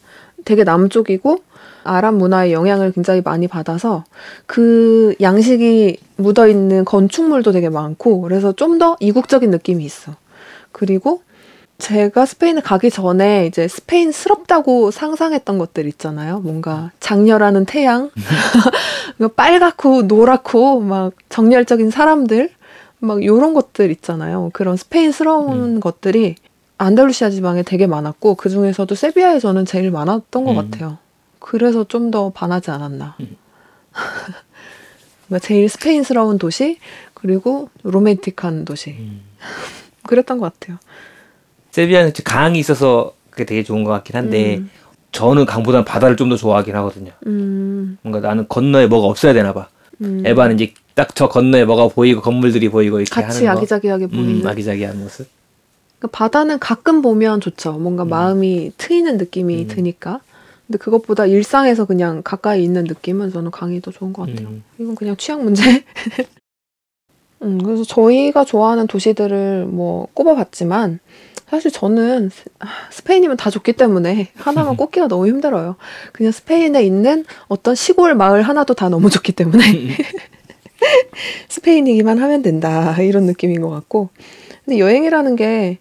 되게 0.44 0.64
남쪽이고 0.64 1.42
아랍 1.84 2.14
문화의 2.14 2.52
영향을 2.52 2.92
굉장히 2.92 3.20
많이 3.22 3.46
받아서 3.48 4.04
그 4.46 5.14
양식이 5.20 5.98
묻어 6.16 6.48
있는 6.48 6.84
건축물도 6.86 7.52
되게 7.52 7.68
많고 7.68 8.20
그래서 8.22 8.52
좀 8.52 8.78
더 8.78 8.96
이국적인 9.00 9.50
느낌이 9.50 9.84
있어. 9.84 10.14
그리고 10.72 11.22
제가 11.78 12.26
스페인을 12.26 12.62
가기 12.62 12.90
전에 12.90 13.46
이제 13.46 13.68
스페인스럽다고 13.68 14.90
상상했던 14.90 15.58
것들 15.58 15.86
있잖아요. 15.86 16.40
뭔가 16.40 16.90
장렬하는 16.98 17.66
태양, 17.66 18.10
빨갛고 19.36 20.02
노랗고 20.02 20.80
막 20.80 21.12
정열적인 21.28 21.90
사람들, 21.90 22.50
막 22.98 23.24
요런 23.24 23.54
것들 23.54 23.92
있잖아요. 23.92 24.50
그런 24.52 24.76
스페인스러운 24.76 25.76
음. 25.76 25.80
것들이 25.80 26.34
안달루시아 26.78 27.30
지방에 27.30 27.62
되게 27.62 27.86
많았고 27.86 28.34
그 28.34 28.48
중에서도 28.48 28.92
세비야에서는 28.94 29.64
제일 29.64 29.90
많았던 29.92 30.44
것 30.44 30.50
음. 30.50 30.56
같아요. 30.56 30.98
그래서 31.38 31.84
좀 31.84 32.10
더 32.10 32.30
반하지 32.30 32.70
않았나. 32.72 33.16
음. 33.20 33.36
제일 35.42 35.68
스페인스러운 35.68 36.38
도시 36.38 36.78
그리고 37.14 37.68
로맨틱한 37.84 38.64
도시 38.64 38.90
음. 38.98 39.22
그랬던 40.04 40.38
것 40.38 40.52
같아요. 40.52 40.78
세비야는 41.78 42.12
강이 42.24 42.58
있어서 42.58 43.14
그게 43.30 43.44
되게 43.44 43.62
좋은 43.62 43.84
것 43.84 43.92
같긴 43.92 44.16
한데 44.16 44.56
음. 44.56 44.68
저는 45.12 45.46
강보다는 45.46 45.84
바다를 45.84 46.16
좀 46.16 46.28
더 46.28 46.34
좋아하긴 46.36 46.74
하거든요. 46.74 47.12
음, 47.26 47.96
뭔가 48.02 48.18
나는 48.18 48.46
건너에 48.48 48.88
뭐가 48.88 49.06
없어야 49.06 49.32
되나 49.32 49.52
봐. 49.52 49.68
음. 50.00 50.22
에바는 50.26 50.56
이제 50.58 50.74
딱 50.94 51.10
저 51.14 51.28
건너에 51.28 51.64
뭐가 51.64 51.86
보이고 51.94 52.20
건물들이 52.20 52.68
보이고 52.68 52.98
이렇게 52.98 53.08
같이 53.22 53.44
하는 53.46 53.52
거. 53.54 53.58
아기자기하게 53.60 54.08
보이는. 54.08 54.40
음, 54.42 54.46
아기자기한 54.46 54.98
모습. 54.98 55.28
그러니까 56.00 56.18
바다는 56.18 56.58
가끔 56.58 57.00
보면 57.00 57.40
좋죠. 57.40 57.74
뭔가 57.74 58.02
음. 58.02 58.08
마음이 58.08 58.72
트이는 58.76 59.16
느낌이 59.16 59.62
음. 59.62 59.68
드니까. 59.68 60.18
근데 60.66 60.78
그것보다 60.78 61.26
일상에서 61.26 61.84
그냥 61.84 62.22
가까이 62.24 62.64
있는 62.64 62.82
느낌은 62.84 63.30
저는 63.30 63.52
강이 63.52 63.80
더 63.80 63.92
좋은 63.92 64.12
것 64.12 64.28
같아요. 64.28 64.48
음. 64.48 64.64
이건 64.80 64.96
그냥 64.96 65.16
취향 65.16 65.44
문제. 65.44 65.62
음, 67.42 67.58
그래서 67.62 67.84
저희가 67.84 68.44
좋아하는 68.44 68.88
도시들을 68.88 69.66
뭐 69.66 70.08
꼽아봤지만 70.14 70.98
사실 71.50 71.70
저는 71.70 72.28
스- 72.30 72.44
아, 72.58 72.66
스페인이면 72.90 73.36
다 73.36 73.50
좋기 73.50 73.72
때문에 73.74 74.28
하나만 74.36 74.76
꼽기가 74.76 75.08
너무 75.08 75.26
힘들어요. 75.26 75.76
그냥 76.12 76.32
스페인에 76.32 76.82
있는 76.82 77.24
어떤 77.48 77.74
시골 77.74 78.14
마을 78.14 78.42
하나도 78.42 78.74
다 78.74 78.88
너무 78.88 79.08
좋기 79.10 79.32
때문에 79.32 79.64
스페인이기만 81.48 82.18
하면 82.18 82.42
된다 82.42 82.94
이런 83.00 83.24
느낌인 83.24 83.60
것 83.60 83.70
같고 83.70 84.10
근데 84.64 84.78
여행이라는 84.78 85.36
게 85.36 85.78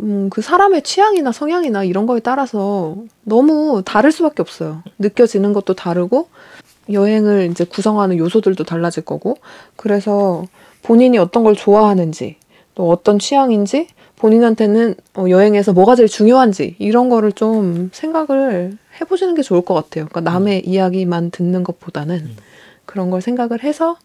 음, 0.00 0.28
그 0.30 0.42
사람의 0.42 0.82
취향이나 0.82 1.30
성향이나 1.32 1.84
이런 1.84 2.06
거에 2.06 2.20
따라서 2.20 2.96
너무 3.22 3.82
다를 3.84 4.10
수밖에 4.10 4.42
없어요. 4.42 4.82
느껴지는 4.98 5.52
것도 5.52 5.74
다르고 5.74 6.28
여행을 6.90 7.48
이제 7.52 7.64
구성하는 7.64 8.18
요소들도 8.18 8.64
달라질 8.64 9.04
거고 9.04 9.36
그래서 9.76 10.44
본인이 10.82 11.18
어떤 11.18 11.44
걸 11.44 11.54
좋아하는지 11.54 12.36
또 12.74 12.90
어떤 12.90 13.18
취향인지 13.20 13.86
본인한테는 14.22 14.94
어, 15.16 15.24
여행에서 15.28 15.72
뭐가 15.72 15.96
제일 15.96 16.08
중요한지 16.08 16.76
이런 16.78 17.08
거를 17.08 17.32
좀 17.32 17.90
생각을 17.92 18.78
해보시는 19.00 19.34
게 19.34 19.42
좋을 19.42 19.62
것 19.62 19.74
같아요. 19.74 20.06
그러니까 20.08 20.20
남의 20.20 20.64
이야기만 20.64 21.32
듣는 21.32 21.64
것보다는 21.64 22.16
음. 22.16 22.36
그런 22.86 23.10
걸 23.10 23.20
생각을 23.20 23.64
해서 23.64 23.96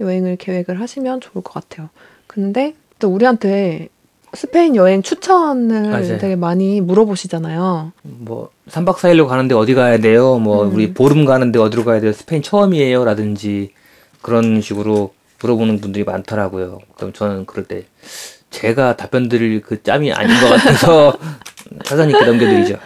여행을 0.00 0.36
계획을 0.36 0.80
하시면 0.80 1.20
좋을 1.20 1.44
것 1.44 1.54
같아요. 1.54 1.88
근데 2.26 2.74
또 2.98 3.10
우리한테 3.10 3.90
스페인 4.32 4.74
여행 4.74 5.02
추천을 5.02 5.88
맞아요. 5.88 6.18
되게 6.18 6.34
많이 6.34 6.80
물어보시잖아요. 6.80 7.92
뭐 8.02 8.50
3박 8.68 8.96
4일로 8.96 9.28
가는데 9.28 9.54
어디 9.54 9.74
가야 9.74 9.98
돼요? 9.98 10.40
뭐 10.40 10.64
음. 10.64 10.74
우리 10.74 10.92
보름 10.92 11.24
가는데 11.26 11.60
어디로 11.60 11.84
가야 11.84 12.00
돼요? 12.00 12.12
스페인 12.12 12.42
처음이에요? 12.42 13.04
라든지 13.04 13.70
그런 14.20 14.60
식으로 14.60 15.12
물어보는 15.40 15.80
분들이 15.80 16.02
많더라고요. 16.02 16.80
그럼 16.96 17.12
저는 17.12 17.46
그럴 17.46 17.66
때 17.66 17.84
제가 18.54 18.96
답변 18.96 19.28
드릴 19.28 19.60
그 19.60 19.82
짬이 19.82 20.12
아닌 20.12 20.38
것 20.40 20.48
같아서 20.48 21.18
사장님께 21.84 22.24
넘겨드리죠. 22.24 22.76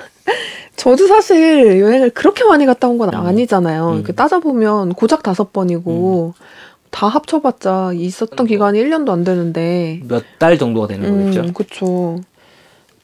저도 0.77 1.07
사실 1.07 1.79
여행을 1.81 2.11
그렇게 2.11 2.45
많이 2.45 2.65
갔다 2.65 2.89
온건 2.89 3.11
음. 3.13 3.15
아니잖아요. 3.15 4.03
음. 4.07 4.15
따져보면 4.15 4.95
고작 4.95 5.23
다섯 5.23 5.53
번이고 5.53 6.33
다 6.91 7.07
합쳐봤자 7.09 7.93
있었던 7.95 8.39
음. 8.41 8.47
기간이 8.47 8.83
1년도 8.83 9.11
안 9.11 9.25
되는데 9.25 10.01
몇 10.09 10.25
달 10.39 10.57
정도가 10.57 10.87
되는 10.87 11.11
거겠죠. 11.11 11.41
음, 11.41 11.53
그쵸. 11.53 12.21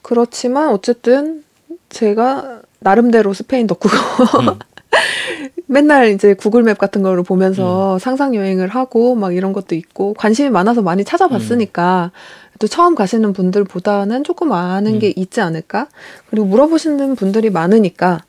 그렇지만 0.00 0.70
어쨌든 0.70 1.42
제가 1.90 2.60
나름대로 2.78 3.34
스페인 3.34 3.66
덕후고 3.66 3.94
음. 4.40 4.58
맨날 5.66 6.10
이제 6.10 6.34
구글맵 6.34 6.78
같은 6.78 7.02
거를 7.02 7.18
음. 7.18 7.24
보면서 7.24 7.98
상상 7.98 8.34
여행을 8.34 8.68
하고 8.68 9.14
막 9.16 9.34
이런 9.34 9.52
것도 9.52 9.74
있고 9.74 10.14
관심이 10.14 10.48
많아서 10.48 10.80
많이 10.82 11.04
찾아봤으니까 11.04 12.12
또 12.58 12.66
처음 12.66 12.94
가시는 12.94 13.32
분들보다는 13.32 14.24
조금 14.24 14.52
아는 14.52 14.94
음. 14.94 14.98
게 14.98 15.12
있지 15.16 15.40
않을까? 15.40 15.88
그리고 16.30 16.46
물어보시는 16.46 17.16
분들이 17.16 17.50
많으니까 17.50 18.20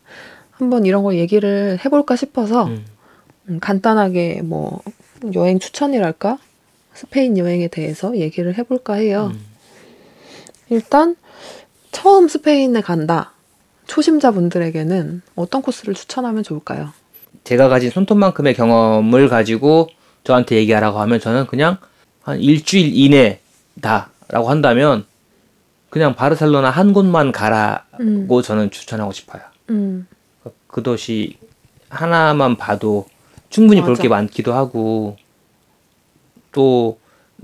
한번 0.51 0.85
이런 0.85 1.03
거 1.03 1.15
얘기를 1.15 1.77
해볼까 1.83 2.15
싶어서 2.15 2.65
음. 2.65 2.85
음, 3.49 3.59
간단하게 3.59 4.41
뭐 4.43 4.81
여행 5.35 5.59
추천이랄까? 5.59 6.37
스페인 6.93 7.37
여행에 7.37 7.67
대해서 7.67 8.15
얘기를 8.17 8.57
해볼까 8.57 8.93
해요. 8.93 9.31
음. 9.33 9.45
일단 10.69 11.15
처음 11.91 12.27
스페인에 12.27 12.81
간다. 12.81 13.33
초심자분들에게는 13.87 15.21
어떤 15.35 15.61
코스를 15.61 15.93
추천하면 15.93 16.43
좋을까요? 16.43 16.91
제가 17.43 17.67
가진 17.67 17.91
손톱만큼의 17.91 18.55
경험을 18.55 19.29
가지고 19.29 19.89
저한테 20.23 20.55
얘기하라고 20.55 20.99
하면 21.01 21.19
저는 21.19 21.45
그냥 21.45 21.77
한 22.23 22.39
일주일 22.39 22.95
이내다 22.95 24.09
라고 24.29 24.49
한다면 24.49 25.05
그냥 25.89 26.15
바르셀로나 26.15 26.69
한 26.69 26.93
곳만 26.93 27.31
가라고 27.31 27.87
음. 28.01 28.41
저는 28.43 28.71
추천하고 28.71 29.11
싶어요. 29.11 29.41
음, 29.69 30.07
그 30.67 30.83
도시 30.83 31.37
하나만 31.89 32.57
봐도 32.57 33.05
충분히 33.49 33.81
볼. 33.81 33.95
게 33.95 34.07
많기도 34.09 34.53
하고 34.53 35.15
또 36.51 36.97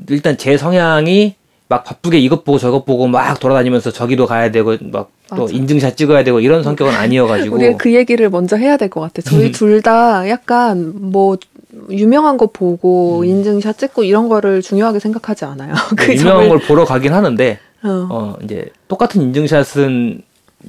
일단 0.10 0.38
제 0.38 0.58
성향이 0.58 1.36
막 1.68 1.84
바쁘게 1.86 2.20
이것 2.20 2.44
보고 2.44 2.58
저것 2.58 2.84
보고 2.86 3.08
막 3.08 3.40
돌아다니면서 3.40 3.92
저기도 3.92 4.26
가야 4.26 4.52
되고 4.52 4.76
막 4.92 5.12
또. 5.34 5.48
인증샷 5.50 5.96
찍어야 5.96 6.26
되고 6.26 6.42
이런 6.42 6.64
성격은 6.64 6.94
아니어가지고 6.94 7.56
우리가 7.56 7.78
그 7.78 7.94
얘기를 7.94 8.30
먼저 8.30 8.58
해야 8.58 8.76
될 8.76 8.90
것 8.90 9.00
같아. 9.00 9.22
저희 9.22 9.46
음. 9.48 9.52
둘다 9.54 10.28
약간 10.28 10.92
뭐 11.12 11.38
유명한 11.90 12.38
거 12.38 12.48
보고 12.48 13.20
음. 13.20 13.26
인증샷 13.26 13.78
찍고 13.78 14.04
이런 14.04 14.30
거를 14.30 14.62
중요하게 14.62 15.00
생각하지 15.00 15.46
않아요. 15.46 15.74
그 15.98 16.14
유명한 16.16 16.46
점을- 16.46 16.50
걸 16.50 16.60
보러 16.60 16.86
가긴 16.86 17.14
하는데 17.14 17.60
어. 17.84 18.08
어 18.10 18.36
이제 18.44 18.70
똑같은 18.88 19.22
인증샷은 19.22 20.22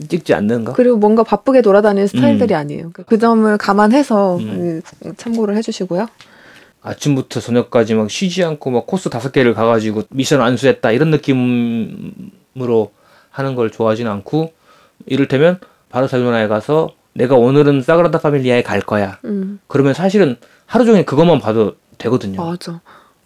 찍지 0.09 0.33
않는가? 0.33 0.73
그리고 0.73 0.97
뭔가 0.97 1.23
바쁘게 1.23 1.61
돌아다니는 1.61 2.07
스타일들이 2.07 2.55
음. 2.55 2.59
아니에요. 2.59 2.79
그러니까 2.93 3.03
그 3.05 3.19
점을 3.19 3.57
감안해서 3.59 4.37
음. 4.39 4.81
그 5.03 5.15
참고를 5.17 5.57
해주시고요. 5.57 6.09
아침부터 6.83 7.41
저녁까지 7.41 7.95
막 7.95 8.11
쉬지 8.11 8.43
않고 8.43 8.71
막 8.71 8.87
코스 8.87 9.09
다섯 9.09 9.31
개를 9.33 9.55
가가지고 9.55 10.03
미션 10.11 10.41
완수했다 10.41 10.91
이런 10.91 11.11
느낌으로 11.11 12.91
하는 13.31 13.55
걸 13.55 13.71
좋아하지는 13.71 14.11
않고 14.11 14.53
이를테면 15.07 15.59
바르셀로나에 15.91 16.49
가서 16.49 16.91
내가 17.15 17.37
오늘은 17.37 17.83
사그라다 17.83 18.19
파밀리아에 18.21 18.63
갈 18.63 18.81
거야. 18.81 19.19
음, 19.27 19.61
그러면 19.69 19.95
사실은 19.95 20.37
하루 20.67 20.85
종일 20.85 21.05
그것만 21.05 21.41
봐도 21.41 21.77
되거든요. 21.99 22.43
맞아. 22.45 22.81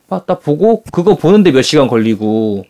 아, 0.08 0.20
딱 0.26 0.40
보고 0.42 0.82
그거 0.92 1.16
보는데 1.16 1.50
몇 1.52 1.62
시간 1.62 1.88
걸리고 1.88 2.64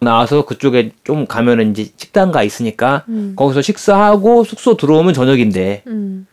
나와서 0.00 0.44
그쪽에 0.44 0.92
좀 1.04 1.26
가면은 1.26 1.70
이제 1.72 1.90
식당가 1.96 2.42
있으니까 2.42 3.04
음, 3.08 3.32
거기서 3.36 3.62
식사하고 3.62 4.44
숙소 4.44 4.76
들어오면 4.76 5.14
저녁인데 5.14 5.82
음, 5.86 6.26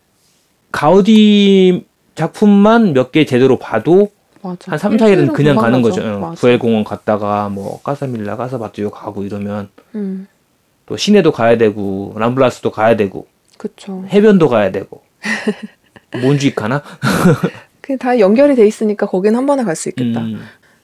가우디 0.72 1.86
작품만 2.16 2.94
몇 2.94 3.12
개 3.12 3.26
제대로 3.26 3.58
봐도 3.58 4.10
맞아. 4.42 4.72
한 4.72 4.78
3, 4.78 4.98
4일은 4.98 5.00
일주일은 5.02 5.34
그냥 5.34 5.56
가는. 5.56 5.82
거죠. 5.82 6.02
응. 6.02 6.20
맞아. 6.20 6.34
부엘공원 6.42 6.84
갔다가 6.84 7.48
뭐 7.50 7.82
까사밀라, 7.82 8.36
까사바티오 8.36 8.90
가고 8.92 9.24
이러면 9.24 9.70
음, 9.96 10.28
또 10.86 10.98
시내도 10.98 11.32
가야 11.32 11.58
되고 11.58 12.14
람블라스도 12.18 12.72
가야 12.72 12.98
되고 12.98 13.28
그쵸. 13.58 14.04
해변도 14.10 14.50
가야 14.50 14.72
되고 14.72 15.02
몬주익 16.22 16.56
가나? 16.56 16.84
그게 17.84 17.98
다 17.98 18.18
연결이 18.18 18.56
돼 18.56 18.66
있으니까 18.66 19.06
거긴 19.06 19.36
한 19.36 19.46
번에 19.46 19.64
갈 19.64 19.76
수 19.76 19.90
있겠다. 19.90 20.22
음, 20.22 20.40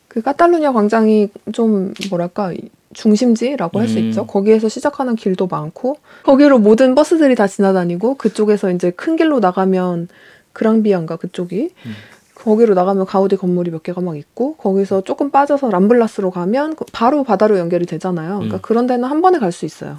그 0.10 0.22
카탈루냐 0.22 0.74
광장이 0.74 1.30
좀 1.54 1.93
뭐랄까 2.10 2.52
중심지라고 2.93 3.80
할수 3.80 3.97
음. 4.00 4.10
있죠. 4.10 4.28
거기에서 4.28 4.68
시작하는 4.68 5.16
길도 5.16 5.47
많고 5.47 5.97
거기로 6.24 6.60
모든 6.60 6.95
버스들이 6.95 7.36
다 7.36 7.47
지나다니고 7.47 8.16
그쪽에서 8.16 8.72
이제 8.72 8.91
큰 8.91 9.16
길로 9.16 9.39
나가면 9.39 10.10
그랑비안가 10.54 11.16
그쪽이 11.16 11.70
음. 11.86 11.91
거기로 12.36 12.74
나가면 12.74 13.06
가우디 13.06 13.38
건물이 13.38 13.72
몇 13.72 13.84
개가 13.84 14.02
막 14.02 14.18
있고 14.18 14.56
거기서 14.56 15.02
조금 15.02 15.30
빠져서 15.30 15.70
람블라스로 15.70 16.32
가면 16.32 16.76
그 16.76 16.84
바로 16.91 17.24
바다로 17.24 17.58
연결이 17.60 17.86
되잖아요. 17.86 18.36
그러니까 18.36 18.58
음. 18.58 18.62
그런 18.62 18.88
데는 18.88 19.06
한 19.08 19.22
번에 19.22 19.39
갈 19.39 19.52
수 19.54 19.66
있어요. 19.66 19.97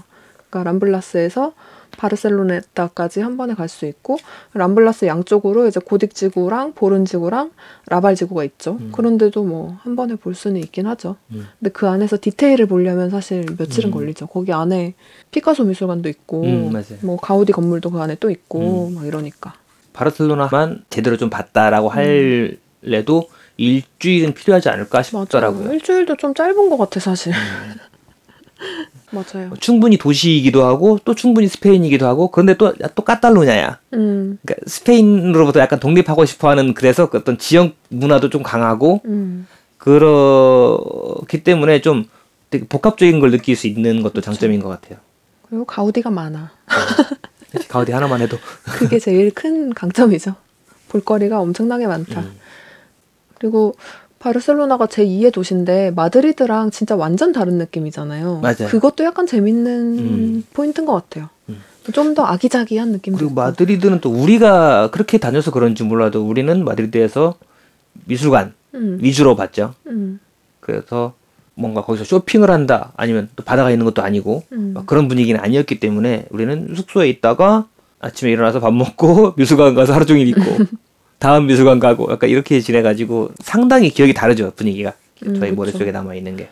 그러니까 0.51 0.71
람블라스에서 0.71 1.53
바르셀로나까지 1.97 3.21
한 3.21 3.37
번에 3.37 3.55
갈 3.55 3.69
수 3.69 3.87
있고 3.87 4.19
람블라스 4.55 5.05
양쪽으로 5.07 5.67
이제 5.69 5.81
고딕 5.81 6.15
지구랑 6.15 6.73
보른 6.75 7.05
지구랑 7.05 7.51
라발 7.87 8.15
지구가 8.17 8.45
있죠. 8.45 8.79
음. 8.81 8.91
그런데도 8.93 9.45
뭐 9.45 9.77
한 9.83 9.97
번에 9.97 10.15
볼 10.17 10.35
수는 10.35 10.61
있긴 10.61 10.87
하죠. 10.87 11.17
음. 11.31 11.47
근데 11.59 11.71
그 11.71 11.89
안에서 11.89 12.19
디테일을 12.21 12.67
보려면 12.67 13.11
사실 13.11 13.47
며칠은 13.59 13.91
음. 13.91 13.93
걸리죠. 13.93 14.27
거기 14.27 14.53
안에 14.53 14.95
피카소 15.31 15.65
미술관도 15.65 16.09
있고 16.09 16.43
음. 16.43 16.73
뭐 17.03 17.17
가우디 17.17 17.53
건물도 17.53 17.91
그 17.91 18.01
안에 18.01 18.17
또 18.21 18.31
있고 18.31 18.89
음. 18.89 18.95
막 18.95 19.07
이러니까. 19.07 19.55
바르셀로나만 19.93 20.85
제대로 20.91 21.17
좀 21.17 21.31
봤다라고 21.31 21.89
할래도 21.89 23.29
일주일은 23.57 24.33
필요하지 24.35 24.69
않을까 24.71 25.03
싶더라고요. 25.03 25.61
맞아요. 25.65 25.75
일주일도 25.75 26.17
좀 26.17 26.35
짧은 26.35 26.71
것 26.71 26.77
같아 26.79 26.99
사실. 27.01 27.33
음. 28.61 28.87
맞아요. 29.11 29.53
충분히 29.59 29.97
도시이기도 29.97 30.65
하고 30.65 30.99
또 31.05 31.15
충분히 31.15 31.49
스페인이기도 31.49 32.07
하고 32.07 32.31
그런데 32.31 32.55
또또 32.57 33.03
까탈루냐야. 33.03 33.79
음, 33.95 34.39
그러니까 34.45 34.65
스페인으로부터 34.67 35.61
약간 35.61 35.81
독립하고 35.81 36.25
싶어하는 36.25 36.75
그래서 36.75 37.11
그 37.11 37.19
어떤 37.19 37.37
지역 37.39 37.75
문화도 37.89 38.31
좀 38.31 38.43
강하고 38.43 39.01
음, 39.07 39.49
그렇기 39.79 41.43
때문에 41.43 41.81
좀 41.81 42.05
되게 42.51 42.67
복합적인 42.67 43.19
걸 43.21 43.31
느낄 43.31 43.57
수 43.57 43.67
있는 43.67 44.03
것도 44.03 44.21
장점인 44.21 44.61
것 44.61 44.69
같아요. 44.69 44.99
그리고 45.49 45.65
가우디가 45.65 46.11
많아. 46.11 46.53
가우디 47.69 47.91
하나만 47.91 48.21
해도 48.21 48.39
그게 48.79 48.99
제일 48.99 49.33
큰 49.33 49.75
강점이죠. 49.75 50.35
볼거리가 50.89 51.41
엄청나게 51.41 51.87
많다. 51.87 52.21
음. 52.21 52.39
그리고 53.39 53.75
바르셀로나가 54.21 54.87
제2의 54.87 55.33
도시인데 55.33 55.91
마드리드랑 55.93 56.71
진짜 56.71 56.95
완전 56.95 57.33
다른 57.33 57.55
느낌이잖아요. 57.55 58.41
맞아요. 58.41 58.69
그것도 58.69 59.03
약간 59.05 59.27
재밌는 59.27 59.99
음. 59.99 60.45
포인트인 60.53 60.87
것 60.87 60.93
같아요. 60.93 61.31
음. 61.49 61.61
좀더 61.91 62.23
아기자기한 62.25 62.93
느낌도 62.93 63.19
그리고 63.19 63.33
있고. 63.33 63.41
마드리드는 63.41 64.01
또 64.01 64.11
우리가 64.11 64.91
그렇게 64.91 65.19
다녀서 65.19 65.51
그런지 65.51 65.83
몰라도 65.83 66.25
우리는 66.25 66.65
마드리드에서 66.65 67.35
미술관 68.05 68.53
음, 68.75 68.99
위주로 69.01 69.35
봤죠. 69.35 69.75
음, 69.87 70.21
그래서 70.61 71.15
뭔가 71.55 71.83
거기서 71.83 72.05
쇼핑을 72.05 72.51
한다 72.51 72.93
아니면 72.97 73.29
또 73.35 73.43
바다가 73.43 73.71
있는 73.71 73.85
것도 73.87 74.03
아니고 74.03 74.45
음. 74.53 74.73
막 74.75 74.87
그런 74.87 75.09
분위기는 75.09 75.41
아니었기 75.41 75.81
때문에 75.81 76.27
우리는 76.31 76.75
숙소에 76.77 77.09
있다가 77.09 77.67
아침에 77.99 78.31
일어나서 78.31 78.61
밥 78.61 78.73
먹고 78.73 79.33
미술관 79.39 79.75
가서 79.75 79.95
하루 79.95 80.05
종일 80.05 80.29
있고 80.29 80.43
다음 81.21 81.47
미술관 81.47 81.79
가고 81.79 82.11
약간 82.11 82.31
이렇게 82.31 82.61
지내가지고 82.61 83.31
상당히 83.41 83.91
기억이 83.91 84.15
다르죠 84.15 84.53
분위기가 84.57 84.95
음, 85.27 85.35
저희 85.39 85.51
그쵸. 85.51 85.61
머릿속에 85.61 85.93
남아 85.93 86.15
있는 86.15 86.37
게 86.37 86.49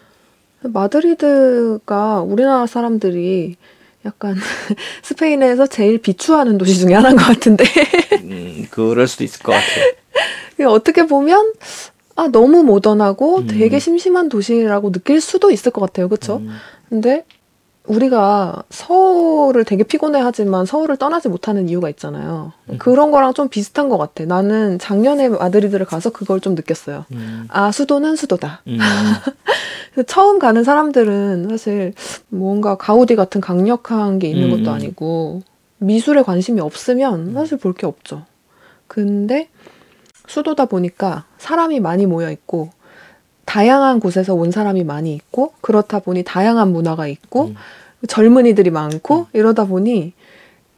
마드리드가 0.60 2.20
우리나라 2.20 2.66
사람들이 2.66 3.56
약간 4.04 4.36
스페인에서 5.02 5.66
제일 5.66 5.98
비추하는 5.98 6.58
도시 6.58 6.78
중에 6.78 6.92
하나인 6.92 7.16
것 7.16 7.24
같은데 7.24 7.64
음, 8.22 8.66
그럴 8.70 9.08
수도 9.08 9.24
있을 9.24 9.42
것 9.42 9.52
같아요. 9.52 10.68
어떻게 10.70 11.06
보면 11.06 11.54
아 12.14 12.28
너무 12.28 12.62
모던하고 12.62 13.38
음. 13.38 13.46
되게 13.46 13.78
심심한 13.78 14.28
도시라고 14.28 14.92
느낄 14.92 15.20
수도 15.20 15.50
있을 15.50 15.72
것 15.72 15.80
같아요, 15.80 16.08
그렇죠? 16.08 16.38
음, 16.38 16.50
근데 16.90 17.24
우리가 17.88 18.62
서울을 18.70 19.64
되게 19.64 19.82
피곤해하지만 19.82 20.66
서울을 20.66 20.96
떠나지 20.98 21.28
못하는 21.28 21.68
이유가 21.68 21.88
있잖아요. 21.90 22.52
음. 22.70 22.78
그런 22.78 23.10
거랑 23.10 23.34
좀 23.34 23.48
비슷한 23.48 23.88
것 23.88 23.96
같아. 23.98 24.24
나는 24.24 24.78
작년에 24.78 25.30
마드리드를 25.30 25.86
가서 25.86 26.10
그걸 26.10 26.40
좀 26.40 26.54
느꼈어요. 26.54 27.06
음, 27.12 27.46
아 27.48 27.72
수도는 27.72 28.16
수도다. 28.16 28.62
음, 28.66 28.78
처음 30.06 30.38
가는 30.38 30.62
사람들은 30.64 31.48
사실 31.50 31.94
뭔가 32.28 32.76
가우디 32.76 33.16
같은 33.16 33.40
강력한 33.40 34.18
게 34.18 34.28
있는 34.28 34.50
음, 34.52 34.58
것도 34.58 34.70
음. 34.70 34.74
아니고 34.74 35.42
미술에 35.78 36.22
관심이 36.22 36.60
없으면 36.60 37.32
사실 37.34 37.56
볼 37.58 37.72
게 37.72 37.86
없죠. 37.86 38.24
근데 38.86 39.48
수도다 40.26 40.66
보니까 40.66 41.24
사람이 41.38 41.80
많이 41.80 42.04
모여 42.06 42.30
있고 42.30 42.70
다양한 43.48 43.98
곳에서 43.98 44.34
온 44.34 44.50
사람이 44.50 44.84
많이 44.84 45.14
있고 45.14 45.54
그렇다 45.62 46.00
보니 46.00 46.22
다양한 46.22 46.70
문화가 46.70 47.06
있고 47.06 47.46
음. 47.46 47.54
젊은이들이 48.06 48.68
많고 48.68 49.28
이러다 49.32 49.64
보니 49.64 50.12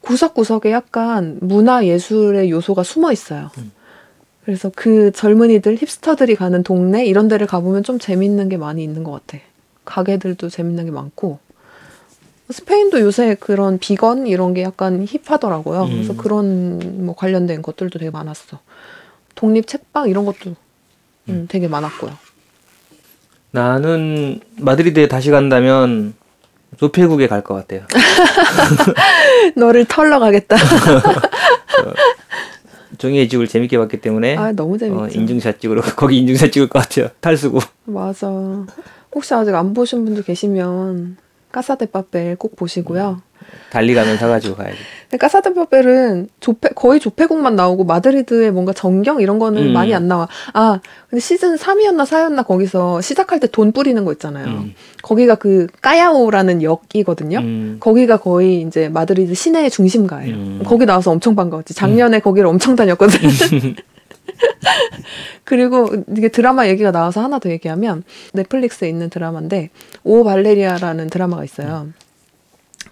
구석구석에 0.03 0.71
약간 0.71 1.39
문화 1.41 1.85
예술의 1.85 2.49
요소가 2.49 2.85
숨어 2.85 3.11
있어요. 3.11 3.51
음. 3.59 3.73
그래서 4.45 4.71
그 4.75 5.11
젊은이들 5.11 5.79
힙스터들이 5.79 6.37
가는 6.37 6.63
동네 6.63 7.05
이런 7.05 7.27
데를 7.27 7.49
가보면 7.49 7.83
좀 7.83 7.99
재밌는 7.99 8.49
게 8.49 8.57
많이 8.57 8.85
있는 8.85 9.03
것 9.03 9.11
같아. 9.11 9.43
가게들도 9.85 10.49
재밌는 10.49 10.85
게 10.85 10.91
많고 10.93 11.41
스페인도 12.51 13.01
요새 13.01 13.35
그런 13.35 13.79
비건 13.79 14.29
이런 14.29 14.55
게 14.55 14.63
약간 14.63 15.05
힙하더라고요. 15.05 15.83
음. 15.87 15.91
그래서 15.91 16.15
그런 16.17 17.05
뭐 17.05 17.17
관련된 17.17 17.63
것들도 17.63 17.99
되게 17.99 18.13
많았어. 18.13 18.61
독립 19.35 19.67
책방 19.67 20.09
이런 20.09 20.25
것도 20.25 20.55
음, 21.29 21.47
되게 21.49 21.67
많았고요. 21.67 22.30
나는 23.53 24.41
마드리드에 24.59 25.09
다시 25.09 25.31
간다면 25.31 26.15
조폐국에 26.79 27.27
갈 27.27 27.43
것 27.43 27.55
같아요. 27.55 27.83
너를 29.57 29.85
털러 29.87 30.19
가겠다. 30.21 30.57
종이의 32.99 33.29
집을 33.29 33.49
재밌게 33.49 33.79
봤기 33.79 34.01
때문에 34.01 34.37
아 34.37 34.53
너무 34.53 34.77
재밌죠. 34.79 35.03
어, 35.03 35.09
인증샷 35.09 35.61
찍으러 35.61 35.81
거기 35.97 36.19
인증샷 36.19 36.53
찍을 36.53 36.69
것 36.69 36.81
같아요. 36.81 37.09
탈수고. 37.21 37.61
맞아. 37.85 38.29
혹시 39.15 39.35
아직 39.35 39.55
안 39.55 39.73
보신 39.75 40.05
분들 40.05 40.23
계시면 40.23 41.17
Casa 41.51 41.82
de 41.82 41.98
Papel 41.98 42.37
꼭 42.37 42.57
보시고요. 42.57 43.23
달리 43.71 43.95
가면 43.95 44.19
사가지고 44.19 44.57
가야지. 44.57 44.79
근데 45.09 45.19
Casa 45.19 45.50
de 45.50 45.66
Papel은 45.66 46.29
조폐, 46.41 46.71
거의 46.75 47.01
조폐국만 47.01 47.57
나오고 47.57 47.85
마드리드의 47.85 48.53
뭔가 48.53 48.73
전경 48.73 49.21
이런 49.21 49.39
거는 49.39 49.69
음. 49.69 49.73
많이 49.73 49.95
안 49.95 50.09
나와. 50.09 50.29
아 50.53 50.81
근데 51.09 51.21
시즌 51.21 51.57
3이었나 51.57 52.05
4였나 52.05 52.47
거기서 52.47 53.01
시작할 53.01 53.41
때 53.41 53.49
돈 53.51 53.73
뿌리는 53.73 54.05
거 54.05 54.13
있잖아요. 54.13 54.47
음. 54.47 54.75
거기가 55.03 55.35
그 55.35 55.67
까야오라는 55.83 56.63
역이거든요. 56.63 57.39
음. 57.39 57.77
거기가 57.81 58.19
거의 58.19 58.63
이제 58.63 58.89
마드리드 58.89 59.35
시내의 59.35 59.71
중심가예요. 59.71 60.35
음. 60.35 60.63
거기 60.65 60.87
나와서 60.87 61.11
엄청 61.11 61.35
반가웠지. 61.35 61.75
작년에 61.75 62.21
거기를 62.21 62.49
엄청 62.49 62.77
다녔거든. 62.77 63.19
그리고 65.45 65.89
이게 66.17 66.29
드라마 66.29 66.69
얘기가 66.69 66.93
나와서 66.93 67.23
하나 67.23 67.39
더 67.39 67.51
얘기하면 67.51 68.05
넷플릭스에 68.33 68.89
있는 68.89 69.11
드라마인데 69.11 69.71
오 70.05 70.25
발레리아라는 70.25 71.11
드라마가 71.11 71.45
있어요. 71.45 71.89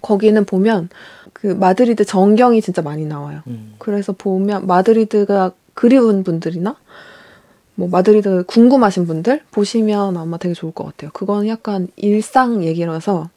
거기는 0.09 0.43
보면 0.47 0.89
그 1.35 1.49
마드리드 1.49 2.07
전경이 2.07 2.63
진짜 2.63 2.81
많이 2.81 3.05
나와요. 3.05 3.43
음. 3.47 3.75
그래서 3.79 4.15
보면 4.15 4.67
마드리드가 4.67 5.53
그리운 5.75 6.25
분들이나 6.25 6.77
뭐 7.75 7.89
마드리드 7.89 8.45
궁금하신 8.47 9.07
분들 9.07 9.43
보시면 9.51 10.17
아마 10.17 10.39
되게 10.39 10.55
좋을 10.55 10.73
것 10.73 10.85
같아요. 10.85 11.11
그건 11.13 11.47
약간 11.47 11.89
일상 11.97 12.65
얘기라서 12.65 13.29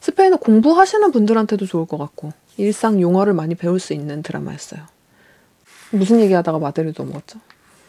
스페인어 0.00 0.36
공부하시는 0.36 1.10
분들한테도 1.10 1.66
좋을 1.66 1.86
것 1.86 1.98
같고 1.98 2.32
일상 2.56 3.00
용어를 3.00 3.34
많이 3.34 3.56
배울 3.56 3.80
수 3.80 3.92
있는 3.92 4.22
드라마였어요. 4.22 4.82
무슨 5.90 6.20
얘기하다가 6.20 6.60
마드리드 6.60 7.02
넘어갔죠? 7.02 7.40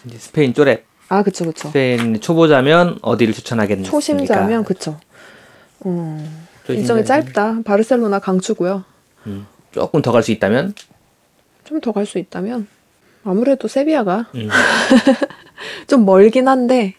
이제 0.07 0.17
스페인 0.17 0.53
쪼렙. 0.53 0.81
아 1.09 1.21
그쵸 1.21 1.45
그쵸. 1.45 1.67
스페인 1.67 2.19
초보자면 2.19 2.97
어디를 3.03 3.35
추천하겠습니까? 3.35 3.91
초심자면 3.91 4.63
그쵸. 4.63 4.99
어, 5.81 6.40
일정이 6.67 7.03
짧다. 7.05 7.61
바르셀로나 7.63 8.19
강추고요. 8.19 8.83
음, 9.27 9.45
조금 9.71 10.01
더 10.01 10.11
갈 10.11 10.23
수 10.23 10.31
있다면 10.31 10.73
좀 11.65 11.79
더 11.81 11.91
갈 11.91 12.05
수 12.05 12.17
있다면 12.19 12.67
아무래도 13.23 13.67
세비야가 13.67 14.27
음, 14.35 14.49
좀 15.87 16.05
멀긴 16.05 16.47
한데 16.47 16.95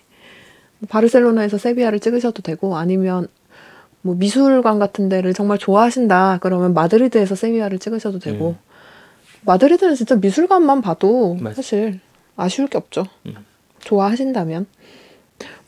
바르셀로나에서 0.89 1.59
세비야를 1.59 2.01
찍으셔도 2.01 2.43
되고 2.43 2.77
아니면 2.77 3.29
뭐 4.03 4.15
미술관 4.17 4.79
같은 4.79 5.09
데를 5.09 5.33
정말 5.35 5.59
좋아하신다 5.59 6.39
그러면 6.41 6.75
마드리드에서 6.75 7.35
세비야를 7.37 7.79
찍으셔도 7.79 8.19
되고 8.19 8.51
음. 8.51 8.59
마드리드는 9.43 9.95
진짜 9.95 10.17
미술관만 10.17 10.83
봐도 10.83 11.37
맞아. 11.41 11.57
사실 11.57 12.01
아쉬울 12.37 12.69
게 12.69 12.79
없죠. 12.79 13.07
음. 13.27 13.35
좋아하신다면 13.81 14.67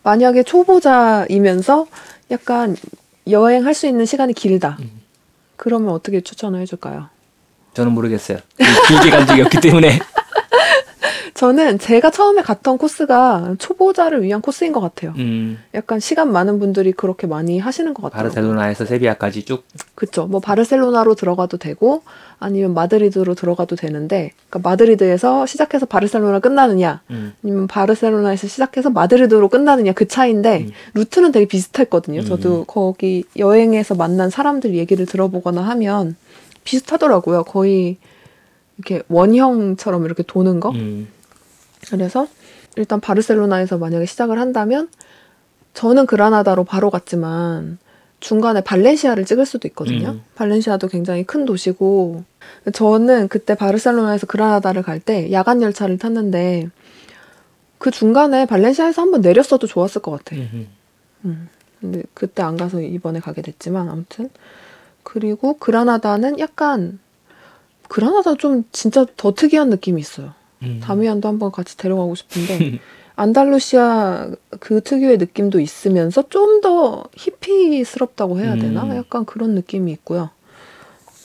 만약에 0.02 0.42
초보자이면서 0.44 1.86
약간 2.30 2.76
여행할 3.28 3.74
수 3.74 3.86
있는 3.86 4.06
시간이 4.06 4.32
길다. 4.34 4.76
음. 4.80 4.90
그러면 5.56 5.90
어떻게 5.90 6.20
추천을 6.20 6.60
해줄까요? 6.60 7.08
저는 7.74 7.92
모르겠어요. 7.92 8.38
길게 8.88 9.10
간 9.10 9.26
적이 9.26 9.42
없기 9.42 9.60
때문에 9.60 9.98
저는 11.34 11.80
제가 11.80 12.10
처음에 12.10 12.42
갔던 12.42 12.78
코스가 12.78 13.56
초보자를 13.58 14.22
위한 14.22 14.40
코스인 14.40 14.72
것 14.72 14.80
같아요. 14.80 15.12
음, 15.18 15.58
약간 15.74 15.98
시간 15.98 16.30
많은 16.30 16.60
분들이 16.60 16.92
그렇게 16.92 17.26
많이 17.26 17.58
하시는 17.58 17.92
것 17.92 18.04
같아요. 18.04 18.22
바르셀로나에서 18.22 18.84
세비야까지 18.84 19.44
쭉 19.44 19.64
그쵸. 19.96 20.26
뭐 20.26 20.38
바르셀로나로 20.40 21.16
들어가도 21.16 21.56
되고 21.56 22.02
아니면 22.38 22.72
마드리드로 22.74 23.34
들어가도 23.34 23.74
되는데, 23.74 24.30
그러니까 24.48 24.68
마드리드에서 24.70 25.46
시작해서 25.46 25.86
바르셀로나 25.86 26.38
끝나느냐, 26.38 27.00
음, 27.10 27.32
아니면 27.42 27.66
바르셀로나에서 27.66 28.46
시작해서 28.46 28.90
마드리드로 28.90 29.48
끝나느냐 29.48 29.92
그 29.92 30.06
차이인데 30.06 30.66
음. 30.68 30.72
루트는 30.94 31.32
되게 31.32 31.46
비슷했거든요. 31.46 32.20
음. 32.20 32.24
저도 32.24 32.64
거기 32.64 33.24
여행에서 33.36 33.96
만난 33.96 34.30
사람들 34.30 34.76
얘기를 34.76 35.04
들어보거나 35.04 35.62
하면 35.62 36.14
비슷하더라고요. 36.62 37.42
거의 37.42 37.96
이렇게 38.78 39.02
원형처럼 39.08 40.04
이렇게 40.04 40.22
도는 40.22 40.60
거. 40.60 40.70
음, 40.70 41.08
그래서 41.90 42.26
일단 42.76 43.00
바르셀로나에서 43.00 43.78
만약에 43.78 44.06
시작을 44.06 44.38
한다면 44.38 44.88
저는 45.74 46.06
그라나다로 46.06 46.64
바로 46.64 46.90
갔지만 46.90 47.78
중간에 48.20 48.62
발렌시아를 48.62 49.24
찍을 49.26 49.44
수도 49.44 49.68
있거든요. 49.68 50.10
음. 50.10 50.22
발렌시아도 50.34 50.88
굉장히 50.88 51.24
큰 51.24 51.44
도시고 51.44 52.24
저는 52.72 53.28
그때 53.28 53.54
바르셀로나에서 53.54 54.26
그라나다를 54.26 54.82
갈 54.82 54.98
때 55.00 55.30
야간 55.32 55.60
열차를 55.60 55.98
탔는데 55.98 56.70
그 57.78 57.90
중간에 57.90 58.46
발렌시아에서 58.46 59.02
한번 59.02 59.20
내렸어도 59.20 59.66
좋았을 59.66 60.00
것 60.00 60.12
같아. 60.12 60.36
음, 60.36 60.68
음. 61.24 61.48
근데 61.80 62.02
그때 62.14 62.42
안 62.42 62.56
가서 62.56 62.80
이번에 62.80 63.20
가게 63.20 63.42
됐지만 63.42 63.90
아무튼 63.90 64.30
그리고 65.02 65.58
그라나다는 65.58 66.38
약간 66.38 66.98
그라나다 67.88 68.36
좀 68.36 68.64
진짜 68.72 69.04
더 69.18 69.34
특이한 69.34 69.68
느낌이 69.68 70.00
있어요. 70.00 70.32
음. 70.62 70.80
다미안도 70.82 71.28
한번 71.28 71.50
같이 71.52 71.76
데려가고 71.76 72.14
싶은데 72.14 72.78
안달루시아 73.16 74.30
그 74.60 74.80
특유의 74.82 75.18
느낌도 75.18 75.60
있으면서 75.60 76.28
좀 76.28 76.60
더 76.60 77.04
히피스럽다고 77.14 78.40
해야 78.40 78.54
되나? 78.54 78.84
음. 78.84 78.96
약간 78.96 79.24
그런 79.26 79.54
느낌이 79.54 79.92
있고요. 79.92 80.30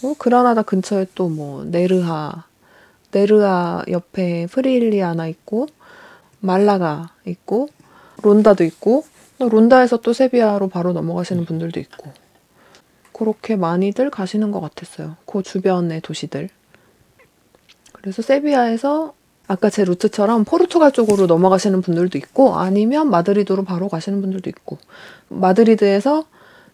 뭐 0.02 0.16
그라나다 0.18 0.62
근처에 0.64 1.08
또 1.16 1.30
뭐 1.30 1.64
네르하, 1.64 2.44
네르하 3.12 3.84
옆에 3.90 4.48
프릴리아나 4.48 5.28
있고 5.28 5.68
말라가 6.42 7.12
있고 7.26 7.70
론다도 8.24 8.64
있고 8.66 9.06
론다에서 9.40 9.98
또 10.02 10.12
세비야로 10.12 10.68
바로 10.68 10.92
넘어가시는 10.92 11.46
분들도 11.46 11.80
있고 11.80 12.12
그렇게 13.14 13.56
많이들 13.56 14.10
가시는 14.10 14.52
것 14.52 14.60
같았어요. 14.60 15.16
그 15.26 15.42
주변의 15.42 16.02
도시들. 16.02 16.50
그래서 17.94 18.22
세비야에서 18.22 19.14
아까 19.50 19.72
제 19.72 19.84
루트처럼 19.84 20.46
포르투갈 20.46 20.92
쪽으로 20.92 21.26
넘어가시는 21.26 21.82
분들도 21.82 22.20
있고 22.20 22.56
아니면 22.56 23.10
마드리드로 23.10 23.64
바로 23.64 23.90
가시는 23.90 24.22
분들도 24.22 24.48
있고 24.52 24.78
마드리드에서 25.30 26.26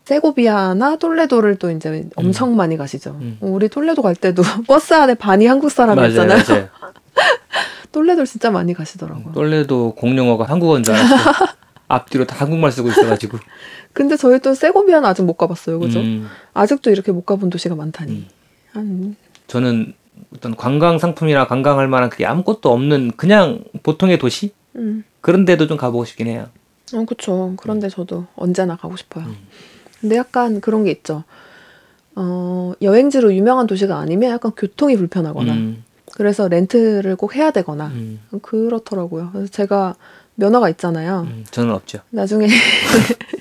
세고비아나 0.03 0.97
톨레도를 0.97 1.55
또 1.55 1.71
이제 1.71 2.05
엄청 2.17 2.57
많이 2.57 2.75
가시죠. 2.75 3.11
음. 3.21 3.37
우리 3.39 3.69
톨레도 3.69 4.01
갈 4.01 4.13
때도 4.13 4.43
버스 4.67 4.93
안에 4.93 5.15
반이 5.15 5.47
한국 5.47 5.71
사람이었잖아요. 5.71 6.27
맞아요, 6.27 6.47
맞아요. 6.49 6.69
톨레도 7.93 8.25
진짜 8.25 8.51
많이 8.51 8.73
가시더라고요. 8.73 9.31
똘레도 9.33 9.95
공용어가 9.95 10.43
한국어인 10.43 10.83
줄 10.83 10.95
알았어. 10.95 11.15
앞뒤로 11.87 12.25
다 12.25 12.35
한국말 12.35 12.73
쓰고 12.73 12.89
있어가지고. 12.89 13.37
근데 13.93 14.17
저희 14.17 14.39
또 14.39 14.53
세고비아는 14.53 15.07
아직 15.07 15.21
못 15.21 15.37
가봤어요. 15.37 15.79
그죠? 15.79 16.01
음, 16.01 16.27
아직도 16.53 16.91
이렇게 16.91 17.13
못 17.13 17.25
가본 17.25 17.49
도시가 17.49 17.75
많다니. 17.75 18.11
음. 18.11 18.27
한 18.73 19.15
저는 19.47 19.93
어떤 20.35 20.55
관광 20.55 20.97
상품이나 20.99 21.47
관광할 21.47 21.87
만한 21.87 22.09
그게 22.09 22.25
아무것도 22.25 22.71
없는 22.71 23.11
그냥 23.15 23.63
보통의 23.83 24.17
도시 24.17 24.51
음. 24.75 25.03
그런 25.21 25.45
데도 25.45 25.67
좀 25.67 25.77
가보고 25.77 26.05
싶긴 26.05 26.27
해요. 26.27 26.47
어, 26.93 27.03
그쵸. 27.05 27.53
그런데 27.57 27.89
저도 27.89 28.25
언제나 28.35 28.75
가고 28.75 28.95
싶어요. 28.95 29.25
음. 29.25 29.35
근데 29.99 30.17
약간 30.17 30.61
그런 30.61 30.83
게 30.83 30.91
있죠. 30.91 31.23
어, 32.15 32.73
여행지로 32.81 33.33
유명한 33.33 33.67
도시가 33.67 33.97
아니면 33.97 34.31
약간 34.31 34.51
교통이 34.51 34.95
불편하거나, 34.95 35.53
음, 35.53 35.83
그래서 36.13 36.47
렌트를 36.47 37.15
꼭 37.15 37.35
해야 37.35 37.51
되거나, 37.51 37.87
음, 37.87 38.21
그렇더라고요. 38.41 39.31
그래서 39.33 39.49
제가 39.51 39.95
면허가 40.35 40.69
있잖아요. 40.69 41.21
음, 41.27 41.45
저는 41.49 41.73
없죠. 41.73 41.99
나중에 42.09 42.47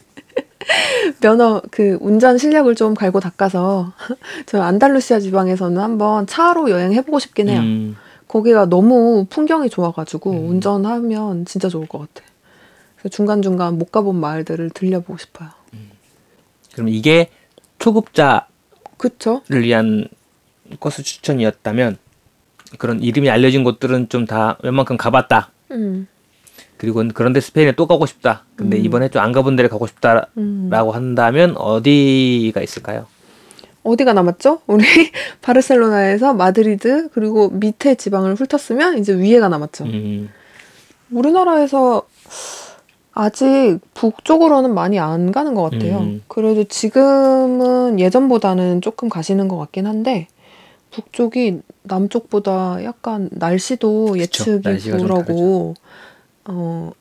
면허 1.24 1.62
그 1.70 1.96
운전 2.02 2.36
실력을 2.36 2.72
좀 2.74 2.92
갈고 2.92 3.18
닦아서 3.18 3.94
저 4.44 4.60
안달루시아 4.60 5.20
지방에서는 5.20 5.80
한번 5.80 6.26
차로 6.26 6.68
여행해 6.68 7.00
보고 7.00 7.18
싶긴 7.18 7.48
해요. 7.48 7.60
음, 7.60 7.96
거기가 8.28 8.66
너무 8.66 9.24
풍경이 9.30 9.70
좋아가지고 9.70 10.30
음. 10.32 10.48
운전하면 10.50 11.46
진짜 11.46 11.70
좋을 11.70 11.86
것 11.86 12.00
같아. 12.00 12.26
그래서 12.98 13.08
중간 13.08 13.40
중간 13.40 13.78
못 13.78 13.90
가본 13.90 14.16
마을들을 14.16 14.68
들려보고 14.70 15.16
싶어요. 15.16 15.48
그럼 16.74 16.88
이게 16.90 17.30
초급자를 17.78 18.42
그쵸? 18.98 19.40
위한 19.48 20.06
코스 20.78 21.02
추천이었다면 21.02 21.96
그런 22.76 23.00
이름이 23.02 23.30
알려진 23.30 23.64
곳들은 23.64 24.10
좀 24.10 24.26
다 24.26 24.58
웬만큼 24.62 24.98
가봤다. 24.98 25.52
음. 25.70 26.06
그리고 26.84 27.02
그런데 27.14 27.40
스페인에 27.40 27.72
또 27.72 27.86
가고 27.86 28.06
싶다. 28.06 28.44
근데 28.56 28.76
음. 28.76 28.84
이번에 28.84 29.08
좀 29.08 29.24
안 29.24 29.32
가본 29.32 29.56
데를 29.56 29.70
가고 29.70 29.86
싶다라고 29.86 30.28
음. 30.36 30.70
한다면 30.70 31.56
어디가 31.56 32.60
있을까요? 32.60 33.06
어디가 33.82 34.12
남았죠? 34.12 34.60
우리 34.66 34.84
바르셀로나에서 35.40 36.34
마드리드 36.34 37.08
그리고 37.12 37.48
밑에 37.50 37.94
지방을 37.94 38.34
훑었으면 38.34 38.98
이제 38.98 39.14
위에가 39.14 39.48
남았죠. 39.48 39.84
음, 39.84 40.30
우리나라에서 41.10 42.02
아직 43.12 43.78
북쪽으로는 43.94 44.74
많이 44.74 44.98
안 44.98 45.32
가는 45.32 45.54
것 45.54 45.70
같아요. 45.70 45.98
음. 45.98 46.22
그래도 46.28 46.64
지금은 46.64 48.00
예전보다는 48.00 48.80
조금 48.80 49.08
가시는 49.08 49.48
것 49.48 49.56
같긴 49.56 49.86
한데 49.86 50.28
북쪽이 50.90 51.60
남쪽보다 51.82 52.84
약간 52.84 53.28
날씨도 53.32 54.12
그쵸. 54.12 54.18
예측이 54.18 54.80
좀 54.80 54.98
불하고 54.98 55.74
어 56.46 56.92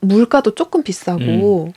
물가도 0.00 0.54
조금 0.54 0.82
비싸고 0.82 1.72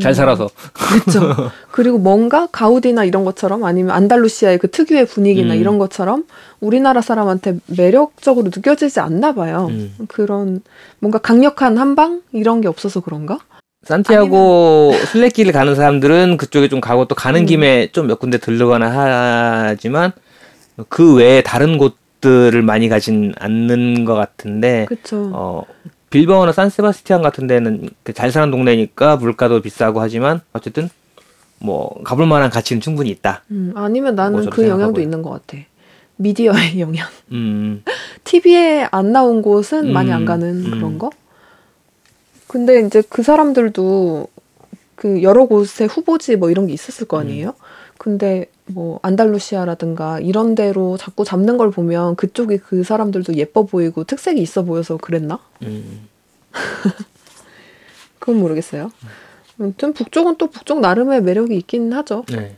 잘 0.00 0.10
음, 0.10 0.14
살아서. 0.14 0.50
그렇죠. 0.72 1.50
그리고 1.70 1.98
뭔가 1.98 2.48
가우디나 2.50 3.04
이런 3.04 3.24
것처럼 3.24 3.64
아니면 3.64 3.94
안달루시아의 3.94 4.58
그 4.58 4.70
특유의 4.70 5.06
분위기나 5.06 5.54
음. 5.54 5.58
이런 5.60 5.78
것처럼 5.78 6.24
우리나라 6.60 7.00
사람한테 7.00 7.58
매력적으로 7.66 8.50
느껴지지 8.54 9.00
않나 9.00 9.32
봐요. 9.32 9.68
음. 9.70 9.94
그런 10.08 10.60
뭔가 10.98 11.18
강력한 11.18 11.78
한방 11.78 12.22
이런 12.32 12.60
게 12.60 12.68
없어서 12.68 13.00
그런가? 13.00 13.38
산티아고 13.84 14.92
순례길을 15.12 15.52
가는 15.52 15.74
사람들은 15.76 16.36
그쪽에 16.38 16.68
좀 16.68 16.80
가고 16.80 17.04
또 17.06 17.14
가는 17.14 17.42
음. 17.42 17.46
김에 17.46 17.88
좀 17.92 18.08
몇 18.08 18.18
군데 18.18 18.38
들르거나 18.38 19.68
하지만 19.68 20.12
그 20.88 21.14
외에 21.14 21.42
다른 21.42 21.78
곳들을 21.78 22.60
많이 22.62 22.88
가진 22.88 23.32
않는 23.38 24.04
것 24.04 24.14
같은데 24.14 24.86
그렇죠. 24.88 25.30
어 25.32 25.62
빌바오나 26.16 26.52
산세바스티안 26.52 27.20
같은 27.20 27.46
데는 27.46 27.90
그잘 28.02 28.32
사는 28.32 28.50
동네니까 28.50 29.16
물가도 29.16 29.60
비싸고 29.60 30.00
하지만 30.00 30.40
어쨌든 30.54 30.88
뭐 31.58 31.94
가볼 32.04 32.26
만한 32.26 32.48
가치는 32.48 32.80
충분히 32.80 33.10
있다. 33.10 33.42
음, 33.50 33.72
아니면 33.74 34.14
나는 34.14 34.40
뭐 34.40 34.50
그 34.50 34.66
영향도. 34.66 35.00
있는 35.02 35.20
것 35.20 35.30
같아. 35.30 35.62
미디어의 36.16 36.80
영향. 36.80 37.06
음, 37.32 37.82
TV에 38.24 38.88
안 38.90 39.12
나온 39.12 39.42
곳은 39.42 39.92
많이 39.92 40.10
안 40.10 40.22
음, 40.22 40.24
가는 40.26 40.64
음. 40.64 40.70
그런 40.70 40.98
거. 40.98 41.10
근데 42.46 42.80
이제 42.80 43.02
그 43.08 43.22
사람들도 43.22 44.28
그 44.94 45.22
여러 45.22 45.44
곳의 45.44 45.88
후보지 45.90 46.36
뭐 46.36 46.50
이런 46.50 46.66
게 46.66 46.72
있었을 46.72 47.06
거 47.06 47.18
아니에요? 47.20 47.52
근데 47.98 48.46
뭐 48.68 48.98
안달루시아라든가 49.02 50.20
이런 50.20 50.54
데로 50.54 50.96
자꾸 50.96 51.24
잡는 51.24 51.56
걸 51.56 51.70
보면 51.70 52.16
그쪽이 52.16 52.58
그 52.58 52.82
사람들도 52.82 53.34
예뻐 53.34 53.64
보이고 53.64 54.04
특색이 54.04 54.40
있어 54.40 54.62
보여서 54.62 54.96
그랬나? 54.96 55.38
음. 55.62 56.08
그건 58.18 58.40
모르겠어요. 58.40 58.90
아무튼 59.58 59.92
북쪽은 59.92 60.36
또 60.36 60.48
북쪽 60.48 60.80
나름의 60.80 61.22
매력이 61.22 61.56
있긴 61.56 61.92
하죠. 61.92 62.24
네. 62.28 62.56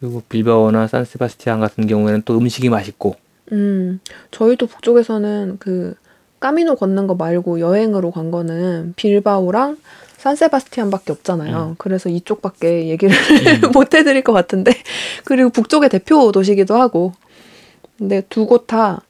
그리고 0.00 0.22
빌바오나 0.28 0.88
산세바스티안 0.88 1.60
같은 1.60 1.86
경우에는 1.86 2.22
또 2.24 2.36
음식이 2.36 2.68
맛있고. 2.68 3.14
음, 3.52 4.00
저희도 4.32 4.66
북쪽에서는 4.66 5.58
그 5.60 5.94
까미노 6.40 6.74
걷는 6.74 7.06
거 7.06 7.14
말고 7.14 7.60
여행으로 7.60 8.10
간 8.10 8.32
거는 8.32 8.94
빌바오랑 8.96 9.76
산세바스티안밖에 10.22 11.12
없잖아요. 11.12 11.70
음. 11.70 11.74
그래서 11.78 12.08
이쪽밖에 12.08 12.88
얘기를 12.88 13.14
못 13.72 13.94
해드릴 13.94 14.22
것 14.22 14.32
같은데 14.32 14.72
그리고 15.24 15.50
북쪽의 15.50 15.88
대표 15.90 16.30
도시기도 16.32 16.76
하고 16.76 17.12
근데 17.98 18.22
두 18.28 18.46
곳 18.46 18.66
다 18.66 19.02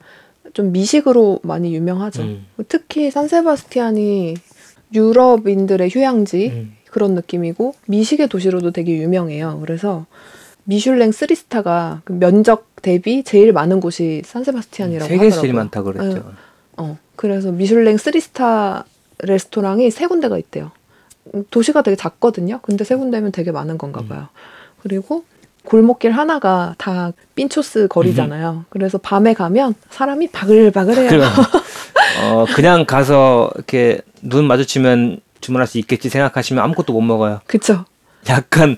좀 0.54 0.70
미식으로 0.72 1.40
많이 1.44 1.74
유명하죠. 1.74 2.22
음. 2.22 2.44
특히 2.68 3.10
산세바스티안이 3.10 4.34
유럽인들의 4.94 5.88
휴양지 5.90 6.48
음. 6.48 6.76
그런 6.90 7.14
느낌이고 7.14 7.74
미식의 7.86 8.28
도시로도 8.28 8.70
되게 8.72 8.92
유명해요. 8.98 9.60
그래서 9.60 10.04
미슐랭 10.64 11.08
3스타가 11.10 12.00
그 12.04 12.12
면적 12.12 12.66
대비 12.82 13.22
제일 13.24 13.52
많은 13.54 13.80
곳이 13.80 14.20
산세바스티안이라고 14.26 15.08
세계 15.08 15.24
하더라고요. 15.24 15.40
제일 15.40 15.54
많다 15.54 15.82
그랬죠. 15.82 16.32
어, 16.76 16.98
그래서 17.16 17.50
미슐랭 17.50 17.96
3스타 17.96 18.84
레스토랑이 19.20 19.90
세 19.90 20.06
군데가 20.06 20.36
있대요. 20.36 20.70
음, 21.34 21.44
도시가 21.50 21.82
되게 21.82 21.96
작거든요. 21.96 22.60
근데 22.62 22.84
세 22.84 22.94
군데면 22.94 23.32
되게 23.32 23.52
많은 23.52 23.78
건가 23.78 24.00
음. 24.00 24.08
봐요. 24.08 24.28
그리고 24.82 25.24
골목길 25.64 26.10
하나가 26.12 26.74
다 26.78 27.12
삔초스 27.36 27.88
거리잖아요. 27.88 28.64
그래서 28.68 28.98
밤에 28.98 29.32
가면 29.32 29.74
사람이 29.90 30.28
바글바글해요. 30.28 31.22
어 32.22 32.44
그냥 32.54 32.84
가서 32.84 33.50
이렇게 33.54 34.00
눈 34.22 34.46
마주치면 34.46 35.20
주문할 35.40 35.66
수 35.66 35.78
있겠지 35.78 36.08
생각하시면 36.08 36.62
아무것도 36.62 36.92
못 36.92 37.00
먹어요. 37.00 37.40
그쵸? 37.46 37.84
약간 38.28 38.76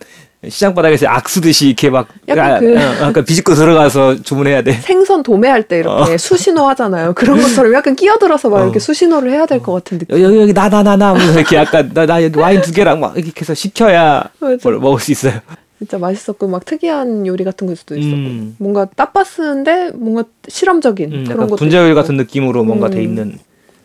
시장 0.49 0.75
바닥에서 0.75 1.07
악수듯이 1.07 1.67
이렇게 1.69 1.91
막 1.91 2.09
약간 2.29 2.53
아, 2.53 2.59
그- 2.61 2.77
어, 2.77 3.07
약간 3.09 3.25
비집고 3.25 3.55
들어가서 3.55 4.23
주문해야 4.23 4.63
돼. 4.63 4.73
생선 4.73 5.23
도매할 5.23 5.63
때 5.65 5.79
이렇게 5.79 6.17
수신호 6.19 6.67
하잖아요. 6.69 7.13
그런 7.15 7.41
것처럼 7.41 7.73
약간 7.75 7.95
끼어들어서 7.97 8.49
막 8.51 8.59
어. 8.59 8.63
이렇게 8.65 8.79
수신호를 8.79 9.31
해야 9.33 9.47
될 9.47 9.61
것 9.61 9.73
같은 9.73 9.99
느낌. 9.99 10.21
여기 10.21 10.41
여기 10.41 10.53
나 10.55 10.69
나 10.69 10.83
나나 10.83 11.09
하면서 11.11 11.39
이렇게 11.39 11.57
약간 11.57 11.91
나 11.95 12.07
나 12.07 12.15
와인 12.37 12.61
두 12.63 12.73
개랑 12.73 13.01
막 13.01 13.17
이렇게 13.17 13.41
해서 13.41 13.55
시켜야. 13.55 14.25
뭘 14.41 14.59
먹을 14.79 15.01
수 15.01 15.13
있어요. 15.13 15.41
진짜 15.79 15.99
맛있었고 15.99 16.47
막 16.49 16.65
특이한 16.65 17.27
요리 17.27 17.45
같은 17.45 17.67
걸 17.67 17.77
수도 17.77 17.97
있었고 17.97 18.17
음. 18.17 18.57
뭔가 18.59 18.87
따빠스인데 18.97 19.91
뭔가 19.95 20.25
실험적인 20.49 21.13
음, 21.13 21.25
그런 21.25 21.41
것도 21.49 21.57
분자 21.57 21.79
요리 21.79 21.91
있고. 21.91 22.01
같은 22.01 22.17
느낌으로 22.17 22.65
뭔가 22.65 22.89
돼 22.89 22.99
음. 22.99 23.03
있는 23.03 23.39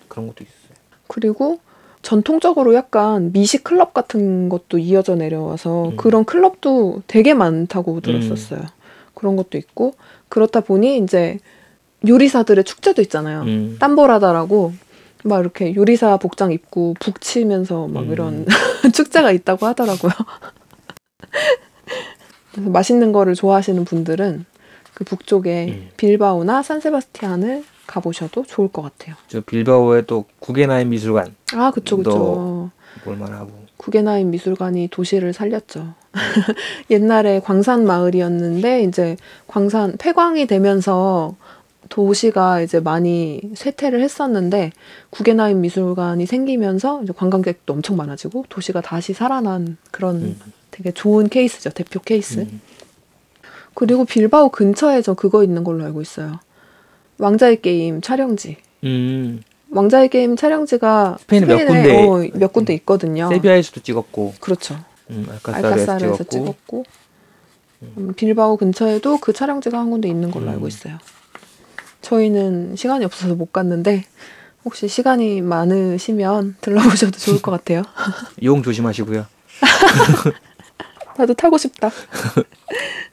그런 0.08 0.28
것도 0.28 0.44
있어요. 0.44 0.78
그리고 1.08 1.60
전통적으로 2.02 2.74
약간 2.76 3.32
미식 3.32 3.64
클럽 3.64 3.94
같은 3.94 4.50
것도 4.50 4.78
이어져 4.78 5.16
내려와서 5.16 5.90
음. 5.90 5.98
그런 5.98 6.26
클럽도 6.26 7.04
되게 7.08 7.34
많다고 7.34 8.02
들었었어요. 8.02 8.62
그런 9.14 9.36
것도 9.36 9.58
있고 9.58 9.94
그렇다 10.30 10.62
보니 10.62 10.98
이제 11.00 11.40
요리사들의 12.08 12.64
축제도 12.64 13.02
있잖아요. 13.02 13.42
음. 13.42 13.76
땀보라다라고 13.80 14.74
막 15.26 15.42
이렇게 15.42 15.76
요리사 15.76 16.16
복장 16.18 16.54
입고 16.54 16.96
북치면서 17.00 17.88
막 17.88 18.04
음. 18.04 18.12
이런 18.12 18.46
축제가 18.94 19.32
있다고 19.32 19.66
하더라고요. 19.66 20.14
그래서 22.54 22.70
맛있는 22.70 23.12
거를 23.12 23.36
좋아하시는 23.36 23.84
분들은 23.84 24.46
그 24.94 25.04
북쪽에 25.04 25.66
음. 25.68 25.90
빌바오나 25.98 26.64
산세바스티안을 26.64 27.66
가보셔도 27.90 28.44
좋을 28.44 28.68
것 28.70 28.82
같아요. 28.84 29.16
저 29.28 29.42
빌바오에 29.42 30.04
또 30.04 30.26
구게나임 30.40 30.90
미술관 30.90 31.36
아, 31.56 31.72
그쵸, 31.72 31.98
그쵸. 31.98 32.10
너- 32.12 32.70
볼만하고. 33.04 33.52
구게나임 33.78 34.30
미술관이 34.32 34.90
도시를 34.92 35.34
살렸죠. 35.34 35.94
옛날에 36.92 37.40
광산 37.40 37.86
마을이었는데 37.86 38.84
이제 38.84 39.16
광산 39.48 39.96
폐광이 39.98 40.48
되면서 40.48 41.36
도시가 41.88 42.62
이제 42.62 42.80
많이 42.80 43.42
쇠퇴를 43.56 44.02
했었는데 44.02 44.72
구게나임 45.10 45.62
미술관이 45.62 46.26
생기면서 46.28 47.02
이제 47.04 47.14
관광객도 47.16 47.74
엄청 47.74 47.96
많아지고 47.98 48.46
도시가 48.50 48.82
다시 48.82 49.14
살아난 49.14 49.78
그런 49.92 50.16
음. 50.18 50.40
되게 50.72 50.92
좋은 50.92 51.30
케이스죠. 51.30 51.72
대표 51.72 52.00
케이스. 52.02 52.40
음. 52.42 52.62
그리고 53.74 54.06
빌바오 54.06 54.50
근처에 54.50 55.02
저 55.02 55.14
그거 55.14 55.44
있는 55.44 55.64
걸로 55.64 55.86
알고 55.86 56.02
있어요. 56.02 56.40
왕자의 57.24 57.62
게임 57.62 58.02
촬영지. 58.02 58.58
음. 58.86 59.42
왕자의 59.72 60.10
게임 60.10 60.36
촬영지가 60.36 61.18
스페인에 61.20 61.46
몇 61.46 61.66
군데- 61.68 62.08
어, 62.08 62.30
몇 62.34 62.54
군데 62.54 62.74
있거든요. 62.76 63.30
세비야에서도 63.30 63.82
찍었고, 63.82 64.34
그렇죠. 64.40 64.80
음, 65.12 65.28
알카사르에서 65.30 65.68
알카사르에서 65.92 66.24
찍었고, 66.24 66.54
찍었고 66.54 66.84
음, 67.98 68.14
빌바오 68.16 68.58
근처에도 68.58 69.20
그 69.20 69.32
촬영지가 69.34 69.78
한 69.78 69.90
군데 69.92 70.08
있는 70.10 70.32
걸로 70.32 70.48
음. 70.48 70.52
알고 70.54 70.68
있어요. 70.68 70.98
저희는 72.02 72.76
시간이 72.78 73.06
없어서 73.06 73.36
못 73.36 73.52
갔는데 73.52 74.06
혹시 74.66 74.88
시간이 74.88 75.42
많으시면 75.42 76.56
들러보셔도 76.62 77.18
좋을 77.20 77.42
것 77.42 77.52
같아요. 77.52 77.84
용 78.44 78.64
조심하시고요. 78.64 79.26
나도 81.18 81.34
타고 81.34 81.58
싶다. 81.58 81.92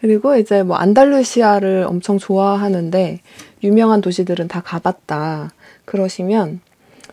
그리고 0.00 0.36
이제 0.36 0.62
뭐 0.62 0.76
안달루시아를 0.76 1.84
엄청 1.88 2.18
좋아하는데 2.18 3.20
유명한 3.64 4.00
도시들은 4.00 4.48
다 4.48 4.62
가봤다. 4.64 5.50
그러시면 5.84 6.60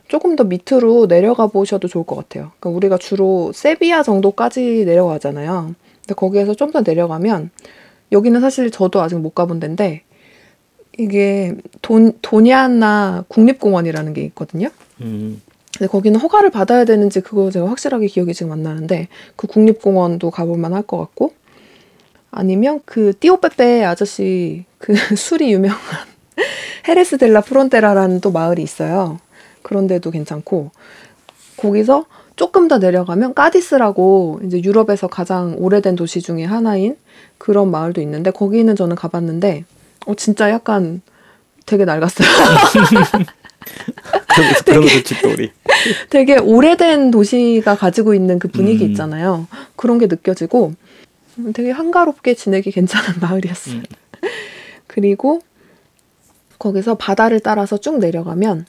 조금 0.08 0.36
더 0.36 0.44
밑으로 0.44 1.08
내려가 1.08 1.48
보셔도 1.48 1.88
좋을 1.88 2.06
것 2.06 2.16
같아요. 2.16 2.52
그러니까 2.60 2.78
우리가 2.78 2.98
주로 2.98 3.52
세비야 3.54 4.04
정도까지 4.04 4.84
내려가잖아요. 4.86 5.74
근데 6.02 6.14
거기에서 6.16 6.54
좀 6.54 6.72
더 6.72 6.82
내려가면 6.82 7.50
여기는 8.12 8.40
사실 8.42 8.70
저도 8.70 9.02
아직 9.02 9.16
못 9.20 9.34
가본 9.34 9.60
데인데 9.60 10.04
이게 10.98 11.56
돈 11.82 12.14
도냐나 12.22 13.26
국립공원이라는 13.28 14.14
게 14.14 14.22
있거든요. 14.26 14.70
음. 15.02 15.42
근데 15.76 15.90
거기는 15.90 16.20
허가를 16.20 16.52
받아야 16.52 16.86
되는지 16.86 17.22
그거 17.22 17.50
제가 17.50 17.68
확실하게 17.68 18.08
기억이 18.08 18.34
지금 18.34 18.52
안 18.52 18.62
나는데 18.64 19.08
그 19.36 19.48
국립공원도 19.48 20.30
가볼 20.32 20.58
만할 20.58 20.84
것 20.84 20.98
같고 21.00 21.34
아니면 22.36 22.82
그 22.86 23.14
띠오빼빼 23.18 23.86
아저씨 23.86 24.66
그 24.78 24.94
술이 25.16 25.54
유명한 25.54 25.80
헤레스 26.88 27.18
델라 27.18 27.42
프론테라라는 27.42 28.20
또 28.20 28.32
마을이 28.32 28.62
있어요. 28.62 29.20
그런 29.62 29.88
데도 29.88 30.12
괜찮고 30.12 30.72
거기서 31.58 32.06
조금 32.36 32.68
더 32.68 32.78
내려가면 32.78 33.34
까디스라고 33.34 34.42
이제 34.44 34.62
유럽에서 34.62 35.08
가장 35.08 35.56
오래된 35.58 35.96
도시 35.96 36.22
중에 36.22 36.44
하나인 36.44 36.98
그런 37.38 37.72
마을도 37.72 38.02
있는데 38.02 38.32
거기는 38.32 38.76
저는 38.76 38.98
가봤는데 38.98 39.64
어 40.06 40.16
진짜 40.16 40.50
약간 40.50 41.02
되게 41.66 41.86
낡았어요. 41.86 42.28
거 44.82 44.82
좋지 44.82 45.16
또 45.24 45.30
우리. 45.30 45.52
되게 46.10 46.38
오래된 46.38 47.12
도시가 47.12 47.78
가지고 47.78 48.14
있는 48.14 48.40
그 48.40 48.50
분위기 48.50 48.84
음. 48.84 48.90
있잖아요. 48.90 49.48
그런 49.78 49.98
게 49.98 50.08
느껴지고 50.08 50.68
음, 50.68 50.76
되게 51.54 51.72
한가롭게 51.72 52.34
지내기 52.34 52.72
괜찮은 52.72 53.20
마을이었어요. 53.22 53.78
음. 53.78 53.84
그리고 54.88 55.42
거기서 56.60 56.96
바다를 56.96 57.40
따라서 57.40 57.78
쭉 57.78 58.00
내려가면 58.00 58.66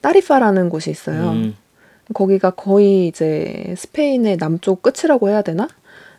따리파라는 0.00 0.70
곳이 0.70 0.90
있어요. 0.90 1.30
음. 1.30 1.56
거기가 2.14 2.50
거의 2.50 3.06
이제 3.06 3.74
스페인의 3.76 4.38
남쪽 4.38 4.82
끝이라고 4.82 5.28
해야 5.28 5.42
되나? 5.42 5.68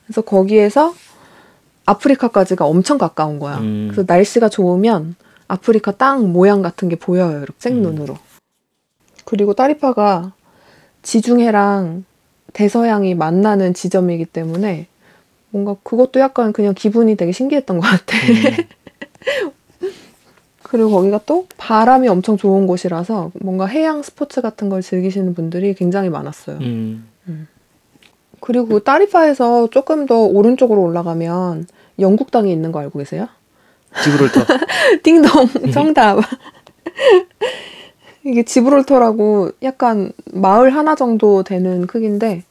그래서 0.06 0.22
거기에서 0.22 0.94
아프리카까지가 1.86 2.66
엄청 2.66 2.98
가까운 2.98 3.40
거야. 3.40 3.58
음. 3.58 3.90
그래서 3.92 4.06
날씨가 4.08 4.50
좋으면 4.50 5.16
아프리카 5.48 5.92
땅 5.92 6.32
모양 6.32 6.62
같은 6.62 6.88
게 6.88 6.96
보여요. 6.96 7.40
이렇게 7.40 7.56
생눈으로. 7.58 8.18
그리고 9.26 9.54
따리파가 9.54 10.34
지중해랑 11.02 12.06
대서양이 12.54 13.16
만나는 13.16 13.74
지점이기 13.74 14.26
때문에 14.26 14.88
뭔가 15.52 15.76
그것도 15.84 16.20
약간 16.20 16.54
그냥 16.54 16.74
기분이 16.74 17.16
되게 17.16 17.32
신기했던 17.32 17.80
것 17.80 17.88
같아. 17.88 18.18
음. 18.18 19.52
그리고 20.64 20.92
거기가 20.92 21.20
또 21.26 21.48
바람이 21.58 22.08
엄청 22.08 22.38
좋은 22.38 22.66
곳이라서 22.66 23.32
뭔가 23.42 23.66
해양 23.66 24.02
스포츠 24.02 24.42
같은 24.42 24.70
걸 24.70 24.82
즐기시는 24.82 25.34
분들이 25.34 25.74
굉장히 25.74 26.10
많았어요. 26.10 26.58
음. 26.60 27.08
그리고 28.40 28.68
그 28.68 28.84
따리파에서 28.84 29.70
조금 29.70 30.06
더 30.06 30.24
오른쪽으로 30.24 30.82
올라가면 30.82 31.68
영국 32.00 32.32
땅이 32.32 32.52
있는 32.52 32.72
거 32.72 32.80
알고 32.80 33.00
계세요? 33.00 33.28
지브롤터. 34.04 34.46
띵동 35.04 35.72
정답. 35.72 36.20
이게 38.24 38.44
지브롤터라고 38.44 39.52
약간 39.64 40.12
마을 40.34 40.76
하나 40.76 40.96
정도 40.96 41.44
되는 41.44 41.88
크기인데 41.88 42.44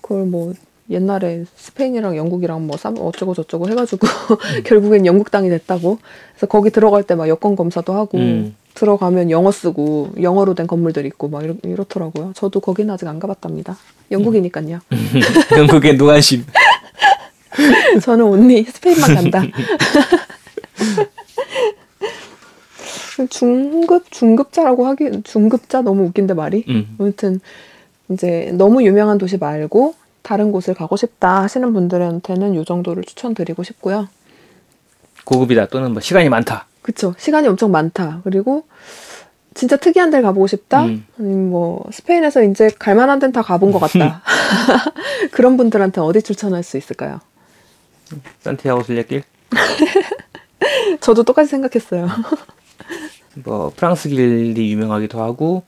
그걸 0.00 0.24
뭐 0.24 0.54
옛날에 0.90 1.44
스페인이랑 1.56 2.16
영국이랑 2.16 2.66
뭐 2.66 2.76
쌈- 2.76 2.98
어쩌고 2.98 3.32
저쩌고 3.34 3.68
해가지고 3.70 4.06
결국엔 4.64 5.06
영국 5.06 5.30
땅이 5.30 5.48
됐다고. 5.48 5.98
그래서 6.34 6.46
거기 6.46 6.70
들어갈 6.70 7.02
때 7.04 7.14
막 7.14 7.28
여권 7.28 7.56
검사도 7.56 7.92
하고 7.94 8.18
음. 8.18 8.54
들어가면 8.74 9.30
영어 9.30 9.50
쓰고 9.52 10.10
영어로 10.20 10.54
된 10.54 10.66
건물들 10.66 11.06
있고 11.06 11.28
막 11.28 11.42
이렇, 11.44 11.54
이렇더라고요. 11.62 12.32
저도 12.34 12.60
거기는 12.60 12.92
아직 12.92 13.06
안 13.08 13.18
가봤답니다. 13.18 13.76
영국이니까요. 14.10 14.80
영국의 15.56 15.96
노안심. 15.96 16.44
저는 18.02 18.24
온리 18.24 18.64
스페인만 18.64 19.14
간다. 19.14 19.42
중급 23.30 24.10
중급자라고 24.10 24.86
하기 24.88 25.22
중급자 25.22 25.82
너무 25.82 26.04
웃긴데 26.06 26.34
말이. 26.34 26.64
음. 26.68 26.96
아무튼 26.98 27.40
이제 28.10 28.50
너무 28.54 28.82
유명한 28.84 29.18
도시 29.18 29.38
말고 29.38 29.94
다른 30.24 30.52
곳을 30.52 30.72
가고 30.74 30.96
싶다 30.96 31.42
하시는 31.42 31.72
분들한테는 31.74 32.58
이 32.58 32.64
정도를 32.64 33.04
추천드리고 33.04 33.62
싶고요. 33.62 34.08
고급이다 35.24 35.66
또는 35.66 35.92
뭐 35.92 36.00
시간이 36.00 36.30
많다. 36.30 36.66
그쵸. 36.80 37.14
시간이 37.18 37.46
엄청 37.46 37.70
많다. 37.70 38.22
그리고 38.24 38.64
진짜 39.52 39.76
특이한 39.76 40.10
데를 40.10 40.22
가보고 40.22 40.46
싶다. 40.46 40.86
음. 40.86 41.04
뭐 41.50 41.84
스페인에서 41.92 42.42
이제 42.42 42.70
갈 42.78 42.94
만한 42.94 43.18
데는 43.18 43.32
다 43.32 43.42
가본 43.42 43.70
것 43.70 43.78
같다. 43.78 44.22
그런 45.30 45.58
분들한테 45.58 46.00
어디 46.00 46.22
추천할 46.22 46.62
수 46.62 46.78
있을까요? 46.78 47.20
산티아고 48.40 48.82
순례길. 48.82 49.24
저도 51.00 51.22
똑같이 51.22 51.50
생각했어요. 51.50 52.08
뭐 53.44 53.70
프랑스 53.76 54.08
길이 54.08 54.72
유명하기도 54.72 55.20
하고 55.20 55.64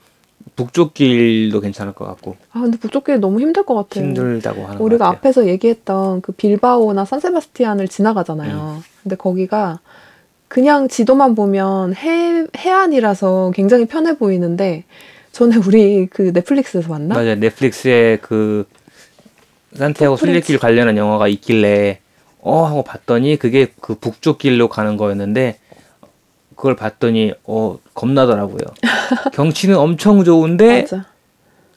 북쪽 0.55 0.95
길도 0.95 1.61
괜찮을 1.61 1.93
것 1.93 2.07
같고 2.07 2.37
아 2.53 2.61
근데 2.61 2.79
북쪽 2.79 3.05
길 3.05 3.21
너무 3.21 3.41
힘들 3.41 3.65
것 3.65 3.75
같아요. 3.75 4.05
힘들다고 4.05 4.65
하는 4.65 4.81
우리가 4.81 5.05
것 5.05 5.05
같아요. 5.05 5.19
앞에서 5.19 5.47
얘기했던 5.49 6.23
그 6.23 6.33
빌바오나 6.33 7.05
산세바스티안을 7.05 7.89
지나가잖아요. 7.89 8.83
근데 9.03 9.17
거기가 9.17 9.81
그냥 10.49 10.89
지도만 10.89 11.35
보면 11.35 11.95
해, 11.97 12.47
해안이라서 12.57 13.53
굉장히 13.55 13.87
편해 13.87 14.17
보이는데 14.17 14.85
전에 15.33 15.57
우리 15.57 16.07
그 16.07 16.31
넷플릭스에서 16.33 16.89
봤나? 16.89 17.15
맞아요. 17.15 17.35
넷플릭스에 17.35 18.19
그 18.23 18.67
산티아고. 19.75 20.17
순례길 20.17 20.59
관련한 20.59 20.97
영화가 20.97 21.29
있길래 21.29 22.01
어 22.41 22.65
하고 22.65 22.85
봤더니 22.85 23.37
그게 23.37 23.73
그 23.81 23.97
북쪽 23.97 24.39
길로 24.39 24.69
가는 24.69 24.97
거였는데 24.97 25.59
그걸 26.57 26.75
봤더니 26.75 27.33
어 27.45 27.79
겁나더라고요. 27.95 28.67
경치는 29.35 29.77
엄청 29.77 30.25
좋은데 30.25 30.83
맞아. 30.83 31.05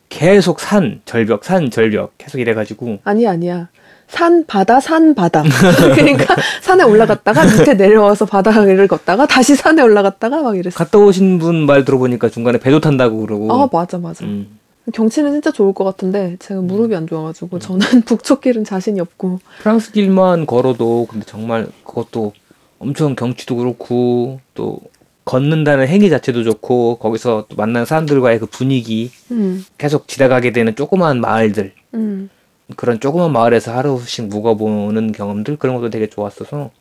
계속 0.09 0.59
산 0.59 1.01
절벽 1.05 1.43
산 1.45 1.69
절벽 1.69 2.13
계속 2.17 2.39
이래가지고 2.39 2.99
아니야 3.03 3.31
아니야. 3.31 3.67
산 4.07 4.43
바다 4.47 4.79
산 4.79 5.13
바다. 5.13 5.43
그러니까 5.93 6.35
산에 6.63 6.83
올라갔다가 6.83 7.43
밑에 7.45 7.75
내려와서 7.75 8.25
바다를 8.25 8.87
걷다가 8.87 9.27
다시 9.27 9.55
산에 9.55 9.83
올라갔다가 9.83 10.41
막 10.41 10.57
이랬어. 10.57 10.75
갔다 10.77 10.97
오신 10.97 11.37
분 11.37 11.65
말 11.67 11.85
들어보니까 11.85 12.29
중간에 12.29 12.57
배도 12.57 12.79
탄다고 12.79 13.19
그러고 13.19 13.51
아 13.53 13.69
맞아 13.71 13.99
맞아. 13.99 14.25
음, 14.25 14.57
경치는 14.93 15.33
진짜 15.33 15.51
좋을 15.51 15.73
것 15.75 15.83
같은데 15.83 16.37
제가 16.39 16.61
무릎이 16.61 16.95
안 16.95 17.05
좋아가지고 17.05 17.59
저는 17.59 17.79
북쪽 18.07 18.41
길은 18.41 18.63
자신이 18.63 18.99
없고 18.99 19.39
프랑스 19.61 19.91
길만 19.91 20.47
걸어도 20.47 21.05
근데 21.07 21.23
정말 21.27 21.67
그것도 21.85 22.33
엄청 22.79 23.15
경치도 23.15 23.55
그렇고 23.57 24.39
또 24.53 24.79
걷는다는 25.25 25.87
행위 25.87 26.09
자체도 26.09 26.43
좋고 26.43 26.97
거기서 26.97 27.45
또 27.49 27.55
만난 27.55 27.85
사람들과의 27.85 28.39
그 28.39 28.45
분위기 28.47 29.11
음, 29.31 29.63
계속 29.77 30.07
지나가게 30.07 30.51
되는 30.51 30.75
조그마한 30.75 31.21
마을들 31.21 31.73
음. 31.93 32.29
그런 32.75 32.99
조그만 32.99 33.31
마을에서 33.31 33.75
하루씩 33.75 34.27
묵어보는 34.27 35.11
경험들 35.11 35.57
그런 35.57 35.75
것도 35.75 35.89
되게 35.89 36.07
좋았어서 36.07 36.71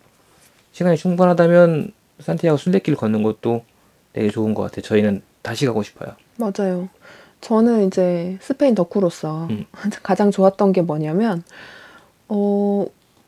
시간이 0.72 0.96
충분하다면 0.96 1.92
산티아고 2.20 2.57
순례길 2.57 2.96
걷는 2.96 3.22
것도 3.22 3.64
되게 4.12 4.30
좋은 4.30 4.55
것 4.55 4.62
같아요. 4.62 4.82
저희는 4.82 5.22
다시 5.42 5.66
가고 5.66 5.82
싶어요. 5.82 6.12
맞아요. 6.36 6.88
저는 7.40 7.86
이제 7.86 8.38
스페인 8.40 8.74
덕후로서 8.74 9.46
음. 9.51 9.64
가장 10.03 10.30
좋았던 10.30 10.72
게 10.72 10.82
뭐냐면, 10.82 11.42
어, 12.28 12.86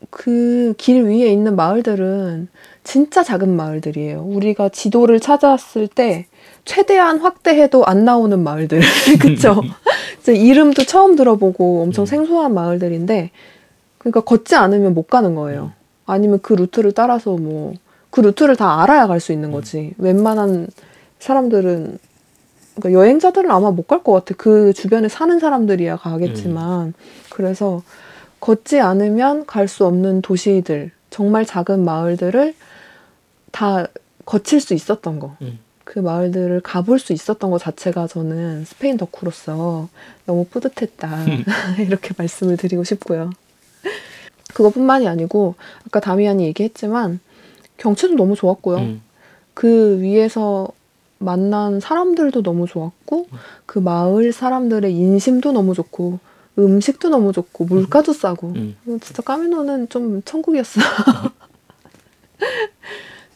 그 0.08 0.74
길 0.78 1.04
위에 1.04 1.28
있는 1.30 1.56
마을들은 1.56 2.48
진짜 2.84 3.22
작은 3.22 3.54
마을들이에요. 3.54 4.22
우리가 4.22 4.70
지도를 4.70 5.20
찾았을 5.20 5.88
때 5.88 6.26
최대한 6.64 7.18
확대해도 7.18 7.84
안 7.84 8.04
나오는 8.04 8.38
마을들. 8.42 8.80
그쵸? 9.20 9.60
이름도 10.26 10.84
처음 10.84 11.16
들어보고 11.16 11.82
엄청 11.82 12.04
음. 12.04 12.06
생소한 12.06 12.54
마을들인데, 12.54 13.30
그러니까 13.98 14.20
걷지 14.20 14.54
않으면 14.54 14.94
못 14.94 15.08
가는 15.08 15.34
거예요. 15.34 15.72
아니면 16.06 16.38
그 16.40 16.54
루트를 16.54 16.92
따라서 16.92 17.36
뭐, 17.36 17.74
그 18.10 18.20
루트를 18.20 18.56
다 18.56 18.82
알아야 18.82 19.06
갈 19.06 19.20
수 19.20 19.32
있는 19.32 19.50
거지. 19.52 19.92
웬만한 19.98 20.68
사람들은 21.18 21.98
그러니까 22.76 22.98
여행자들은 23.00 23.50
아마 23.50 23.70
못 23.70 23.86
갈 23.86 24.02
것 24.02 24.12
같아. 24.12 24.34
그 24.38 24.72
주변에 24.72 25.08
사는 25.08 25.38
사람들이야 25.38 25.96
가겠지만. 25.96 26.94
그래서 27.30 27.82
걷지 28.40 28.80
않으면 28.80 29.46
갈 29.46 29.68
수 29.68 29.86
없는 29.86 30.22
도시들, 30.22 30.90
정말 31.10 31.44
작은 31.44 31.84
마을들을 31.84 32.54
다 33.52 33.86
거칠 34.24 34.60
수 34.60 34.74
있었던 34.74 35.18
거. 35.18 35.36
음. 35.42 35.58
그 35.84 35.98
마을들을 35.98 36.60
가볼 36.60 36.98
수 37.00 37.12
있었던 37.12 37.50
것 37.50 37.58
자체가 37.58 38.06
저는 38.06 38.64
스페인 38.64 38.96
덕후로서 38.96 39.88
너무 40.24 40.46
뿌듯했다. 40.46 41.24
이렇게 41.80 42.14
말씀을 42.16 42.56
드리고 42.56 42.84
싶고요. 42.84 43.30
그것뿐만이 44.54 45.08
아니고 45.08 45.56
아까 45.86 46.00
다미안이 46.00 46.44
얘기했지만 46.44 47.18
경치도 47.76 48.14
너무 48.14 48.36
좋았고요. 48.36 48.78
음. 48.78 49.02
그 49.54 50.00
위에서 50.00 50.68
만난 51.18 51.80
사람들도 51.80 52.42
너무 52.42 52.66
좋았고 52.66 53.26
그 53.66 53.78
마을 53.78 54.32
사람들의 54.32 54.92
인심도 54.94 55.52
너무 55.52 55.74
좋고 55.74 56.18
음식도 56.64 57.08
너무 57.08 57.32
좋고 57.32 57.64
물가도 57.64 58.12
싸고 58.12 58.52
음. 58.56 58.76
진짜 59.00 59.22
까미노는 59.22 59.88
좀 59.88 60.22
천국이었어. 60.24 60.80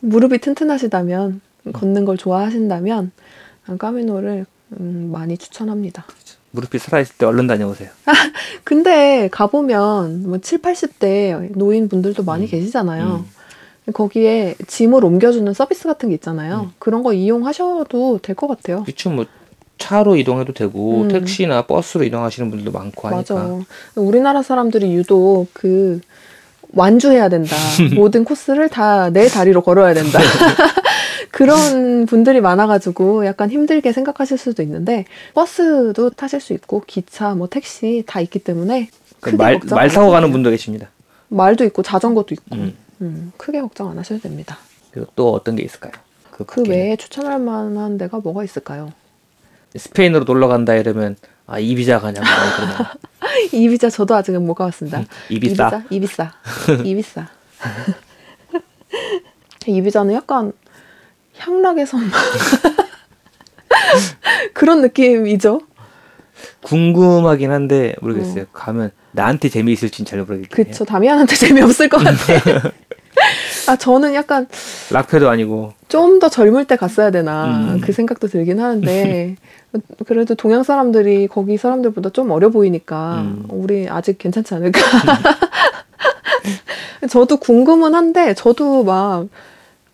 무릎이 0.01 0.39
튼튼하시다면 0.39 1.41
걷는 1.73 2.05
걸 2.05 2.17
좋아하신다면 2.17 3.13
까미노를 3.79 4.47
음, 4.81 5.11
많이 5.13 5.39
추천합니다. 5.39 6.05
무릎이 6.51 6.79
살아있을 6.79 7.17
때 7.19 7.27
얼른 7.27 7.47
다녀오세요. 7.47 7.91
근데 8.65 9.29
가보면 9.33 10.29
뭐 10.29 10.39
7, 10.39 10.59
80대 10.63 11.57
노인분들도 11.57 12.23
많이 12.25 12.45
음. 12.47 12.49
계시잖아요. 12.51 13.25
음. 13.87 13.93
거기에 13.93 14.55
짐을 14.67 15.05
옮겨주는 15.05 15.53
서비스 15.53 15.85
같은 15.89 16.09
게 16.11 16.15
있잖아요. 16.15 16.61
음. 16.67 16.73
그런 16.79 17.03
거 17.03 17.13
이용하셔도 17.13 18.19
될 18.23 18.35
것 18.37 18.47
같아요. 18.47 18.85
그쵸 18.85 19.11
뭐 19.11 19.27
차로 19.85 20.17
이동해도 20.17 20.55
되고 20.55 21.03
음. 21.03 21.09
택시나 21.09 21.67
버스로 21.67 22.05
이동하시는 22.05 22.49
분들도 22.49 22.73
많고 22.73 23.09
하니까 23.09 23.35
맞아. 23.35 23.59
우리나라 23.97 24.43
사람들이 24.43 24.95
유독 24.95 25.49
그 25.53 26.01
완주해야 26.73 27.29
된다. 27.29 27.55
모든 27.95 28.25
코스를 28.25 28.69
다 28.71 29.11
내 29.11 29.29
다리로 29.29 29.61
걸어야 29.63 29.93
된다. 29.93 30.19
그런 31.31 32.07
분들이 32.07 32.41
많아가지고 32.41 33.27
약간 33.27 33.51
힘들게 33.51 33.93
생각하실 33.93 34.39
수도 34.39 34.63
있는데 34.63 35.05
버스도 35.35 36.11
타실 36.11 36.41
수 36.41 36.53
있고 36.55 36.83
기차, 36.87 37.35
뭐 37.35 37.47
택시 37.49 38.03
다 38.07 38.21
있기 38.21 38.39
때문에 38.39 38.89
크게 39.21 39.37
그 39.37 39.43
말, 39.43 39.61
걱정 39.61 39.77
말안 39.77 39.95
타고 39.95 40.11
가는. 40.11 40.33
분도 40.33 40.51
계십니다. 40.51 40.89
말도 41.29 41.65
있고 41.65 41.83
자전거도 41.83 42.35
있고 42.35 42.57
음. 42.57 42.75
음, 43.03 43.33
크게 43.37 43.61
걱정 43.61 43.91
안 43.91 43.99
하셔도 43.99 44.21
됩니다. 44.23 44.57
그리고 44.93 45.11
또 45.15 45.33
어떤 45.33 45.57
게 45.57 45.63
있을까요? 45.63 45.93
그, 46.31 46.45
그. 46.45 46.63
외에 46.69 46.97
추천할 46.97 47.39
만한 47.39 47.99
데가 47.99 48.19
뭐가 48.19 48.45
있을까요? 48.45 48.93
스페인으로 49.77 50.25
놀러 50.25 50.49
간다 50.49 50.75
이러면 50.75 51.17
아 51.47 51.59
이비자 51.59 52.01
가냐고 52.01 52.27
그러면 52.57 52.77
이비자 53.53 53.91
저도 53.91 54.15
아직은 54.15 54.45
못 54.47 54.55
가봤습니다. 54.55 55.03
이비싸 55.29 55.83
이비싸. 55.91 56.33
이비싸. 56.85 57.27
이비자는 59.67 60.15
약간 60.15 60.53
향락의 61.39 61.87
섬 61.87 62.03
그런 64.53 64.81
느낌이죠. 64.83 65.61
궁금하긴 66.63 67.51
한데 67.51 67.95
모르겠어요. 68.01 68.43
어. 68.45 68.47
가면 68.53 68.91
나한테 69.13 69.49
재미있을진 69.49 70.05
잘 70.05 70.21
모르겠긴 70.21 70.59
해요. 70.59 70.67
그쵸. 70.71 70.85
다미안한테 70.85 71.35
재미없을 71.37 71.89
것 71.89 71.99
같아. 71.99 72.73
아 73.69 73.77
저는 73.77 74.15
약간 74.15 74.47
락페도 74.91 75.29
아니고 75.31 75.73
좀 75.89 76.19
더 76.19 76.29
젊을 76.29 76.67
때 76.67 76.77
갔어야 76.77 77.11
되나 77.11 77.47
음. 77.47 77.81
그 77.81 77.93
생각도 77.93 78.29
들긴 78.29 78.61
하는데 78.61 79.37
그래도 80.07 80.35
동양 80.35 80.63
사람들이 80.63 81.29
거기 81.29 81.57
사람들보다 81.57 82.11
좀 82.11 82.31
어려 82.31 82.51
보이니까 82.51 83.23
음. 83.23 83.47
우리 83.49 83.89
아직 83.89 84.19
괜찮지 84.19 84.55
않을까. 84.55 84.81
저도 87.11 87.39
궁금은 87.39 87.95
한데 87.95 88.35
저도 88.35 88.85
막 88.85 89.29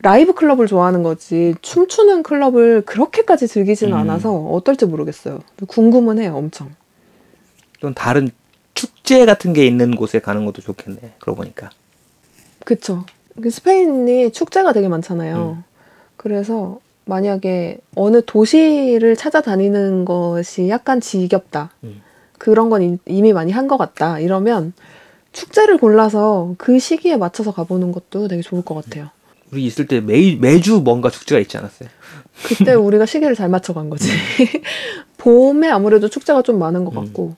라이브 0.02 0.32
클럽을 0.32 0.66
좋아하는 0.66 1.02
거지 1.02 1.54
춤추는 1.60 2.22
클럽을 2.22 2.82
그렇게까지 2.82 3.48
즐기지는 3.48 3.92
음. 3.92 3.98
않아서 3.98 4.34
어떨지 4.34 4.86
모르겠어요. 4.86 5.40
궁금은 5.66 6.18
해요, 6.18 6.34
엄청. 6.36 6.70
좀 7.80 7.94
다른 7.94 8.30
축제 8.74 9.26
같은 9.26 9.52
게 9.52 9.66
있는 9.66 9.94
곳에 9.94 10.20
가는 10.20 10.44
것도 10.44 10.62
좋겠네. 10.62 11.14
그러고 11.18 11.38
보니까. 11.38 11.70
그쵸. 12.64 13.04
그 13.40 13.50
스페인이 13.50 14.32
축제가 14.32 14.72
되게 14.72 14.88
많잖아요. 14.88 15.56
음. 15.58 15.64
그래서 16.16 16.78
만약에 17.06 17.78
어느 17.96 18.22
도시를 18.24 19.16
찾아다니는 19.16 20.04
것이 20.04 20.68
약간 20.68 21.00
지겹다. 21.00 21.70
음. 21.84 22.02
그런 22.38 22.70
건 22.70 22.82
이- 22.82 22.98
이미 23.06 23.32
많이 23.32 23.52
한 23.52 23.68
것 23.68 23.76
같다. 23.76 24.18
이러면 24.18 24.72
축제를 25.32 25.78
골라서 25.78 26.54
그 26.58 26.78
시기에 26.78 27.16
맞춰서 27.16 27.52
가보는 27.52 27.92
것도 27.92 28.28
되게 28.28 28.42
좋을 28.42 28.62
것 28.62 28.74
같아요. 28.74 29.10
우리 29.52 29.64
있을 29.64 29.86
때 29.86 30.00
매, 30.00 30.36
매주 30.36 30.80
뭔가 30.80 31.10
축제가 31.10 31.40
있지 31.40 31.56
않았어요? 31.58 31.88
그때 32.46 32.74
우리가 32.74 33.06
시기를 33.06 33.34
잘 33.34 33.48
맞춰 33.48 33.72
간 33.74 33.90
거지. 33.90 34.08
봄에 35.18 35.68
아무래도 35.68 36.08
축제가 36.08 36.42
좀 36.42 36.58
많은 36.58 36.84
것 36.84 36.96
음. 36.96 37.04
같고. 37.04 37.34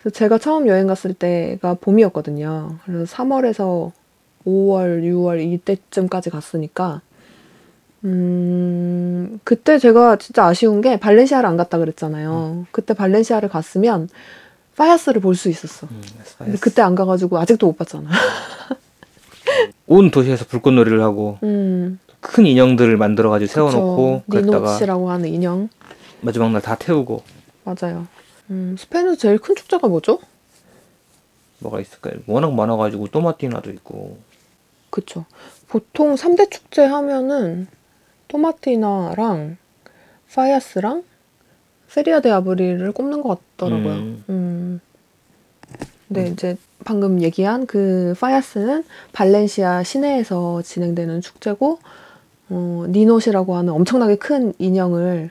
그래서 0.00 0.10
제가 0.10 0.38
처음 0.38 0.66
여행 0.68 0.86
갔을 0.86 1.14
때가 1.14 1.74
봄이었거든요. 1.80 2.76
그래서 2.84 3.04
3월에서 3.16 3.92
5월, 4.46 5.02
6월 5.02 5.40
이때쯤까지 5.40 6.28
갔으니까, 6.30 7.00
음, 8.04 9.40
그때 9.44 9.78
제가 9.78 10.16
진짜 10.16 10.44
아쉬운 10.44 10.80
게 10.80 10.98
발렌시아를 10.98 11.48
안 11.48 11.56
갔다 11.56 11.78
그랬잖아요. 11.78 12.66
그때 12.70 12.94
발렌시아를 12.94 13.48
갔으면 13.48 14.08
파야스를 14.76 15.20
볼 15.20 15.34
수 15.34 15.48
있었어. 15.48 15.86
음, 15.90 16.02
근데 16.38 16.58
그때 16.58 16.82
안 16.82 16.94
가가지고 16.94 17.38
아직도 17.38 17.66
못 17.66 17.76
봤잖아. 17.78 18.10
온 19.86 20.10
도시에서 20.10 20.44
불꽃놀이를 20.46 21.02
하고 21.02 21.38
음, 21.42 21.98
큰 22.20 22.46
인형들을 22.46 22.96
만들어가지고 22.96 23.50
세워놓고 23.50 24.22
니노치라고 24.28 25.10
하는 25.10 25.28
인형. 25.28 25.68
마지막 26.20 26.50
날 26.50 26.60
다 26.62 26.74
태우고 26.74 27.22
맞아요. 27.64 28.06
음, 28.50 28.76
스페인에서 28.78 29.16
제일 29.16 29.38
큰 29.38 29.54
축제가 29.54 29.88
뭐죠? 29.88 30.18
뭐가 31.60 31.80
있을까요? 31.80 32.14
워낙 32.26 32.52
많아가지고 32.52 33.08
또마티나도 33.08 33.70
있고 33.70 34.18
그쵸. 34.90 35.24
보통 35.68 36.14
3대 36.14 36.50
축제 36.50 36.84
하면은 36.84 37.66
토마티나랑 38.34 39.56
파야스랑 40.34 41.04
Feria 41.92 42.18
de 42.18 42.32
Abril을 42.32 42.90
꼽는 42.90 43.22
것 43.22 43.38
같더라고요. 43.56 43.92
음. 43.94 44.24
음. 44.28 44.80
근데 46.08 46.28
이제 46.30 46.56
방금 46.84 47.22
얘기한 47.22 47.66
그 47.66 48.14
파야스는 48.18 48.82
발렌시아 49.12 49.84
시내에서 49.84 50.62
진행되는 50.62 51.20
축제고 51.20 51.78
어, 52.48 52.84
ninot이라고 52.88 53.54
하는 53.54 53.72
엄청나게 53.72 54.16
큰 54.16 54.52
인형을 54.58 55.30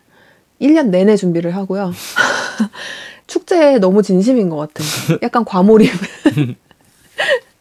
1년 0.62 0.88
내내 0.88 1.18
준비를 1.18 1.54
하고요. 1.58 1.92
축제에 3.28 3.80
너무 3.80 4.02
진심인 4.02 4.48
것 4.50 4.56
같은 4.56 4.86
약간 5.22 5.44
과몰입. 5.44 5.92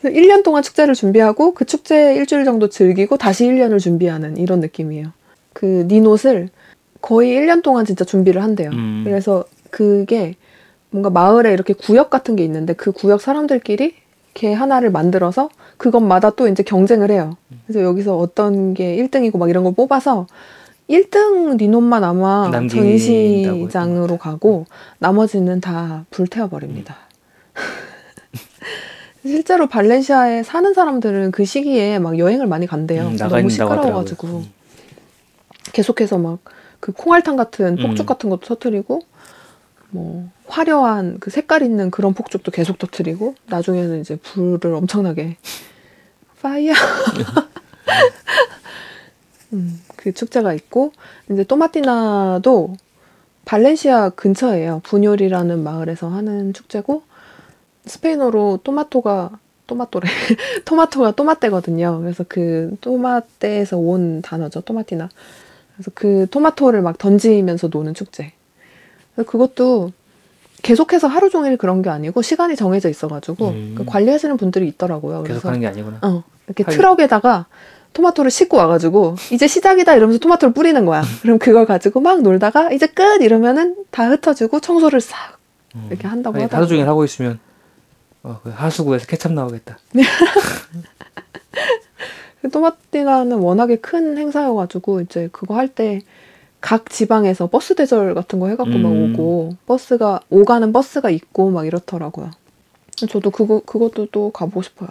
그래서 0.00 0.18
1년 0.18 0.42
동안 0.42 0.62
축제를 0.62 0.94
준비하고 0.94 1.54
그 1.54 1.64
축제 1.64 2.14
일주일 2.14 2.44
정도 2.44 2.68
즐기고 2.68 3.16
다시 3.16 3.44
1년을 3.44 3.80
준비하는 3.80 4.36
이런 4.36 4.60
느낌이에요. 4.60 5.12
그 5.52 5.86
니노를 5.88 6.50
거의 7.00 7.34
1년 7.36 7.62
동안 7.62 7.84
진짜 7.84 8.04
준비를 8.04 8.42
한대요. 8.42 8.70
음. 8.70 9.02
그래서 9.04 9.44
그게 9.70 10.34
뭔가 10.90 11.10
마을에 11.10 11.52
이렇게 11.52 11.72
구역 11.72 12.10
같은 12.10 12.36
게 12.36 12.44
있는데 12.44 12.72
그 12.72 12.92
구역 12.92 13.20
사람들끼리 13.20 13.94
개 14.34 14.52
하나를 14.52 14.90
만들어서 14.90 15.48
그것마다 15.78 16.30
또 16.30 16.46
이제 16.46 16.62
경쟁을 16.62 17.10
해요. 17.10 17.36
그래서 17.66 17.82
여기서 17.82 18.18
어떤 18.18 18.74
게 18.74 18.96
1등이고 18.96 19.38
막 19.38 19.48
이런 19.48 19.64
걸 19.64 19.74
뽑아서 19.74 20.26
1등 20.90 21.56
니놈만 21.58 22.04
아마 22.04 22.50
전시장으로 22.68 24.18
가고 24.18 24.66
나머지는 24.98 25.60
다 25.60 26.04
불태워버립니다. 26.10 26.96
실제로 29.26 29.66
발렌시아에 29.66 30.42
사는 30.42 30.72
사람들은 30.72 31.30
그 31.30 31.44
시기에 31.44 31.98
막 31.98 32.18
여행을 32.18 32.46
많이 32.46 32.66
간대요. 32.66 33.08
음, 33.08 33.16
너무 33.16 33.50
시끄러워가지고. 33.50 34.28
음. 34.28 34.44
계속해서 35.72 36.18
막 36.18 36.38
그 36.80 36.92
콩알탕 36.92 37.36
같은 37.36 37.76
폭죽 37.76 38.04
음. 38.04 38.06
같은 38.06 38.30
것도 38.30 38.46
터트리고 38.46 39.02
뭐 39.90 40.28
화려한 40.46 41.18
그 41.20 41.30
색깔 41.30 41.62
있는 41.62 41.90
그런 41.90 42.14
폭죽도 42.14 42.50
계속 42.50 42.78
터트리고 42.78 43.34
나중에는 43.46 44.00
이제 44.00 44.16
불을 44.16 44.74
엄청나게 44.74 45.36
파이어 46.42 46.74
음, 49.52 49.80
그 49.96 50.12
축제가 50.12 50.52
있고 50.54 50.92
이제 51.30 51.44
또마티나도 51.44 52.76
발렌시아 53.44 54.10
근처예요. 54.10 54.80
부뇨리라는 54.84 55.62
마을에서 55.62 56.08
하는 56.08 56.52
축제고 56.52 57.02
스페인어로 57.86 58.60
토마토가 58.64 59.38
토마토래 59.66 60.08
토마토가 60.64 61.12
토마떼거든요. 61.12 62.00
그래서 62.00 62.24
그 62.28 62.76
토마떼에서 62.80 63.76
온 63.78 64.22
단어죠. 64.22 64.60
토마티나. 64.60 65.08
그래서 65.76 65.90
그 65.94 66.26
토마토를 66.30 66.82
막 66.82 66.98
던지면서 66.98 67.68
노는 67.68 67.94
축제. 67.94 68.32
그것도 69.16 69.92
계속해서 70.62 71.06
하루 71.06 71.30
종일 71.30 71.56
그런 71.56 71.82
게 71.82 71.90
아니고 71.90 72.22
시간이 72.22 72.56
정해져 72.56 72.88
있어가지고 72.88 73.48
음. 73.48 73.74
그 73.76 73.84
관리하시는 73.84 74.36
분들이 74.36 74.68
있더라고요. 74.68 75.22
계속 75.22 75.42
그래서 75.42 75.48
하는 75.48 75.60
게 75.60 75.66
아니구나. 75.66 75.98
어, 76.02 76.22
이렇게 76.46 76.64
하긴. 76.64 76.76
트럭에다가 76.76 77.46
토마토를 77.92 78.30
싣고 78.30 78.56
와가지고 78.56 79.16
이제 79.32 79.46
시작이다 79.46 79.94
이러면서 79.94 80.18
토마토를 80.18 80.52
뿌리는 80.54 80.84
거야. 80.84 81.02
그럼 81.22 81.38
그걸 81.38 81.66
가지고 81.66 82.00
막 82.00 82.20
놀다가 82.22 82.72
이제 82.72 82.86
끝 82.86 83.22
이러면은 83.22 83.76
다 83.90 84.08
흩어지고 84.08 84.60
청소를 84.60 85.00
싹 85.00 85.38
음. 85.74 85.86
이렇게 85.88 86.06
한다고 86.08 86.34
하긴 86.34 86.44
하더라고요. 86.44 86.56
하루 86.56 86.68
종일 86.68 86.88
하고 86.88 87.04
있으면 87.04 87.38
어, 88.26 88.40
그 88.42 88.50
하수구에서 88.50 89.06
케찹 89.06 89.34
나오겠다. 89.34 89.78
그 92.42 92.50
토마티나는 92.50 93.38
워낙에 93.38 93.76
큰 93.76 94.18
행사여가지고 94.18 95.00
이제 95.02 95.28
그거 95.32 95.54
할 95.56 95.68
때 95.68 96.00
각 96.58 96.90
지방에서 96.90 97.48
버스 97.48 97.74
대절 97.76 98.14
같은 98.14 98.40
거 98.40 98.48
해갖고 98.48 98.72
막 98.78 98.90
음. 98.90 99.12
오고 99.14 99.56
버스가 99.66 100.20
오가는 100.30 100.72
버스가 100.72 101.10
있고 101.10 101.50
막 101.50 101.64
이렇더라고요. 101.64 102.30
저도 103.08 103.30
그거 103.30 103.60
그것도 103.64 104.06
또 104.10 104.30
가보고 104.32 104.62
싶어요. 104.62 104.88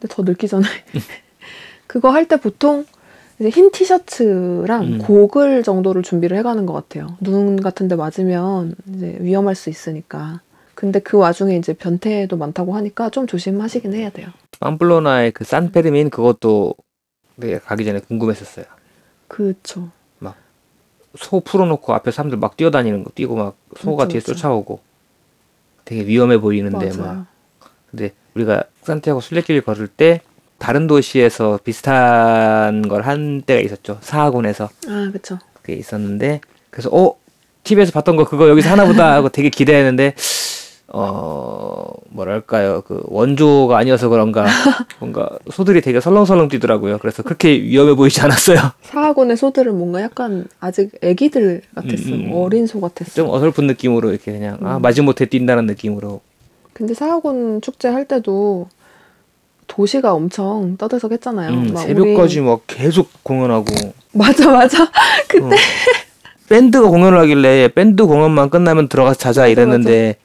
근데 0.00 0.12
더 0.12 0.22
늙기 0.22 0.48
전에 0.48 0.66
그거 1.86 2.10
할 2.10 2.26
때 2.26 2.36
보통 2.36 2.84
이제 3.38 3.48
흰 3.50 3.70
티셔츠랑 3.70 4.82
음. 4.82 4.98
고글 4.98 5.62
정도를 5.62 6.02
준비를 6.02 6.36
해가는 6.38 6.66
것 6.66 6.72
같아요. 6.72 7.16
눈 7.20 7.60
같은데 7.60 7.94
맞으면 7.94 8.74
이제 8.96 9.18
위험할 9.20 9.54
수 9.54 9.70
있으니까. 9.70 10.40
근데 10.80 10.98
그 10.98 11.18
와중에 11.18 11.56
이제 11.56 11.74
변태도 11.74 12.38
많다고 12.38 12.74
하니까 12.74 13.10
좀 13.10 13.26
조심하시긴 13.26 13.92
해야 13.92 14.08
돼요. 14.08 14.28
팜플로나의 14.60 15.32
그 15.32 15.44
산페르민 15.44 16.08
그것도 16.08 16.74
내가 17.36 17.58
가기 17.60 17.84
전에 17.84 18.00
궁금했었어요. 18.00 18.64
그쵸. 19.28 19.90
소 21.16 21.40
풀어놓고 21.40 21.92
앞에 21.92 22.12
사람들 22.12 22.38
막 22.38 22.56
뛰어다니는 22.56 23.02
거 23.02 23.10
뛰고 23.10 23.34
막 23.34 23.56
소가 23.76 24.04
그쵸, 24.04 24.12
뒤에 24.12 24.20
그쵸. 24.20 24.34
쫓아오고 24.34 24.78
되게 25.84 26.06
위험해 26.06 26.38
보이는데 26.38 26.90
막 26.96 26.98
맞아요. 27.04 27.26
근데 27.90 28.12
우리가 28.36 28.62
산티아고 28.82 29.20
순례길 29.20 29.60
걸을 29.62 29.88
때 29.88 30.20
다른 30.58 30.86
도시에서 30.86 31.58
비슷한 31.64 32.86
걸 32.88 33.02
한 33.02 33.42
때가 33.42 33.60
있었죠 33.60 33.98
사하군에서 34.02 34.68
아, 34.86 35.10
그쵸. 35.12 35.36
그게 35.54 35.72
있었는데 35.74 36.40
그래서 36.70 36.90
어 36.92 37.16
TV에서 37.64 37.90
봤던 37.90 38.14
거 38.14 38.24
그거 38.24 38.48
여기서 38.48 38.70
하나보다 38.70 39.12
하고 39.12 39.30
되게 39.30 39.48
기대했는데 39.50 40.14
어 40.92 41.86
뭐랄까요 42.08 42.82
그 42.82 43.00
원조가 43.06 43.78
아니어서 43.78 44.08
그런가 44.08 44.44
뭔가 44.98 45.28
소들이 45.50 45.80
되게 45.80 46.00
설렁설렁 46.00 46.48
뛰더라고요 46.48 46.98
그래서 46.98 47.22
그렇게 47.22 47.50
위험해 47.62 47.94
보이지 47.94 48.20
않았어요 48.20 48.58
사하곤의 48.82 49.36
소들은 49.36 49.76
뭔가 49.78 50.02
약간 50.02 50.46
아직 50.58 50.90
애기들 51.00 51.62
같았어. 51.76 52.08
음, 52.08 52.12
음. 52.26 52.30
어린 52.34 52.66
소 52.66 52.80
같았어. 52.80 53.12
좀 53.12 53.28
어설픈 53.30 53.68
느낌으로 53.68 54.10
이렇게 54.10 54.32
그냥 54.32 54.58
아 54.62 54.76
음. 54.76 54.82
마지못해 54.82 55.26
뛴다는 55.26 55.66
느낌으로 55.66 56.20
근데 56.72 56.92
사하곤 56.94 57.60
축제 57.60 57.88
할 57.88 58.06
때도 58.06 58.68
도시가 59.68 60.12
엄청 60.12 60.76
떠들썩했잖아요. 60.76 61.50
음, 61.52 61.70
막 61.72 61.80
새벽까지 61.82 62.40
우리- 62.40 62.48
막 62.48 62.62
계속 62.66 63.10
공연하고 63.22 63.66
맞아, 64.12 64.50
맞아. 64.50 64.90
그때 65.28 65.44
어. 65.44 65.50
밴드가 66.48 66.88
공연을 66.88 67.16
하길래 67.20 67.68
밴드 67.68 68.04
공연만 68.04 68.50
끝나면 68.50 68.88
들어가서 68.88 69.18
자자 69.20 69.42
맞아, 69.42 69.46
이랬는데 69.48 70.16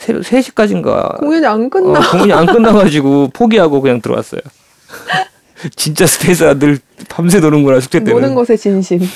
새벽 0.00 0.22
3시까지인가 0.22 1.18
공연이 1.18 1.44
안 1.44 1.68
끝나. 1.68 1.98
어, 1.98 2.10
공연이 2.10 2.32
안 2.32 2.46
끝나가지고 2.46 3.28
포기하고 3.34 3.82
그냥 3.82 4.00
들어왔어요. 4.00 4.40
진짜 5.76 6.06
스페이스가 6.06 6.58
늘 6.58 6.78
밤새 7.10 7.38
노는구나 7.38 7.80
축제 7.80 7.98
때는. 8.00 8.14
모든 8.14 8.34
것의 8.34 8.56
진심. 8.56 9.00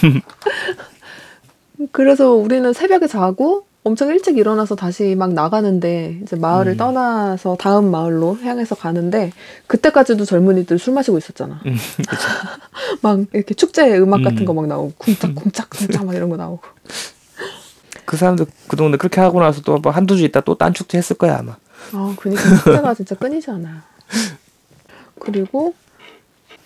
그래서 1.91 2.33
우리는 2.33 2.71
새벽에 2.75 3.07
자고 3.07 3.65
엄청 3.83 4.11
일찍 4.11 4.37
일어나서 4.37 4.77
다시 4.77 5.15
막 5.15 5.33
나가는데 5.33 6.19
이제 6.23 6.37
마을을 6.37 6.73
음. 6.73 6.77
떠나서 6.77 7.57
다음 7.59 7.91
마을로 7.91 8.37
향해서 8.43 8.75
가는데 8.75 9.33
그때까지도 9.67 10.27
젊은이들 10.27 10.79
술 10.79 10.93
마시고 10.93 11.17
있었잖아. 11.17 11.63
음, 11.65 11.77
막 13.01 13.21
이렇게 13.33 13.55
축제 13.55 13.97
음악 13.97 14.23
같은 14.23 14.41
음. 14.41 14.45
거막 14.45 14.67
나오고 14.67 14.93
쿵짝쿵짝 14.99 15.71
쿵짝 15.71 16.05
막 16.05 16.15
이런 16.15 16.29
거 16.29 16.37
나오고. 16.37 16.61
그 18.15 18.19
사람들 18.19 18.47
그 18.69 18.77
동네 18.77 18.97
그렇게 18.97 19.21
하고 19.21 19.41
나서 19.41 19.61
또 19.63 19.79
뭐 19.83 19.91
한두 19.93 20.17
주 20.17 20.25
있다 20.25 20.41
또 20.43 20.55
딴 20.55 20.73
축제 20.73 20.99
했을 20.99 21.17
거야 21.17 21.39
아마. 21.39 21.57
아, 21.93 22.15
그니까 22.17 22.43
축제가 22.43 22.95
진짜 22.95 23.17
끊이지 23.17 23.51
않아요. 23.51 23.79
그리고 25.19 25.75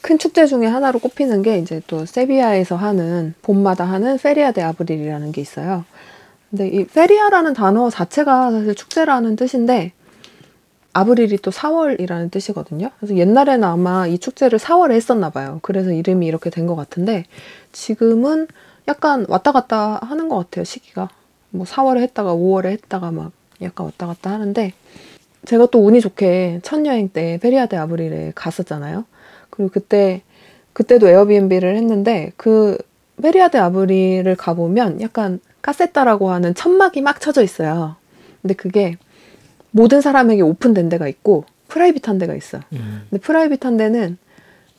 큰 0.02 0.18
축제 0.18 0.46
중에 0.46 0.66
하나로 0.66 0.98
꼽히는 0.98 1.42
게 1.42 1.58
이제 1.58 1.80
또 1.86 2.04
세비야에서 2.06 2.76
하는 2.76 3.34
봄마다 3.42 3.84
하는 3.84 4.18
Feria 4.18 4.52
de 4.52 4.62
Abril이라는 4.62 5.32
게 5.32 5.40
있어요. 5.40 5.84
근데 6.50 6.68
이 6.68 6.84
feria라는 6.86 7.54
단어 7.54 7.88
자체가 7.90 8.50
사실 8.50 8.74
축제라는 8.74 9.36
뜻인데 9.36 9.92
abril이 10.92 11.38
또 11.38 11.50
4월이라는 11.50 12.30
뜻이거든요. 12.30 12.90
그래서 12.98 13.16
옛날에는 13.16 13.64
아마 13.64 14.06
이 14.06 14.18
축제를 14.18 14.58
4월에 14.58 14.92
했었나 14.92 15.30
봐요. 15.30 15.60
그래서 15.62 15.92
이름이 15.92 16.26
이렇게 16.26 16.50
된 16.50 16.66
것 16.66 16.76
같은데 16.76 17.24
지금은 17.72 18.48
약간 18.86 19.24
왔다 19.28 19.52
갔다 19.52 19.98
하는 20.02 20.28
것 20.28 20.36
같아요. 20.38 20.64
시기가 20.64 21.08
뭐 21.50 21.64
4월에 21.66 21.98
했다가 22.00 22.34
5월에 22.34 22.66
했다가 22.66 23.10
막 23.10 23.32
약간 23.62 23.86
왔다 23.86 24.06
갔다 24.06 24.30
하는데 24.30 24.72
제가 25.44 25.66
또 25.66 25.84
운이 25.84 26.00
좋게 26.00 26.60
첫 26.62 26.84
여행 26.86 27.08
때 27.08 27.38
Feria 27.40 27.66
de 27.66 27.76
Abril에 27.76 28.32
갔었잖아요. 28.34 29.04
그리고 29.50 29.70
그때 29.72 30.22
그때도 30.72 31.08
에어비앤비를 31.08 31.76
했는데 31.76 32.32
그 32.36 32.78
Feria 33.22 33.48
de 33.48 33.58
Abril을 33.58 34.36
가보면 34.36 35.00
약간 35.00 35.40
caseta라고 35.62 36.30
하는 36.30 36.54
천막이 36.54 37.00
막 37.00 37.20
쳐져 37.20 37.42
있어요. 37.42 37.96
근데 38.42 38.54
그게 38.54 38.96
모든 39.70 40.00
사람에게 40.00 40.42
오픈된 40.42 40.88
데가 40.88 41.08
있고 41.08 41.44
private한 41.68 42.18
데가 42.18 42.34
있어. 42.34 42.58
음. 42.72 43.02
근데 43.10 43.20
private한 43.20 43.76
데는 43.76 44.18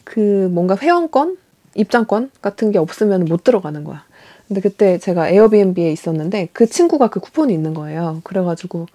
그 0.03 0.49
뭔가 0.51 0.75
회원권, 0.75 1.37
입장권 1.75 2.31
같은 2.41 2.71
게 2.71 2.79
없으면 2.79 3.25
못 3.25 3.43
들어가는 3.43 3.83
거야. 3.83 4.03
근데 4.49 4.61
그때 4.61 4.97
제가 4.97 5.29
에어비앤비에 5.29 5.91
있었는데 5.91 6.49
그 6.53 6.65
친구가 6.65 7.09
그 7.09 7.19
쿠폰이 7.19 7.53
있는 7.53 7.73
거예요. 7.75 8.19
그래가지고 8.23 8.87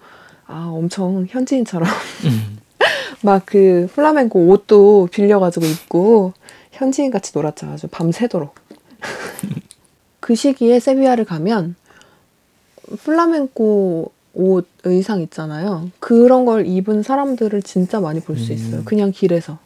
아 0.47 0.69
엄청 0.71 1.25
현지인처럼 1.29 1.89
음. 2.25 2.57
막그 3.23 3.87
플라멩코 3.93 4.49
옷도 4.49 5.07
빌려가지고 5.11 5.65
입고 5.65 6.33
현지인 6.73 7.09
같이 7.09 7.31
놀았죠. 7.33 7.67
아주 7.67 7.87
밤새도록. 7.87 8.53
그 10.19 10.35
시기에 10.35 10.79
세비야를 10.81 11.23
가면 11.23 11.75
플라멩코 13.03 14.11
옷 14.33 14.67
의상 14.83 15.21
있잖아요. 15.21 15.89
그런 15.99 16.43
걸 16.43 16.67
입은 16.67 17.01
사람들을 17.01 17.61
진짜 17.63 18.01
많이 18.01 18.19
볼 18.19 18.37
수 18.37 18.51
있어요. 18.51 18.81
음. 18.81 18.85
그냥 18.85 19.11
길에서. 19.11 19.57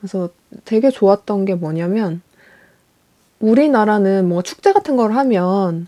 그래서 0.00 0.30
되게 0.64 0.90
좋았던 0.90 1.44
게 1.44 1.54
뭐냐면 1.54 2.22
우리나라는 3.46 4.28
뭐 4.28 4.42
축제 4.42 4.72
같은 4.72 4.96
걸 4.96 5.12
하면 5.12 5.86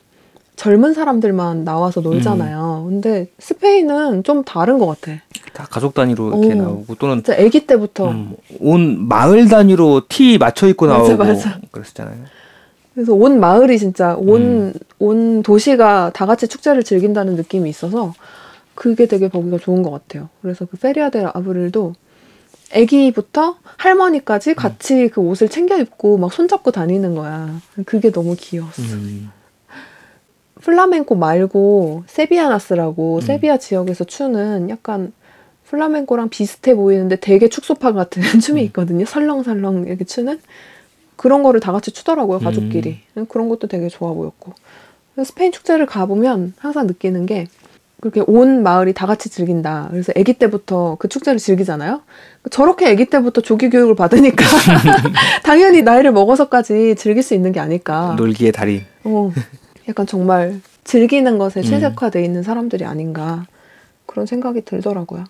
젊은 0.57 0.93
사람들만 0.93 1.65
나와서 1.65 2.01
놀잖아요. 2.01 2.87
근데 2.89 3.29
스페인은 3.39 4.25
좀 4.25 4.43
다른 4.45 4.79
것 4.79 4.87
같아. 4.87 5.21
다 5.53 5.67
가족 5.71 5.95
단위로 5.95 6.29
이렇게 6.29 6.55
오. 6.55 6.63
나오고 6.63 6.95
또는 6.97 7.23
진짜 7.23 7.35
아기 7.41 7.67
때부터 7.67 8.11
음, 8.11 8.35
온 8.61 9.07
마을 9.09 9.49
단위로 9.49 10.03
티 10.09 10.39
맞춰 10.39 10.67
입고 10.67 10.87
맞아, 10.87 10.99
나오고 10.99 11.17
맞아. 11.17 11.61
그랬었잖아요. 11.71 12.17
그래서 12.95 13.15
온 13.15 13.39
마을이 13.39 13.79
진짜 13.79 14.17
온, 14.17 14.41
음. 14.41 14.75
온 14.99 15.43
도시가 15.45 16.11
다 16.13 16.27
같이 16.27 16.49
축제를 16.49 16.83
즐긴다는 16.83 17.37
느낌이 17.37 17.71
있어서 17.71 18.13
그게 18.75 19.07
되게 19.07 19.29
보기가 19.29 19.59
좋은 19.59 19.83
것 19.85 19.91
같아요. 19.91 20.29
그래서 20.43 20.65
그 20.65 20.77
Feria 20.77 21.11
del 21.11 21.29
Abril도 21.33 21.95
아기부터 22.75 23.57
할머니까지 23.77 24.55
같이 24.55 25.09
그 25.09 25.21
옷을 25.21 25.49
챙겨 25.49 25.79
입고 25.79 26.19
막 26.19 26.33
손잡고 26.33 26.71
다니는 26.71 27.15
거야. 27.15 27.61
그게 27.87 28.11
너무 28.11 28.37
귀여웠어. 28.39 28.83
음. 28.83 29.31
플라멩코 30.61 31.15
말고 31.15 32.05
sevillanas라고 32.07 33.17
음. 33.17 33.21
세비야 33.21 33.59
지역에서 33.59 34.05
추는 34.05 34.69
약간 34.71 35.13
플라멩코랑 35.65 36.31
비슷해 36.31 36.75
보이는데 36.75 37.17
되게 37.17 37.49
축소판 37.49 37.93
같은 37.93 38.23
춤이 38.41 38.61
음. 38.61 38.67
있거든요. 38.67 39.05
설렁설렁 39.05 39.87
이렇게 39.87 40.05
추는 40.05 40.41
그런 41.17 41.43
거를 41.43 41.61
다 41.61 41.73
같이 41.73 41.91
추더라고요 41.93 42.39
가족끼리. 42.39 43.01
그런 43.29 43.49
것도 43.49 43.67
되게 43.67 43.89
좋아 43.89 44.13
보였고 44.13 44.53
스페인 45.25 45.51
축제를 45.53 45.87
가보면 45.87 46.55
항상 46.59 46.87
느끼는 46.87 47.27
게 47.27 47.49
그렇게 48.01 48.23
온 48.27 48.63
마을이 48.63 48.93
다 48.93 49.07
같이 49.07 49.29
즐긴다. 49.29 49.89
그래서 49.91 50.13
아기 50.17 50.33
때부터 50.33 50.97
그 50.99 51.09
축제를 51.09 51.39
즐기잖아요. 51.39 52.03
저렇게 52.51 52.87
아기 52.87 53.07
때부터 53.07 53.41
조기 53.41 53.71
교육을 53.71 53.97
받으니까 53.97 54.45
당연히 55.43 55.83
나이를 55.83 56.13
먹어서까지 56.13 56.95
즐길 56.97 57.23
수 57.23 57.35
있는 57.35 57.51
게 57.53 57.61
아닐까. 57.61 58.15
놀기의 58.17 58.53
달인. 58.53 58.85
어, 59.05 59.33
약간 59.89 60.07
정말 60.07 60.61
즐기는 60.85 61.39
것에 61.39 61.61
음. 61.61 61.65
최적화돼 61.65 62.25
있는 62.25 62.43
사람들이 62.43 62.85
아닌가 62.85 63.47
그런 64.07 64.27
생각이 64.27 64.63
들더라고요. 64.65 65.25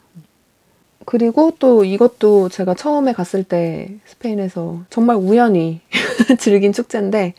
그리고 1.06 1.54
또 1.58 1.86
이것도 1.86 2.50
제가 2.50 2.74
처음에 2.74 3.14
갔을 3.14 3.42
때 3.42 3.94
스페인에서 4.04 4.82
정말 4.90 5.16
우연히 5.16 5.80
즐긴 6.38 6.74
축제인데 6.74 7.32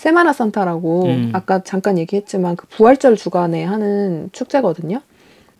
세마나 0.00 0.32
산타라고 0.32 1.04
음. 1.04 1.30
아까 1.34 1.62
잠깐 1.62 1.98
얘기했지만 1.98 2.56
그 2.56 2.66
부활절 2.68 3.16
주간에 3.16 3.64
하는 3.64 4.30
축제거든요. 4.32 5.02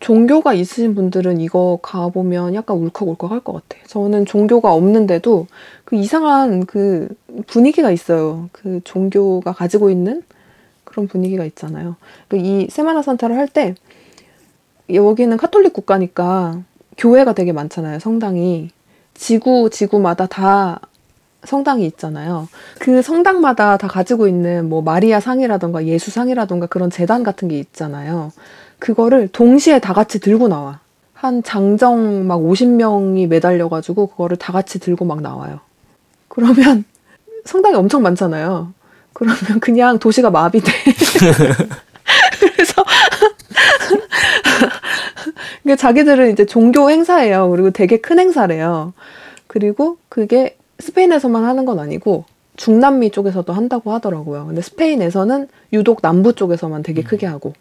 종교가 0.00 0.54
있으신 0.54 0.94
분들은 0.94 1.42
이거 1.42 1.78
가보면 1.82 2.54
약간 2.54 2.78
울컥울컥 2.78 3.30
할 3.32 3.40
것 3.40 3.52
같아. 3.52 3.84
저는 3.86 4.24
종교가 4.24 4.72
없는데도 4.72 5.46
그 5.84 5.94
이상한 5.96 6.64
그 6.64 7.08
분위기가 7.48 7.90
있어요. 7.90 8.48
그 8.52 8.80
종교가 8.84 9.52
가지고 9.52 9.90
있는 9.90 10.22
그런 10.84 11.06
분위기가 11.06 11.44
있잖아요. 11.44 11.96
그이 12.28 12.68
세마나 12.70 13.02
산타를 13.02 13.36
할 13.36 13.46
때 13.46 13.74
여기는 14.90 15.36
카톨릭 15.36 15.74
국가니까 15.74 16.62
교회가 16.96 17.34
되게 17.34 17.52
많잖아요. 17.52 17.98
성당이 17.98 18.70
지구 19.12 19.68
지구마다 19.68 20.24
다 20.24 20.80
성당이 21.44 21.86
있잖아요. 21.86 22.48
그 22.78 23.02
성당마다 23.02 23.76
다 23.76 23.88
가지고 23.88 24.28
있는 24.28 24.68
뭐 24.68 24.82
마리아 24.82 25.20
상이라던가 25.20 25.86
예수 25.86 26.10
상이라던가 26.10 26.66
그런 26.66 26.90
재단 26.90 27.22
같은 27.22 27.48
게 27.48 27.58
있잖아요. 27.58 28.32
그거를 28.78 29.28
동시에 29.28 29.78
다 29.78 29.92
같이 29.92 30.20
들고 30.20 30.48
나와. 30.48 30.80
한 31.14 31.42
장정 31.42 32.26
막 32.26 32.38
50명이 32.38 33.28
매달려가지고 33.28 34.06
그거를 34.08 34.38
다 34.38 34.52
같이 34.52 34.78
들고 34.78 35.04
막 35.04 35.20
나와요. 35.20 35.60
그러면 36.28 36.84
성당이 37.44 37.74
엄청 37.74 38.02
많잖아요. 38.02 38.72
그러면 39.12 39.60
그냥 39.60 39.98
도시가 39.98 40.30
마비돼. 40.30 40.72
그래서 42.40 42.84
자기들은 45.76 46.32
이제 46.32 46.46
종교 46.46 46.90
행사예요. 46.90 47.50
그리고 47.50 47.70
되게 47.70 47.98
큰 47.98 48.18
행사래요. 48.18 48.94
그리고 49.46 49.98
그게 50.08 50.56
스페인에서만 50.80 51.44
하는 51.44 51.64
건 51.64 51.78
아니고 51.78 52.24
중남미 52.56 53.10
쪽에서도 53.10 53.50
한다고 53.52 53.92
하더라고요. 53.92 54.46
근데 54.46 54.60
스페인에서는 54.60 55.48
유독 55.72 56.02
남부 56.02 56.34
쪽에서만 56.34 56.82
되게 56.82 57.02
크게 57.02 57.26
하고. 57.26 57.54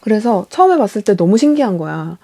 그래서 0.00 0.46
처음에 0.48 0.76
봤을 0.78 1.02
때 1.02 1.16
너무 1.16 1.36
신기한 1.36 1.78
거야. 1.78 2.18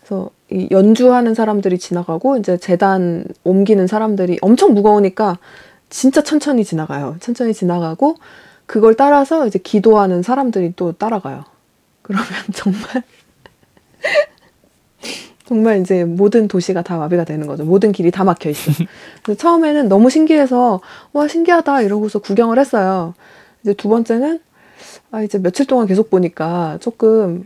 그래서 0.00 0.30
이 0.50 0.68
연주하는 0.70 1.34
사람들이 1.34 1.78
지나가고 1.78 2.36
이제 2.36 2.56
재단 2.56 3.24
옮기는 3.44 3.86
사람들이 3.86 4.38
엄청 4.42 4.74
무거우니까 4.74 5.38
진짜 5.90 6.22
천천히 6.22 6.64
지나가요. 6.64 7.16
천천히 7.20 7.54
지나가고 7.54 8.16
그걸 8.66 8.94
따라서 8.94 9.46
이제 9.46 9.58
기도하는 9.58 10.22
사람들이 10.22 10.74
또 10.76 10.92
따라가요. 10.92 11.44
그러면 12.02 12.26
정말 12.52 12.80
정말 15.46 15.80
이제 15.80 16.04
모든 16.04 16.48
도시가 16.48 16.82
다 16.82 16.96
마비가 16.96 17.24
되는 17.24 17.46
거죠. 17.46 17.64
모든 17.64 17.92
길이 17.92 18.10
다 18.10 18.24
막혀 18.24 18.50
있어. 18.50 18.72
그래서 19.22 19.38
처음에는 19.38 19.88
너무 19.88 20.10
신기해서 20.10 20.80
와 21.12 21.28
신기하다 21.28 21.82
이러고서 21.82 22.18
구경을 22.18 22.58
했어요. 22.58 23.14
이제 23.62 23.74
두 23.74 23.88
번째는 23.88 24.40
아 25.10 25.22
이제 25.22 25.38
며칠 25.38 25.66
동안 25.66 25.86
계속 25.86 26.10
보니까 26.10 26.78
조금 26.80 27.44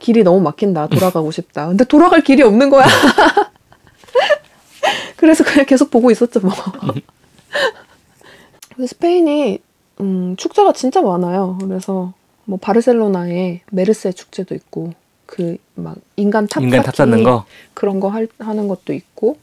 길이 0.00 0.22
너무 0.22 0.40
막힌다. 0.40 0.88
돌아가고 0.88 1.30
싶다. 1.30 1.68
근데 1.68 1.84
돌아갈 1.84 2.22
길이 2.22 2.42
없는 2.42 2.70
거야. 2.70 2.86
그래서 5.16 5.44
그냥 5.44 5.66
계속 5.66 5.90
보고 5.90 6.10
있었죠 6.10 6.40
뭐. 6.40 6.52
스페인이 8.86 9.60
음, 10.00 10.36
축제가 10.36 10.72
진짜 10.72 11.02
많아요. 11.02 11.58
그래서 11.60 12.12
뭐 12.44 12.58
바르셀로나에 12.58 13.62
메르세 13.70 14.12
축제도 14.12 14.54
있고 14.54 14.92
그 15.26 15.58
막 15.74 15.96
인간 16.16 16.46
탑 16.46 16.62
인간 16.62 16.82
탑 16.82 16.94
쌓기 16.96 17.10
쌓는 17.10 17.22
거. 17.24 17.44
그런 17.74 18.00
거 18.00 18.08
할, 18.08 18.28
하는 18.38 18.68
것도 18.68 18.92
있고 18.94 19.36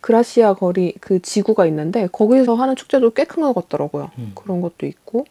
그라시아 0.00 0.54
거리 0.54 0.92
그 1.00 1.20
지구가 1.22 1.64
있는데 1.66 2.08
거기서 2.12 2.54
하는 2.56 2.76
축제도 2.76 3.10
꽤 3.10 3.24
큰 3.24 3.42
것 3.42 3.54
같더라고요. 3.54 4.10
음. 4.18 4.32
그런 4.34 4.60
것도 4.60 4.86
있고 4.86 5.24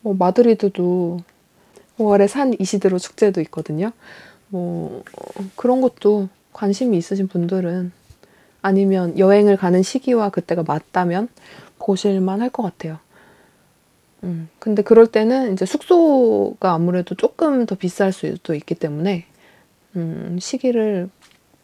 뭐 0.00 0.14
마드리드도 0.14 1.20
5월에 1.98 2.26
산 2.26 2.54
이시드로 2.58 2.98
축제도 2.98 3.40
있거든요. 3.42 3.92
뭐 4.48 5.02
어, 5.16 5.44
그런 5.56 5.80
것도 5.80 6.28
관심이 6.52 6.96
있으신 6.96 7.28
분들은 7.28 7.92
아니면 8.62 9.16
여행을 9.18 9.56
가는 9.56 9.82
시기와 9.82 10.30
그때가 10.30 10.64
맞다면 10.66 11.28
보실만 11.78 12.40
할 12.40 12.50
것 12.50 12.62
같아요. 12.64 12.98
음, 14.24 14.48
근데 14.58 14.82
그럴 14.82 15.06
때는 15.06 15.52
이제 15.52 15.66
숙소가 15.66 16.72
아무래도 16.72 17.14
조금 17.14 17.66
더 17.66 17.74
비쌀 17.74 18.12
수도 18.12 18.54
있기 18.54 18.74
때문에 18.74 19.24
음, 19.96 20.38
시기를 20.40 21.08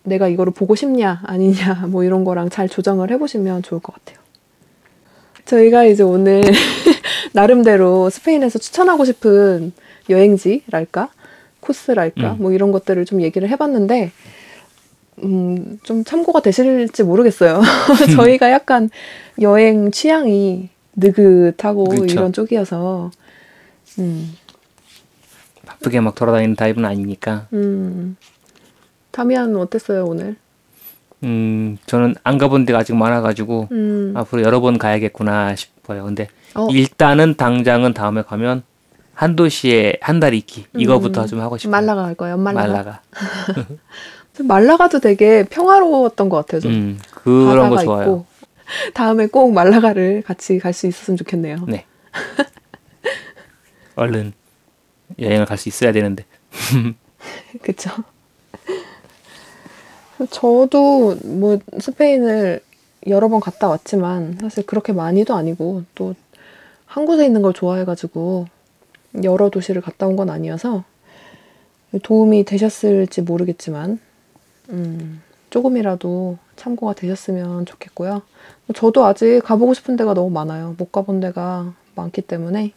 내가 0.03 0.29
이거를 0.29 0.53
보고 0.53 0.75
싶냐 0.75 1.21
아니냐 1.25 1.87
뭐 1.89 2.05
이런 2.05 2.25
거랑 2.25 2.51
잘 2.51 2.69
조정을 2.69 3.11
해보시면 3.11 3.63
좋을 3.63 3.81
것 3.81 3.95
같아요. 3.95 4.19
저희가 5.45 5.85
이제 5.85 6.03
오늘 6.03 6.43
나름대로 7.33 8.11
스페인에서 8.11 8.59
추천하고 8.59 9.05
싶은 9.05 9.73
여행지랄까 10.11 11.11
코스랄까 11.61 12.33
음. 12.33 12.37
뭐 12.39 12.53
이런 12.53 12.73
것들을 12.73 13.05
좀 13.05 13.23
얘기를 13.23 13.49
해봤는데 13.49 14.11
음, 15.25 15.79
좀 15.83 16.05
참고가 16.05 16.41
되실지 16.41 17.03
모르겠어요. 17.03 17.61
저희가 18.17 18.51
약간 18.51 18.91
여행 19.41 19.91
취향이 19.91 20.69
느긋하고 20.99 21.85
그쵸. 21.85 22.05
이런 22.05 22.33
쪽이어서 22.33 23.11
음, 24.01 24.35
바쁘게 25.67 26.01
막 26.01 26.15
돌아다니는 26.15 26.57
타입은 26.57 26.85
아니니까. 26.85 27.47
음. 27.53 28.17
다미안 29.11 29.57
어땠어요 29.57 30.05
오늘? 30.05 30.37
음, 31.25 31.79
저는 31.87 32.15
안 32.23 32.39
가본 32.39 32.65
데가 32.65 32.81
아직 32.81 32.95
많아가지고 32.95 33.69
음. 33.73 34.13
앞으로 34.17 34.43
여러 34.43 34.61
번 34.61 34.79
가야겠구나 34.79 35.57
싶어요. 35.57 36.05
근데 36.05 36.29
어. 36.55 36.69
일단은 36.71 37.35
당장은 37.37 37.95
다음에 37.95 38.23
가면 38.23 38.63
한 39.15 39.35
도시에 39.35 39.95
한 40.01 40.21
달 40.21 40.35
있기 40.35 40.67
이거부터 40.77 41.23
음. 41.23 41.27
좀 41.27 41.41
하고 41.41 41.59
싶어요. 41.59 41.71
말라가 41.73 42.03
갈 42.03 42.15
거예요. 42.15 42.37
말라가. 42.37 42.67
말라가. 42.69 43.01
말라가도 44.45 45.01
되게 45.01 45.43
평화로웠던 45.51 46.29
것 46.29 46.37
같아요. 46.37 46.61
좀. 46.61 46.71
음, 46.73 46.99
그런 47.11 47.71
거 47.71 47.79
좋아요. 47.79 48.03
있고. 48.03 48.27
다음에 48.95 49.27
꼭 49.27 49.53
말라가를 49.53 50.23
같이 50.23 50.59
갈 50.59 50.73
수 50.73 50.87
있었으면 50.87 51.17
좋겠네요. 51.17 51.65
네. 51.69 51.85
얼른 53.97 54.33
여행을 55.19 55.47
갈 55.47 55.57
수 55.59 55.69
있어야 55.69 55.93
되는데. 55.93 56.25
그쵸. 57.63 57.91
저도 60.31 61.17
뭐 61.25 61.59
스페인을 61.79 62.61
여러 63.07 63.29
번 63.29 63.41
갔다 63.41 63.69
왔지만 63.69 64.39
사실 64.41 64.67
그렇게 64.67 64.93
많이도 64.93 65.35
아니고 65.35 65.85
또 65.95 66.15
한 66.87 67.05
곳에 67.05 67.27
있는 67.27 67.43
걸 67.43 67.53
좋아해가지고 67.53 68.47
여러 69.23 69.51
도시를 69.51 69.83
갔다 69.83 70.07
온 70.07 70.17
건 70.17 70.31
아니어서 70.31 70.85
도움이 72.03 72.45
되셨을지 72.45 73.21
모르겠지만 73.23 74.01
음, 74.71 75.23
조금이라도 75.51 76.39
참고가 76.57 76.93
되셨으면 76.95 77.67
좋겠고요. 77.67 78.23
저도 78.75 79.05
아직 79.07 79.41
가보고 79.45 79.75
싶은 79.75 79.97
데가 79.97 80.15
너무 80.15 80.31
많아요. 80.31 80.75
못 80.79 80.93
가본 80.93 81.21
데가 81.21 81.73
많기 81.95 82.21
때문에 82.23 82.73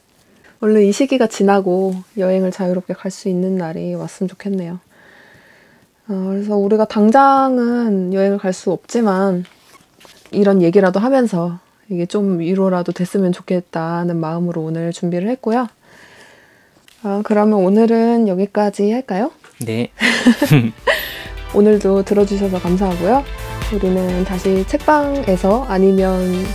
얼른 0.61 0.83
이 0.83 0.91
시기가 0.91 1.27
지나고 1.27 1.95
여행을 2.17 2.51
자유롭게 2.51 2.93
갈 2.93 3.11
수 3.11 3.29
있는 3.29 3.55
날이 3.57 3.93
왔으면 3.95 4.27
좋겠네요. 4.29 4.79
어, 6.07 6.27
그래서 6.29 6.55
우리가 6.57 6.85
당장은 6.85 8.13
여행을 8.13 8.37
갈 8.37 8.53
수 8.53 8.71
없지만 8.71 9.45
이런 10.31 10.61
얘기라도 10.61 10.99
하면서 10.99 11.59
이게 11.89 12.05
좀 12.05 12.39
위로라도 12.39 12.91
됐으면 12.93 13.31
좋겠다는 13.33 14.17
마음으로 14.17 14.61
오늘 14.61 14.91
준비를 14.93 15.27
했고요. 15.29 15.67
아, 17.03 17.21
그러면 17.25 17.59
오늘은 17.59 18.27
여기까지 18.27 18.91
할까요? 18.91 19.31
네. 19.65 19.91
오늘도 21.53 22.03
들어주셔서 22.03 22.59
감사하고요. 22.59 23.23
우리는 23.73 24.23
다시 24.25 24.65
책방에서 24.67 25.65
아니면 25.67 26.45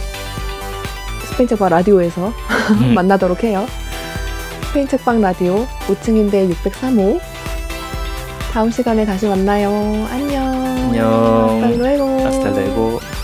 스페인 1.30 1.48
책방 1.48 1.68
라디오에서 1.68 2.32
만나도록 2.94 3.44
해요. 3.44 3.66
스페인 4.68 4.88
책방 4.88 5.20
라디오 5.20 5.66
5층인데 5.86 6.50
603호. 6.52 7.20
다음 8.52 8.70
시간에 8.70 9.04
다시 9.04 9.26
만나요. 9.26 9.70
안녕. 10.10 10.44
안녕. 10.82 11.60
Hasta 11.60 12.50
luego. 12.50 13.15